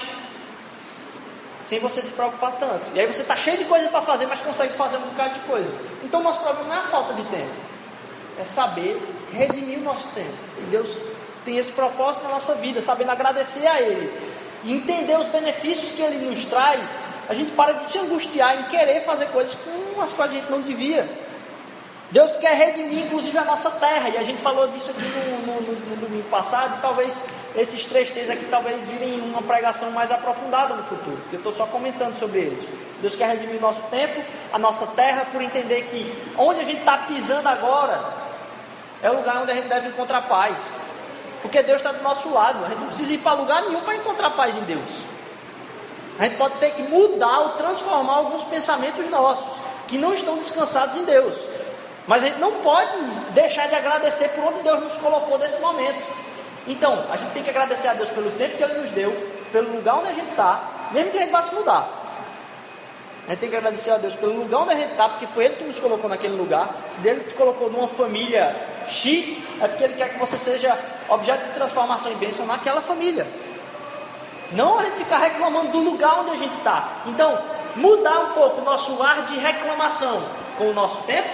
sem 1.63 1.79
você 1.79 2.03
se 2.03 2.13
preocupar 2.13 2.53
tanto. 2.53 2.83
E 2.95 3.01
aí 3.01 3.07
você 3.07 3.23
está 3.23 3.37
cheio 3.37 3.57
de 3.57 3.65
coisa 3.65 3.89
para 3.89 4.03
fazer, 4.03 4.27
mas 4.27 4.41
consegue 4.41 4.75
fazer 4.75 4.97
um 4.97 5.03
bocado 5.03 5.35
de 5.35 5.41
coisa. 5.41 5.73
Então 6.03 6.23
nosso 6.23 6.41
problema 6.41 6.69
não 6.69 6.75
é 6.75 6.79
a 6.79 6.89
falta 6.89 7.15
de 7.15 7.23
tempo, 7.25 7.53
é 8.39 8.45
saber 8.45 9.01
redimir 9.33 9.79
o 9.79 9.83
nosso 9.83 10.09
tempo. 10.09 10.35
E 10.59 10.63
Deus 10.71 11.05
tem 11.45 11.57
esse 11.59 11.73
propósito 11.73 12.25
na 12.25 12.31
nossa 12.31 12.55
vida, 12.57 12.83
sabendo 12.83 13.11
agradecer 13.11 13.67
a 13.67 13.81
Ele 13.81 14.13
e 14.65 14.73
entender 14.73 15.19
os 15.19 15.27
benefícios 15.29 15.93
que 15.93 16.03
Ele 16.03 16.29
nos 16.29 16.45
traz, 16.45 16.89
a 17.29 17.35
gente 17.35 17.53
para 17.53 17.73
de 17.73 17.85
se 17.85 17.99
angustiar 17.99 18.61
em 18.61 18.65
querer 18.65 19.01
fazer 19.05 19.27
coisas 19.27 19.55
com 19.55 20.01
as 20.01 20.13
quais 20.13 20.33
a 20.33 20.35
gente 20.35 20.51
não 20.51 20.61
devia. 20.61 21.09
Deus 22.13 22.37
quer 22.37 22.55
redimir, 22.55 23.07
inclusive, 23.07 23.37
a 23.39 23.45
nossa 23.45 23.71
terra, 23.71 24.11
e 24.11 24.19
a 24.19 24.23
gente 24.23 24.43
falou 24.43 24.69
disso 24.69 24.91
aqui 24.91 25.01
no, 25.01 25.47
no, 25.47 25.63
no, 25.63 25.73
no 25.73 25.97
domingo 25.97 26.29
passado, 26.29 26.79
talvez 26.83 27.19
esses 27.57 27.87
três 27.87 28.11
textos 28.11 28.31
aqui 28.31 28.45
talvez 28.51 28.85
virem 28.85 29.19
uma 29.21 29.41
pregação 29.41 29.91
mais 29.91 30.13
aprofundada 30.13 30.75
no 30.75 30.85
futuro, 30.85 31.17
porque 31.17 31.37
eu 31.37 31.39
estou 31.39 31.53
só 31.55 31.65
comentando 31.65 32.15
sobre 32.19 32.41
eles. 32.41 32.69
Deus 33.01 33.17
quer 33.17 33.31
redimir 33.31 33.59
nosso 33.59 33.81
tempo, 33.91 34.23
a 34.53 34.59
nossa 34.59 34.87
terra, 34.89 35.27
por 35.33 35.41
entender 35.41 35.85
que 35.87 36.15
onde 36.37 36.61
a 36.61 36.65
gente 36.65 36.81
está 36.81 36.99
pisando 36.99 37.49
agora 37.49 38.05
é 39.03 39.11
o 39.11 39.17
lugar 39.17 39.39
onde 39.39 39.51
a 39.51 39.55
gente 39.55 39.69
deve 39.69 39.89
encontrar 39.89 40.21
paz. 40.23 40.59
Porque 41.41 41.63
Deus 41.63 41.79
está 41.79 41.93
do 41.93 42.03
nosso 42.03 42.31
lado. 42.31 42.65
A 42.65 42.69
gente 42.69 42.79
não 42.79 42.87
precisa 42.87 43.15
ir 43.15 43.19
para 43.19 43.33
lugar 43.33 43.63
nenhum 43.63 43.81
para 43.81 43.97
encontrar 43.97 44.31
paz 44.31 44.57
em 44.57 44.61
Deus. 44.61 44.85
A 46.19 46.25
gente 46.25 46.37
pode 46.37 46.55
ter 46.59 46.71
que 46.73 46.83
mudar 46.83 47.41
ou 47.41 47.49
transformar 47.51 48.15
alguns 48.15 48.45
pensamentos 48.45 49.11
nossos 49.11 49.61
que 49.89 49.99
não 49.99 50.15
estão 50.15 50.37
descansados 50.37 50.97
em 50.97 51.05
Deus. 51.05 51.37
Mas 52.07 52.23
a 52.23 52.27
gente 52.27 52.39
não 52.39 52.53
pode 52.55 52.97
deixar 53.31 53.69
de 53.69 53.75
agradecer 53.75 54.29
por 54.31 54.53
onde 54.53 54.63
Deus 54.63 54.83
nos 54.83 54.95
colocou 54.95 55.39
nesse 55.39 55.61
momento. 55.61 56.03
Então, 56.67 57.05
a 57.11 57.17
gente 57.17 57.33
tem 57.33 57.43
que 57.43 57.51
agradecer 57.51 57.89
a 57.89 57.95
Deus 57.95 58.11
pelo 58.11 58.31
tempo 58.33 58.57
que 58.57 58.63
Ele 58.63 58.81
nos 58.81 58.91
deu, 58.91 59.31
pelo 59.51 59.75
lugar 59.75 59.97
onde 59.99 60.09
a 60.09 60.13
gente 60.13 60.31
está, 60.31 60.89
mesmo 60.93 61.11
que 61.11 61.19
a 61.19 61.21
gente 61.23 61.31
vá 61.31 61.43
se 61.43 61.55
mudar. 61.55 62.03
A 63.27 63.31
gente 63.31 63.41
tem 63.41 63.51
que 63.51 63.57
agradecer 63.57 63.93
a 63.93 63.99
Deus 63.99 64.15
pelo 64.17 64.37
lugar 64.37 64.63
onde 64.63 64.73
a 64.73 64.77
gente 64.77 64.93
está, 64.93 65.09
porque 65.09 65.27
foi 65.29 65.45
Ele 65.45 65.55
que 65.55 65.65
nos 65.65 65.79
colocou 65.79 66.11
naquele 66.11 66.37
lugar. 66.37 66.69
Se 66.89 67.07
Ele 67.07 67.21
te 67.21 67.35
colocou 67.35 67.71
numa 67.71 67.89
família 67.89 68.55
X, 68.89 69.39
é 69.61 69.69
porque 69.69 69.85
Ele 69.85 69.95
quer 69.95 70.13
que 70.13 70.19
você 70.19 70.37
seja 70.37 70.77
objeto 71.09 71.47
de 71.47 71.55
transformação 71.55 72.11
e 72.11 72.17
bênção 72.17 72.47
naquela 72.47 72.81
família. 72.81 73.27
Não 74.53 74.79
a 74.79 74.85
gente 74.85 74.97
ficar 74.97 75.19
reclamando 75.19 75.73
do 75.73 75.79
lugar 75.79 76.21
onde 76.21 76.33
a 76.33 76.37
gente 76.37 76.57
está. 76.59 76.89
Então, 77.07 77.39
mudar 77.77 78.19
um 78.21 78.33
pouco 78.35 78.61
o 78.61 78.65
nosso 78.65 79.01
ar 79.03 79.23
de 79.27 79.37
reclamação 79.37 80.23
com 80.59 80.65
o 80.65 80.75
nosso 80.75 81.03
tempo, 81.03 81.29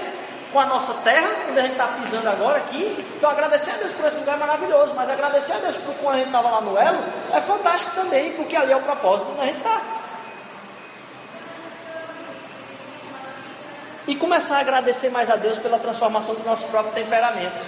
com 0.52 0.61
a 0.61 0.66
nossa 0.66 0.94
terra, 1.04 1.28
onde 1.50 1.58
a 1.58 1.62
gente 1.62 1.72
está 1.72 1.87
pisando 1.87 2.28
agora 2.28 2.58
aqui. 2.58 3.04
Então, 3.16 3.30
agradecer 3.30 3.70
a 3.70 3.76
Deus 3.76 3.92
por 3.92 4.06
esse 4.06 4.16
lugar 4.16 4.38
maravilhoso, 4.38 4.92
mas 4.94 5.11
agradecer 5.11 5.52
a 5.52 5.58
Deus 5.58 5.76
por 5.76 5.94
quando 5.96 6.14
a 6.14 6.18
gente 6.18 6.26
estava 6.28 6.50
lá 6.50 6.61
no 6.61 6.76
Elo 6.76 7.02
é 7.32 7.40
fantástico 7.40 7.92
também, 7.94 8.32
porque 8.32 8.56
ali 8.56 8.72
é 8.72 8.76
o 8.76 8.80
propósito 8.80 9.30
onde 9.32 9.40
a 9.42 9.46
gente 9.46 9.58
está. 9.58 9.82
E 14.06 14.14
começar 14.16 14.56
a 14.56 14.61
agradecer 14.61 15.11
mais 15.11 15.28
a 15.28 15.37
Deus 15.37 15.58
pela 15.58 15.78
transformação 15.78 16.34
do 16.34 16.42
nosso 16.42 16.66
próprio 16.68 16.94
temperamento. 16.94 17.66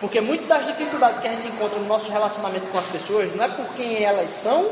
Porque 0.00 0.20
muitas 0.20 0.46
das 0.46 0.66
dificuldades 0.66 1.18
que 1.18 1.26
a 1.26 1.30
gente 1.30 1.48
encontra 1.48 1.78
no 1.78 1.86
nosso 1.86 2.10
relacionamento 2.10 2.68
com 2.68 2.78
as 2.78 2.86
pessoas 2.86 3.34
não 3.34 3.42
é 3.42 3.48
por 3.48 3.66
quem 3.72 4.04
elas 4.04 4.30
são 4.30 4.70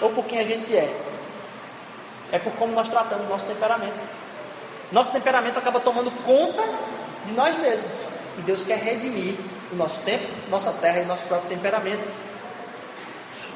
ou 0.00 0.10
por 0.10 0.24
quem 0.24 0.40
a 0.40 0.42
gente 0.42 0.76
é. 0.76 1.00
É 2.32 2.40
por 2.40 2.52
como 2.54 2.72
nós 2.72 2.88
tratamos 2.88 3.26
o 3.26 3.28
nosso 3.28 3.46
temperamento. 3.46 4.15
Nosso 4.92 5.12
temperamento 5.12 5.58
acaba 5.58 5.80
tomando 5.80 6.10
conta 6.24 6.62
de 7.24 7.32
nós 7.32 7.58
mesmos. 7.58 7.90
E 8.38 8.42
Deus 8.42 8.62
quer 8.64 8.78
redimir 8.78 9.34
o 9.72 9.76
nosso 9.76 10.00
tempo, 10.00 10.26
nossa 10.48 10.70
terra 10.72 11.00
e 11.00 11.04
nosso 11.04 11.24
próprio 11.24 11.48
temperamento. 11.48 12.06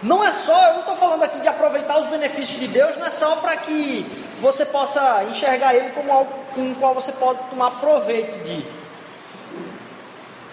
Não 0.03 0.25
é 0.25 0.33
só, 0.33 0.69
eu 0.69 0.73
não 0.75 0.81
estou 0.81 0.97
falando 0.97 1.23
aqui 1.23 1.40
de 1.40 1.49
aproveitar 1.49 1.99
os 1.99 2.07
benefícios 2.07 2.59
de 2.59 2.66
Deus, 2.66 2.97
não 2.97 3.07
é 3.07 3.11
só 3.11 3.37
para 3.37 3.55
que 3.59 4.07
você 4.40 4.64
possa 4.64 5.25
enxergar 5.25 5.75
Ele 5.75 5.90
como 5.90 6.11
algo 6.11 6.33
com 6.55 6.73
o 6.73 6.75
qual 6.77 6.95
você 6.95 7.12
pode 7.12 7.38
tomar 7.51 7.73
proveito 7.73 8.43
de. 8.43 8.66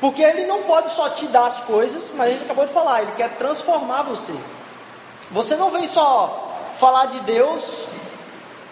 Porque 0.01 0.21
Ele 0.21 0.45
não 0.45 0.63
pode 0.63 0.89
só 0.89 1.09
te 1.09 1.25
dar 1.27 1.45
as 1.45 1.61
coisas, 1.61 2.11
mas 2.13 2.27
a 2.27 2.31
gente 2.31 2.43
acabou 2.43 2.65
de 2.65 2.73
falar, 2.73 3.03
Ele 3.03 3.13
quer 3.15 3.29
transformar 3.37 4.03
você. 4.03 4.33
Você 5.31 5.55
não 5.55 5.71
vem 5.71 5.87
só 5.87 6.53
falar 6.77 7.05
de 7.05 7.21
Deus 7.21 7.87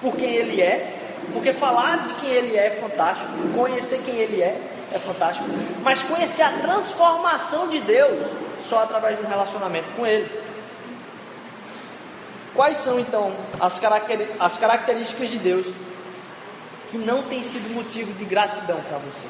por 0.02 0.16
quem 0.18 0.30
Ele 0.30 0.62
é, 0.62 0.95
porque 1.34 1.54
falar 1.54 2.08
de 2.08 2.14
quem 2.16 2.30
Ele 2.30 2.58
é 2.58 2.68
é 2.68 2.72
fantástico, 2.72 3.32
conhecer 3.54 4.02
quem 4.06 4.16
Ele 4.16 4.42
é 4.42 4.60
é 4.92 5.00
fantástico, 5.00 5.48
mas 5.84 6.04
conhecer 6.04 6.44
a 6.44 6.52
transformação 6.60 7.68
de 7.68 7.80
Deus 7.82 8.22
só 8.68 8.84
através 8.84 9.18
de 9.18 9.26
um 9.26 9.28
relacionamento 9.28 9.92
com 9.96 10.06
Ele. 10.06 10.30
Quais 12.56 12.78
são 12.78 13.00
então 13.00 13.34
as, 13.60 13.80
as 14.40 14.58
características 14.58 15.30
de 15.30 15.38
Deus 15.38 15.66
que 16.90 16.98
não 16.98 17.24
têm 17.24 17.44
sido 17.44 17.74
motivo 17.74 18.14
de 18.14 18.24
gratidão 18.24 18.80
para 18.88 18.98
você? 19.00 19.28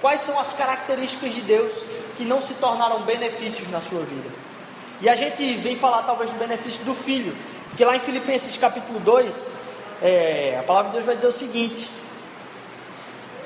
Quais 0.00 0.20
são 0.20 0.38
as 0.38 0.52
características 0.52 1.34
de 1.34 1.40
Deus 1.40 1.72
que 2.16 2.24
não 2.24 2.40
se 2.40 2.54
tornaram 2.54 3.02
benefícios 3.02 3.68
na 3.70 3.80
sua 3.80 4.02
vida? 4.02 4.30
E 5.00 5.08
a 5.08 5.16
gente 5.16 5.54
vem 5.56 5.76
falar 5.76 6.04
talvez 6.04 6.30
do 6.30 6.38
benefício 6.38 6.84
do 6.84 6.94
filho, 6.94 7.36
porque 7.68 7.84
lá 7.84 7.96
em 7.96 8.00
Filipenses 8.00 8.56
capítulo 8.56 9.00
2, 9.00 9.56
é, 10.02 10.56
a 10.58 10.62
palavra 10.62 10.90
de 10.90 10.96
Deus 10.96 11.06
vai 11.06 11.14
dizer 11.14 11.28
o 11.28 11.32
seguinte: 11.32 11.90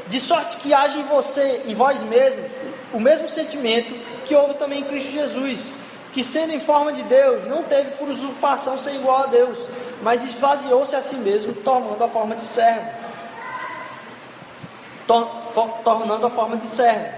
De 0.07 0.21
sorte 0.21 0.57
que 0.59 0.73
haja 0.73 0.99
em 0.99 1.05
você, 1.05 1.62
em 1.67 1.75
vós 1.75 2.03
mesmos, 2.03 2.51
o 2.93 3.01
mesmo 3.01 3.29
sentimento 3.29 3.95
que 4.25 4.35
houve 4.35 4.55
também 4.55 4.81
em 4.81 4.85
Cristo 4.85 5.12
Jesus 5.12 5.73
que 6.14 6.23
sendo 6.23 6.53
em 6.53 6.61
forma 6.61 6.93
de 6.93 7.03
Deus, 7.03 7.45
não 7.49 7.64
teve 7.64 7.90
por 7.97 8.09
usurpação 8.09 8.79
ser 8.79 8.95
igual 8.95 9.25
a 9.25 9.27
Deus, 9.27 9.59
mas 10.01 10.23
esvaziou-se 10.23 10.95
a 10.95 11.03
si 11.03 11.17
mesmo, 11.17 11.53
tomando 11.53 12.03
a 12.05 12.09
forma 12.09 12.37
de 12.37 12.45
servo. 12.45 12.88
tornando 15.83 16.25
a 16.25 16.31
forma 16.31 16.57
de 16.57 16.69
servo. 16.69 17.12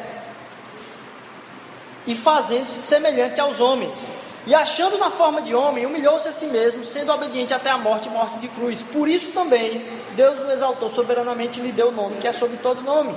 E 2.06 2.14
fazendo-se 2.14 2.80
semelhante 2.80 3.38
aos 3.38 3.60
homens. 3.60 4.10
E 4.46 4.54
achando 4.54 4.96
na 4.96 5.10
forma 5.10 5.42
de 5.42 5.54
homem, 5.54 5.84
humilhou-se 5.84 6.28
a 6.28 6.32
si 6.32 6.46
mesmo, 6.46 6.84
sendo 6.84 7.12
obediente 7.12 7.52
até 7.52 7.68
a 7.68 7.76
morte 7.76 8.08
e 8.08 8.12
morte 8.12 8.38
de 8.38 8.46
cruz. 8.48 8.80
Por 8.80 9.08
isso 9.08 9.32
também 9.32 9.84
Deus 10.14 10.40
o 10.40 10.50
exaltou 10.50 10.88
soberanamente 10.88 11.58
e 11.58 11.62
lhe 11.62 11.72
deu 11.72 11.88
o 11.88 11.92
nome 11.92 12.16
que 12.16 12.28
é 12.28 12.32
sobre 12.32 12.56
todo 12.58 12.80
nome, 12.80 13.16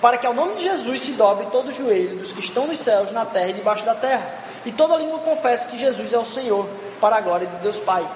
para 0.00 0.18
que 0.18 0.26
ao 0.26 0.34
nome 0.34 0.56
de 0.56 0.64
Jesus 0.64 1.02
se 1.02 1.12
dobre 1.12 1.46
todo 1.52 1.68
o 1.68 1.72
joelho 1.72 2.18
dos 2.18 2.32
que 2.32 2.40
estão 2.40 2.66
nos 2.66 2.80
céus, 2.80 3.12
na 3.12 3.24
terra 3.24 3.50
e 3.50 3.52
debaixo 3.52 3.84
da 3.84 3.94
terra 3.94 4.44
e 4.66 4.72
toda 4.72 4.96
língua 4.96 5.18
confessa 5.18 5.68
que 5.68 5.78
Jesus 5.78 6.12
é 6.12 6.18
o 6.18 6.24
Senhor, 6.24 6.66
para 7.00 7.16
a 7.16 7.20
glória 7.20 7.46
de 7.46 7.56
Deus 7.56 7.76
Pai. 7.76 8.06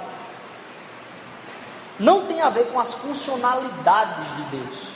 Não 1.98 2.26
tem 2.26 2.40
a 2.40 2.48
ver 2.48 2.68
com 2.72 2.80
as 2.80 2.94
funcionalidades 2.94 4.36
de 4.36 4.42
Deus. 4.56 4.88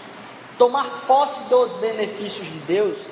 Tomar 0.56 1.04
posse 1.06 1.42
dos 1.44 1.72
benefícios 1.74 2.46
de 2.46 2.58
Deus 2.60 3.08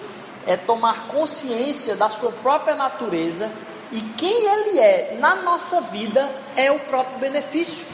é 0.46 0.56
tomar 0.56 1.08
consciência 1.08 1.94
da 1.96 2.08
sua 2.08 2.32
própria 2.32 2.74
natureza 2.74 3.50
e 3.92 4.00
quem 4.16 4.46
Ele 4.46 4.78
é 4.78 5.16
na 5.18 5.36
nossa 5.36 5.80
vida 5.80 6.30
é 6.56 6.70
o 6.70 6.78
próprio 6.80 7.18
benefício. 7.18 7.84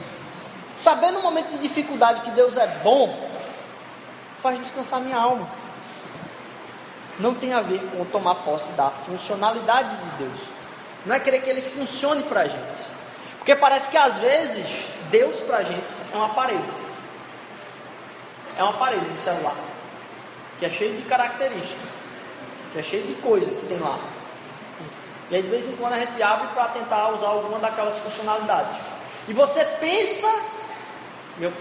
Saber 0.77 1.11
no 1.11 1.23
momento 1.23 1.51
de 1.53 1.59
dificuldade 1.59 2.21
que 2.21 2.31
Deus 2.31 2.57
é 2.57 2.67
bom, 2.83 3.31
faz 4.43 4.59
descansar 4.59 5.01
minha 5.01 5.17
alma 5.17 5.49
não 7.19 7.35
tem 7.35 7.53
a 7.53 7.61
ver 7.61 7.81
com 7.91 8.05
tomar 8.07 8.37
posse 8.37 8.71
da 8.73 8.91
funcionalidade 8.91 9.97
de 9.97 10.25
Deus. 10.25 10.41
Não 11.05 11.15
é 11.15 11.21
querer 11.21 11.41
que 11.41 11.49
ele 11.49 11.63
funcione 11.63 12.23
para 12.25 12.43
a 12.43 12.49
gente. 12.49 12.87
Porque 13.39 13.55
parece 13.55 13.89
que 13.89 13.97
às 13.97 14.19
vezes 14.19 14.67
Deus 15.11 15.39
para 15.41 15.59
a 15.59 15.63
gente 15.63 15.87
é 16.13 16.17
um 16.17 16.25
aparelho. 16.25 16.75
É 18.59 18.65
um 18.65 18.71
aparelho 18.71 19.09
de 19.09 19.17
celular. 19.17 19.55
Que 20.59 20.67
é 20.67 20.71
cheio 20.71 20.97
de 20.97 21.03
características. 21.03 21.89
Que 22.73 22.81
é 22.81 22.83
cheio 22.83 23.07
de 23.07 23.15
coisa 23.15 23.51
que 23.51 23.67
tem 23.67 23.79
lá. 23.79 23.99
E 25.31 25.37
aí 25.37 25.43
de 25.43 25.49
vez 25.49 25.67
em 25.67 25.77
quando 25.77 25.95
a 25.95 25.99
gente 25.99 26.23
abre 26.23 26.49
para 26.49 26.69
tentar 26.69 27.09
usar 27.09 27.27
alguma 27.29 27.59
daquelas 27.59 27.99
funcionalidades. 27.99 28.77
E 29.29 29.33
você 29.33 29.65
pensa, 29.65 30.29
eu, 31.41 31.53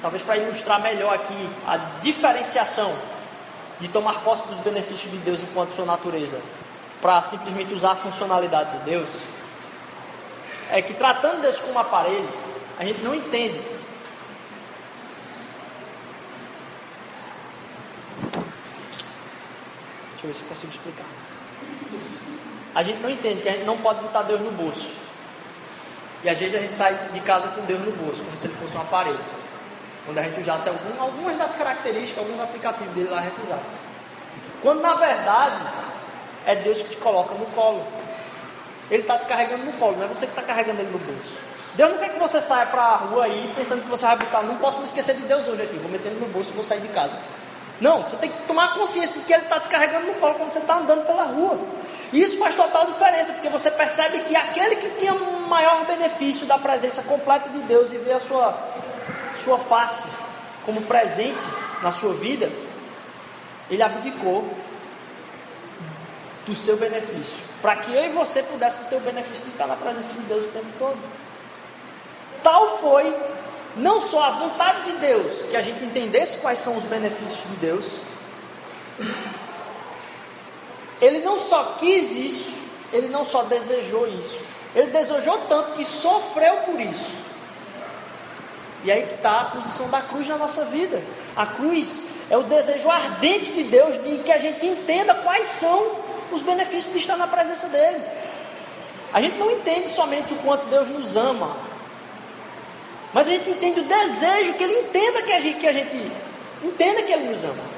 talvez 0.00 0.22
para 0.22 0.36
ilustrar 0.36 0.80
melhor 0.80 1.14
aqui 1.14 1.48
a 1.66 1.76
diferenciação 2.00 2.92
de 3.80 3.88
tomar 3.88 4.20
posse 4.22 4.46
dos 4.46 4.58
benefícios 4.58 5.10
de 5.10 5.18
Deus 5.18 5.42
enquanto 5.42 5.70
sua 5.70 5.86
natureza, 5.86 6.40
para 7.00 7.20
simplesmente 7.22 7.74
usar 7.74 7.92
a 7.92 7.96
funcionalidade 7.96 8.78
de 8.78 8.84
Deus, 8.84 9.16
é 10.70 10.80
que 10.80 10.94
tratando 10.94 11.42
Deus 11.42 11.58
como 11.58 11.78
aparelho, 11.78 12.28
a 12.78 12.84
gente 12.84 13.02
não 13.02 13.14
entende. 13.14 13.60
Deixa 20.12 20.26
eu 20.26 20.28
ver 20.28 20.34
se 20.34 20.42
eu 20.42 20.48
consigo 20.48 20.72
explicar. 20.72 21.29
A 22.74 22.82
gente 22.82 23.00
não 23.00 23.10
entende 23.10 23.42
que 23.42 23.48
a 23.48 23.52
gente 23.52 23.64
não 23.64 23.78
pode 23.78 24.00
botar 24.00 24.22
Deus 24.22 24.40
no 24.40 24.50
bolso. 24.52 24.88
E 26.22 26.28
às 26.28 26.38
vezes 26.38 26.54
a 26.54 26.62
gente 26.62 26.74
sai 26.74 26.94
de 27.12 27.20
casa 27.20 27.48
com 27.48 27.62
Deus 27.62 27.80
no 27.80 27.92
bolso, 27.92 28.22
como 28.22 28.38
se 28.38 28.46
ele 28.46 28.54
fosse 28.54 28.76
um 28.76 28.80
aparelho. 28.80 29.20
Quando 30.04 30.18
a 30.18 30.22
gente 30.22 30.40
usasse 30.40 30.68
algum, 30.68 31.02
algumas 31.02 31.36
das 31.36 31.54
características, 31.54 32.18
alguns 32.18 32.40
aplicativos 32.40 32.92
dele 32.94 33.08
lá 33.10 33.18
a 33.18 33.22
gente 33.22 33.40
usasse. 33.42 33.76
Quando 34.62 34.80
na 34.80 34.94
verdade 34.94 35.56
é 36.46 36.54
Deus 36.56 36.82
que 36.82 36.90
te 36.90 36.96
coloca 36.98 37.34
no 37.34 37.46
colo. 37.46 37.86
Ele 38.90 39.02
está 39.02 39.18
te 39.18 39.26
carregando 39.26 39.64
no 39.64 39.72
colo, 39.74 39.96
não 39.96 40.04
é 40.04 40.08
você 40.08 40.26
que 40.26 40.32
está 40.32 40.42
carregando 40.42 40.80
ele 40.80 40.90
no 40.90 40.98
bolso. 40.98 41.38
Deus 41.74 41.90
não 41.90 41.98
quer 41.98 42.10
que 42.10 42.18
você 42.18 42.40
saia 42.40 42.66
para 42.66 42.82
a 42.82 42.96
rua 42.96 43.24
aí 43.24 43.52
pensando 43.56 43.82
que 43.82 43.88
você 43.88 44.04
vai 44.04 44.16
botar, 44.16 44.42
não 44.42 44.56
posso 44.56 44.80
me 44.80 44.86
esquecer 44.86 45.14
de 45.14 45.22
Deus 45.22 45.46
hoje 45.46 45.62
aqui, 45.62 45.76
vou 45.76 45.90
meter 45.90 46.08
ele 46.08 46.20
no 46.20 46.26
bolso 46.26 46.50
e 46.50 46.54
vou 46.54 46.64
sair 46.64 46.80
de 46.80 46.88
casa. 46.88 47.16
Não, 47.80 48.02
você 48.02 48.16
tem 48.16 48.30
que 48.30 48.46
tomar 48.46 48.74
consciência 48.74 49.18
de 49.18 49.24
que 49.24 49.32
Ele 49.32 49.42
está 49.42 49.58
te 49.58 49.68
carregando 49.68 50.06
no 50.06 50.14
colo 50.14 50.34
quando 50.34 50.50
você 50.50 50.58
está 50.58 50.76
andando 50.76 51.06
pela 51.06 51.24
rua. 51.24 51.58
Isso 52.12 52.38
faz 52.38 52.56
total 52.56 52.86
diferença, 52.86 53.32
porque 53.32 53.48
você 53.48 53.70
percebe 53.70 54.20
que 54.20 54.34
aquele 54.34 54.76
que 54.76 54.90
tinha 54.90 55.14
maior 55.14 55.84
benefício 55.86 56.46
da 56.46 56.58
presença 56.58 57.02
completa 57.02 57.48
de 57.50 57.60
Deus 57.60 57.92
e 57.92 57.98
ver 57.98 58.14
a 58.14 58.20
sua, 58.20 58.58
sua 59.44 59.58
face 59.58 60.08
como 60.66 60.82
presente 60.82 61.38
na 61.82 61.92
sua 61.92 62.12
vida, 62.14 62.50
ele 63.70 63.82
abdicou 63.82 64.44
do 66.46 66.56
seu 66.56 66.76
benefício, 66.76 67.38
para 67.62 67.76
que 67.76 67.94
eu 67.94 68.04
e 68.04 68.08
você 68.08 68.42
pudéssemos 68.42 68.88
ter 68.88 68.96
o 68.96 69.00
benefício 69.00 69.44
de 69.44 69.52
estar 69.52 69.66
na 69.66 69.76
presença 69.76 70.12
de 70.12 70.20
Deus 70.20 70.44
o 70.46 70.48
tempo 70.48 70.66
todo. 70.78 70.98
Tal 72.42 72.78
foi 72.78 73.14
não 73.76 74.00
só 74.00 74.24
a 74.24 74.30
vontade 74.30 74.90
de 74.90 74.92
Deus, 74.98 75.44
que 75.44 75.56
a 75.56 75.62
gente 75.62 75.84
entendesse 75.84 76.38
quais 76.38 76.58
são 76.58 76.76
os 76.76 76.84
benefícios 76.84 77.40
de 77.50 77.56
Deus, 77.56 77.86
ele 81.00 81.18
não 81.20 81.38
só 81.38 81.76
quis 81.78 82.12
isso, 82.12 82.52
ele 82.92 83.08
não 83.08 83.24
só 83.24 83.42
desejou 83.42 84.06
isso, 84.08 84.42
ele 84.74 84.90
desejou 84.90 85.38
tanto 85.48 85.72
que 85.72 85.84
sofreu 85.84 86.56
por 86.58 86.80
isso. 86.80 87.20
E 88.84 88.90
aí 88.90 89.06
que 89.06 89.14
está 89.14 89.40
a 89.40 89.44
posição 89.44 89.88
da 89.90 90.00
cruz 90.00 90.26
na 90.26 90.38
nossa 90.38 90.64
vida. 90.64 91.02
A 91.36 91.46
cruz 91.46 92.02
é 92.30 92.36
o 92.36 92.42
desejo 92.44 92.88
ardente 92.88 93.52
de 93.52 93.64
Deus 93.64 94.02
de 94.02 94.18
que 94.18 94.32
a 94.32 94.38
gente 94.38 94.64
entenda 94.64 95.14
quais 95.14 95.46
são 95.46 95.96
os 96.32 96.42
benefícios 96.42 96.92
de 96.92 96.98
estar 96.98 97.16
na 97.16 97.26
presença 97.26 97.68
dele. 97.68 98.02
A 99.12 99.20
gente 99.20 99.36
não 99.36 99.50
entende 99.50 99.90
somente 99.90 100.32
o 100.32 100.36
quanto 100.36 100.66
Deus 100.66 100.88
nos 100.88 101.16
ama, 101.16 101.56
mas 103.12 103.28
a 103.28 103.32
gente 103.32 103.50
entende 103.50 103.80
o 103.80 103.84
desejo 103.84 104.54
que 104.54 104.62
ele 104.62 104.80
entenda 104.80 105.22
que 105.22 105.32
a 105.32 105.40
gente, 105.40 105.58
que 105.58 105.66
a 105.66 105.72
gente 105.72 106.12
entenda 106.62 107.02
que 107.02 107.12
ele 107.12 107.30
nos 107.30 107.44
ama. 107.44 107.69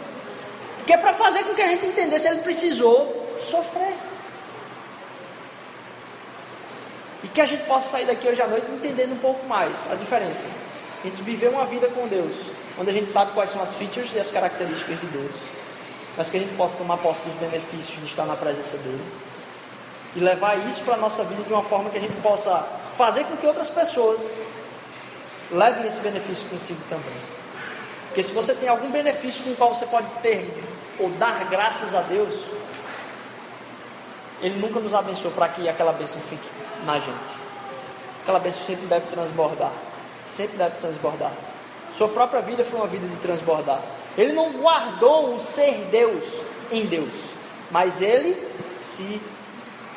Que 0.86 0.92
é 0.92 0.96
para 0.96 1.14
fazer 1.14 1.44
com 1.44 1.54
que 1.54 1.62
a 1.62 1.68
gente 1.68 1.86
entendesse, 1.86 2.28
ele 2.28 2.40
precisou 2.40 3.36
sofrer. 3.40 3.94
E 7.22 7.28
que 7.28 7.40
a 7.40 7.46
gente 7.46 7.64
possa 7.64 7.88
sair 7.88 8.06
daqui 8.06 8.26
hoje 8.26 8.42
à 8.42 8.48
noite 8.48 8.70
entendendo 8.70 9.12
um 9.12 9.18
pouco 9.18 9.46
mais 9.46 9.90
a 9.90 9.94
diferença 9.94 10.44
entre 11.04 11.22
viver 11.22 11.48
uma 11.48 11.64
vida 11.64 11.88
com 11.88 12.06
Deus, 12.06 12.34
onde 12.78 12.90
a 12.90 12.92
gente 12.92 13.08
sabe 13.08 13.32
quais 13.32 13.50
são 13.50 13.62
as 13.62 13.74
features 13.74 14.12
e 14.14 14.20
as 14.20 14.30
características 14.30 15.00
de 15.00 15.06
Deus, 15.06 15.34
mas 16.16 16.30
que 16.30 16.36
a 16.36 16.40
gente 16.40 16.54
possa 16.56 16.76
tomar 16.76 16.96
posse 16.98 17.20
dos 17.22 17.34
benefícios 17.34 17.98
de 17.98 18.06
estar 18.06 18.24
na 18.24 18.36
presença 18.36 18.76
dele 18.78 19.02
e 20.14 20.20
levar 20.20 20.58
isso 20.66 20.82
para 20.82 20.94
a 20.94 20.98
nossa 20.98 21.24
vida 21.24 21.42
de 21.42 21.52
uma 21.52 21.62
forma 21.62 21.90
que 21.90 21.98
a 21.98 22.00
gente 22.00 22.14
possa 22.16 22.66
fazer 22.96 23.24
com 23.24 23.36
que 23.36 23.46
outras 23.46 23.70
pessoas 23.70 24.20
levem 25.50 25.86
esse 25.86 26.00
benefício 26.00 26.48
consigo 26.48 26.80
também. 26.88 27.14
Porque 28.08 28.22
se 28.22 28.32
você 28.32 28.54
tem 28.54 28.68
algum 28.68 28.90
benefício 28.90 29.42
com 29.42 29.50
o 29.50 29.56
qual 29.56 29.74
você 29.74 29.86
pode 29.86 30.06
ter 30.22 30.52
ou 30.98 31.10
dar 31.10 31.44
graças 31.48 31.94
a 31.94 32.00
Deus, 32.00 32.34
Ele 34.40 34.58
nunca 34.58 34.80
nos 34.80 34.94
abençoou 34.94 35.32
para 35.32 35.48
que 35.48 35.68
aquela 35.68 35.92
bênção 35.92 36.20
fique 36.22 36.48
na 36.84 36.98
gente. 36.98 37.32
Aquela 38.22 38.38
bênção 38.38 38.62
sempre 38.62 38.86
deve 38.86 39.06
transbordar. 39.06 39.72
Sempre 40.26 40.56
deve 40.56 40.76
transbordar. 40.76 41.32
Sua 41.92 42.08
própria 42.08 42.40
vida 42.40 42.64
foi 42.64 42.78
uma 42.78 42.86
vida 42.86 43.06
de 43.06 43.16
transbordar. 43.16 43.80
Ele 44.16 44.32
não 44.32 44.52
guardou 44.52 45.34
o 45.34 45.40
ser 45.40 45.88
Deus 45.90 46.24
em 46.70 46.86
Deus, 46.86 47.14
mas 47.70 48.00
ele 48.00 48.48
se 48.78 49.20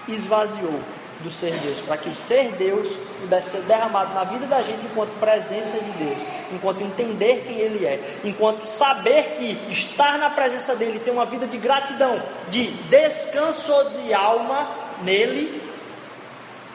esvaziou 0.07 0.79
do 1.21 1.31
ser 1.31 1.53
Deus, 1.53 1.79
para 1.81 1.97
que 1.97 2.09
o 2.09 2.15
ser 2.15 2.51
Deus 2.53 2.89
pudesse 3.21 3.51
ser 3.51 3.61
derramado 3.61 4.13
na 4.13 4.23
vida 4.23 4.45
da 4.45 4.61
gente 4.61 4.85
enquanto 4.85 5.11
presença 5.19 5.77
de 5.77 5.91
Deus, 5.91 6.21
enquanto 6.51 6.81
entender 6.81 7.43
quem 7.45 7.57
Ele 7.57 7.85
é, 7.85 8.19
enquanto 8.23 8.65
saber 8.67 9.31
que 9.31 9.71
estar 9.71 10.17
na 10.17 10.29
presença 10.29 10.75
dEle, 10.75 10.99
ter 10.99 11.11
uma 11.11 11.25
vida 11.25 11.47
de 11.47 11.57
gratidão, 11.57 12.21
de 12.49 12.67
descanso 12.89 13.73
de 13.91 14.13
alma 14.13 14.69
nele, 15.01 15.61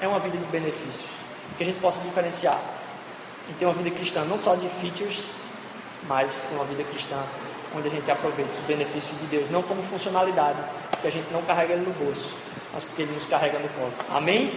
é 0.01 0.09
uma 0.09 0.18
vida 0.18 0.36
de 0.36 0.45
benefícios, 0.45 1.07
que 1.57 1.62
a 1.62 1.66
gente 1.66 1.78
possa 1.80 2.01
diferenciar 2.03 2.59
e 3.49 3.53
ter 3.55 3.66
uma 3.66 3.74
vida 3.74 3.91
cristã 3.91 4.24
não 4.24 4.38
só 4.38 4.55
de 4.55 4.68
features, 4.80 5.26
mas 6.09 6.34
ter 6.49 6.55
uma 6.55 6.64
vida 6.64 6.82
cristã 6.84 7.16
onde 7.76 7.88
a 7.88 7.91
gente 7.91 8.11
aproveita 8.11 8.51
os 8.53 8.64
benefícios 8.64 9.16
de 9.20 9.26
Deus, 9.26 9.51
não 9.51 9.62
como 9.62 9.82
funcionalidade, 9.82 10.59
que 11.01 11.07
a 11.07 11.11
gente 11.11 11.30
não 11.32 11.43
carrega 11.43 11.74
ele 11.74 11.86
no 11.86 11.93
bolso, 11.93 12.34
mas 12.73 12.85
porque 12.85 13.03
Ele 13.03 13.12
nos 13.12 13.27
carrega 13.27 13.59
no 13.59 13.68
colo. 13.71 13.93
Amém? 14.11 14.55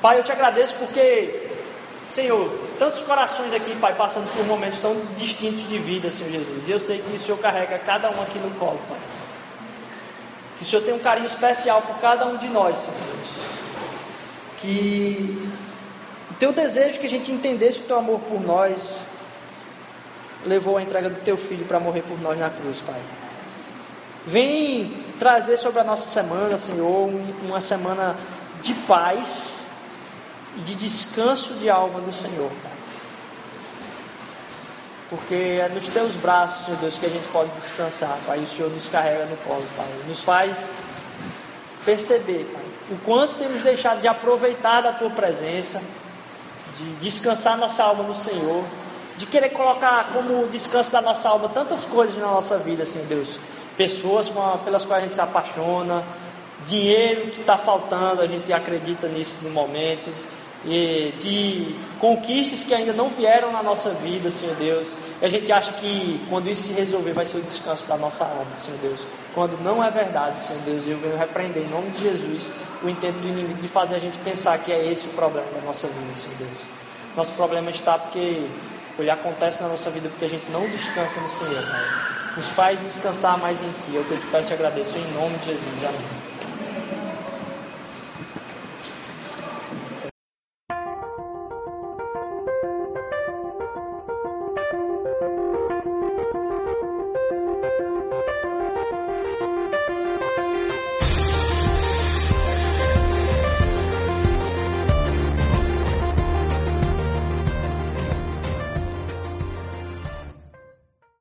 Pai, 0.00 0.18
eu 0.18 0.22
te 0.22 0.32
agradeço 0.32 0.74
porque, 0.76 1.48
Senhor, 2.04 2.50
tantos 2.78 3.02
corações 3.02 3.52
aqui, 3.52 3.74
Pai, 3.76 3.94
passando 3.94 4.30
por 4.34 4.44
momentos 4.44 4.78
tão 4.80 4.96
distintos 5.16 5.68
de 5.68 5.78
vida, 5.78 6.10
Senhor 6.10 6.30
Jesus. 6.30 6.68
E 6.68 6.70
eu 6.70 6.78
sei 6.78 6.98
que 6.98 7.16
o 7.16 7.18
Senhor 7.18 7.38
carrega 7.38 7.78
cada 7.78 8.10
um 8.10 8.22
aqui 8.22 8.38
no 8.38 8.50
colo, 8.58 8.78
Pai. 8.88 8.98
Que 10.58 10.64
o 10.64 10.66
Senhor 10.66 10.82
tem 10.82 10.94
um 10.94 10.98
carinho 10.98 11.26
especial 11.26 11.82
por 11.82 11.98
cada 11.98 12.26
um 12.26 12.36
de 12.36 12.48
nós, 12.48 12.78
Senhor 12.78 12.96
Jesus. 12.96 13.44
Que 14.58 15.50
o 16.30 16.34
teu 16.34 16.52
desejo 16.52 17.00
que 17.00 17.06
a 17.06 17.10
gente 17.10 17.30
entendesse 17.30 17.80
o 17.80 17.82
teu 17.82 17.98
amor 17.98 18.20
por 18.20 18.40
nós 18.40 19.06
levou 20.44 20.76
a 20.76 20.82
entrega 20.82 21.08
do 21.08 21.20
teu 21.22 21.36
filho 21.36 21.64
para 21.64 21.80
morrer 21.80 22.02
por 22.02 22.20
nós 22.20 22.38
na 22.38 22.50
cruz, 22.50 22.80
Pai. 22.80 23.00
Vem 24.26 25.03
trazer 25.24 25.56
sobre 25.56 25.80
a 25.80 25.84
nossa 25.84 26.06
semana, 26.10 26.58
Senhor, 26.58 27.08
uma 27.42 27.58
semana 27.58 28.14
de 28.60 28.74
paz 28.74 29.56
e 30.54 30.60
de 30.60 30.74
descanso 30.74 31.54
de 31.54 31.70
alma 31.70 31.98
do 31.98 32.12
Senhor, 32.12 32.50
Pai. 32.62 32.72
Porque 35.08 35.34
é 35.34 35.70
nos 35.72 35.88
teus 35.88 36.14
braços, 36.14 36.66
Senhor 36.66 36.78
Deus, 36.78 36.98
que 36.98 37.06
a 37.06 37.08
gente 37.08 37.26
pode 37.28 37.50
descansar, 37.52 38.18
Pai. 38.26 38.40
O 38.40 38.46
Senhor 38.46 38.70
nos 38.70 38.86
carrega 38.86 39.24
no 39.24 39.38
colo, 39.38 39.64
Pai. 39.74 39.86
Nos 40.06 40.22
faz 40.22 40.70
perceber, 41.86 42.44
Pai, 42.52 42.64
o 42.90 42.98
quanto 42.98 43.38
temos 43.38 43.62
deixado 43.62 44.02
de 44.02 44.08
aproveitar 44.08 44.82
da 44.82 44.92
tua 44.92 45.08
presença, 45.08 45.80
de 46.76 46.96
descansar 46.96 47.56
nossa 47.56 47.82
alma 47.82 48.02
no 48.02 48.14
Senhor, 48.14 48.62
de 49.16 49.24
querer 49.24 49.48
colocar 49.48 50.10
como 50.12 50.46
descanso 50.48 50.92
da 50.92 51.00
nossa 51.00 51.30
alma 51.30 51.48
tantas 51.48 51.86
coisas 51.86 52.14
na 52.18 52.26
nossa 52.26 52.58
vida, 52.58 52.84
Senhor 52.84 53.06
Deus 53.06 53.40
pessoas 53.76 54.32
pelas 54.64 54.84
quais 54.84 55.02
a 55.02 55.06
gente 55.06 55.14
se 55.14 55.20
apaixona, 55.20 56.04
dinheiro 56.66 57.30
que 57.30 57.40
está 57.40 57.56
faltando, 57.58 58.22
a 58.22 58.26
gente 58.26 58.52
acredita 58.52 59.08
nisso 59.08 59.38
no 59.42 59.50
momento, 59.50 60.12
e 60.66 61.12
de 61.20 61.76
conquistas 61.98 62.64
que 62.64 62.74
ainda 62.74 62.92
não 62.92 63.10
vieram 63.10 63.52
na 63.52 63.62
nossa 63.62 63.90
vida, 63.90 64.30
Senhor 64.30 64.56
Deus. 64.56 64.88
E 65.20 65.24
a 65.24 65.28
gente 65.28 65.52
acha 65.52 65.72
que 65.74 66.24
quando 66.30 66.48
isso 66.48 66.68
se 66.68 66.72
resolver 66.72 67.12
vai 67.12 67.26
ser 67.26 67.38
o 67.38 67.42
descanso 67.42 67.86
da 67.86 67.96
nossa 67.98 68.24
alma, 68.24 68.46
Senhor 68.56 68.78
Deus. 68.80 69.00
Quando 69.34 69.62
não 69.62 69.84
é 69.84 69.90
verdade, 69.90 70.40
Senhor 70.40 70.62
Deus, 70.62 70.86
eu 70.86 70.96
venho 70.98 71.18
repreender 71.18 71.64
em 71.64 71.68
nome 71.68 71.90
de 71.90 72.02
Jesus 72.02 72.50
o 72.82 72.88
intento 72.88 73.16
do 73.16 73.28
inimigo 73.28 73.60
de 73.60 73.68
fazer 73.68 73.96
a 73.96 73.98
gente 73.98 74.16
pensar 74.18 74.58
que 74.58 74.72
é 74.72 74.90
esse 74.90 75.06
o 75.06 75.10
problema 75.10 75.46
da 75.54 75.60
nossa 75.66 75.86
vida, 75.86 76.16
Senhor 76.16 76.36
Deus. 76.38 76.58
Nosso 77.14 77.32
problema 77.32 77.70
está 77.70 77.98
porque 77.98 78.46
ele 78.98 79.10
acontece 79.10 79.62
na 79.62 79.68
nossa 79.68 79.90
vida 79.90 80.08
porque 80.08 80.24
a 80.24 80.28
gente 80.28 80.50
não 80.50 80.66
descansa 80.68 81.20
no 81.20 81.30
Senhor, 81.30 81.62
Pai. 81.62 82.13
Nos 82.36 82.48
faz 82.48 82.80
descansar 82.80 83.38
mais 83.38 83.62
em 83.62 83.70
Ti. 83.72 83.96
É 83.96 84.00
o 84.00 84.04
que 84.04 84.12
eu 84.12 84.18
te 84.18 84.26
peço 84.26 84.50
e 84.50 84.54
agradeço. 84.54 84.96
Em 84.98 85.12
nome 85.12 85.38
de 85.38 85.46
Jesus. 85.46 85.84
Amém. 85.84 86.23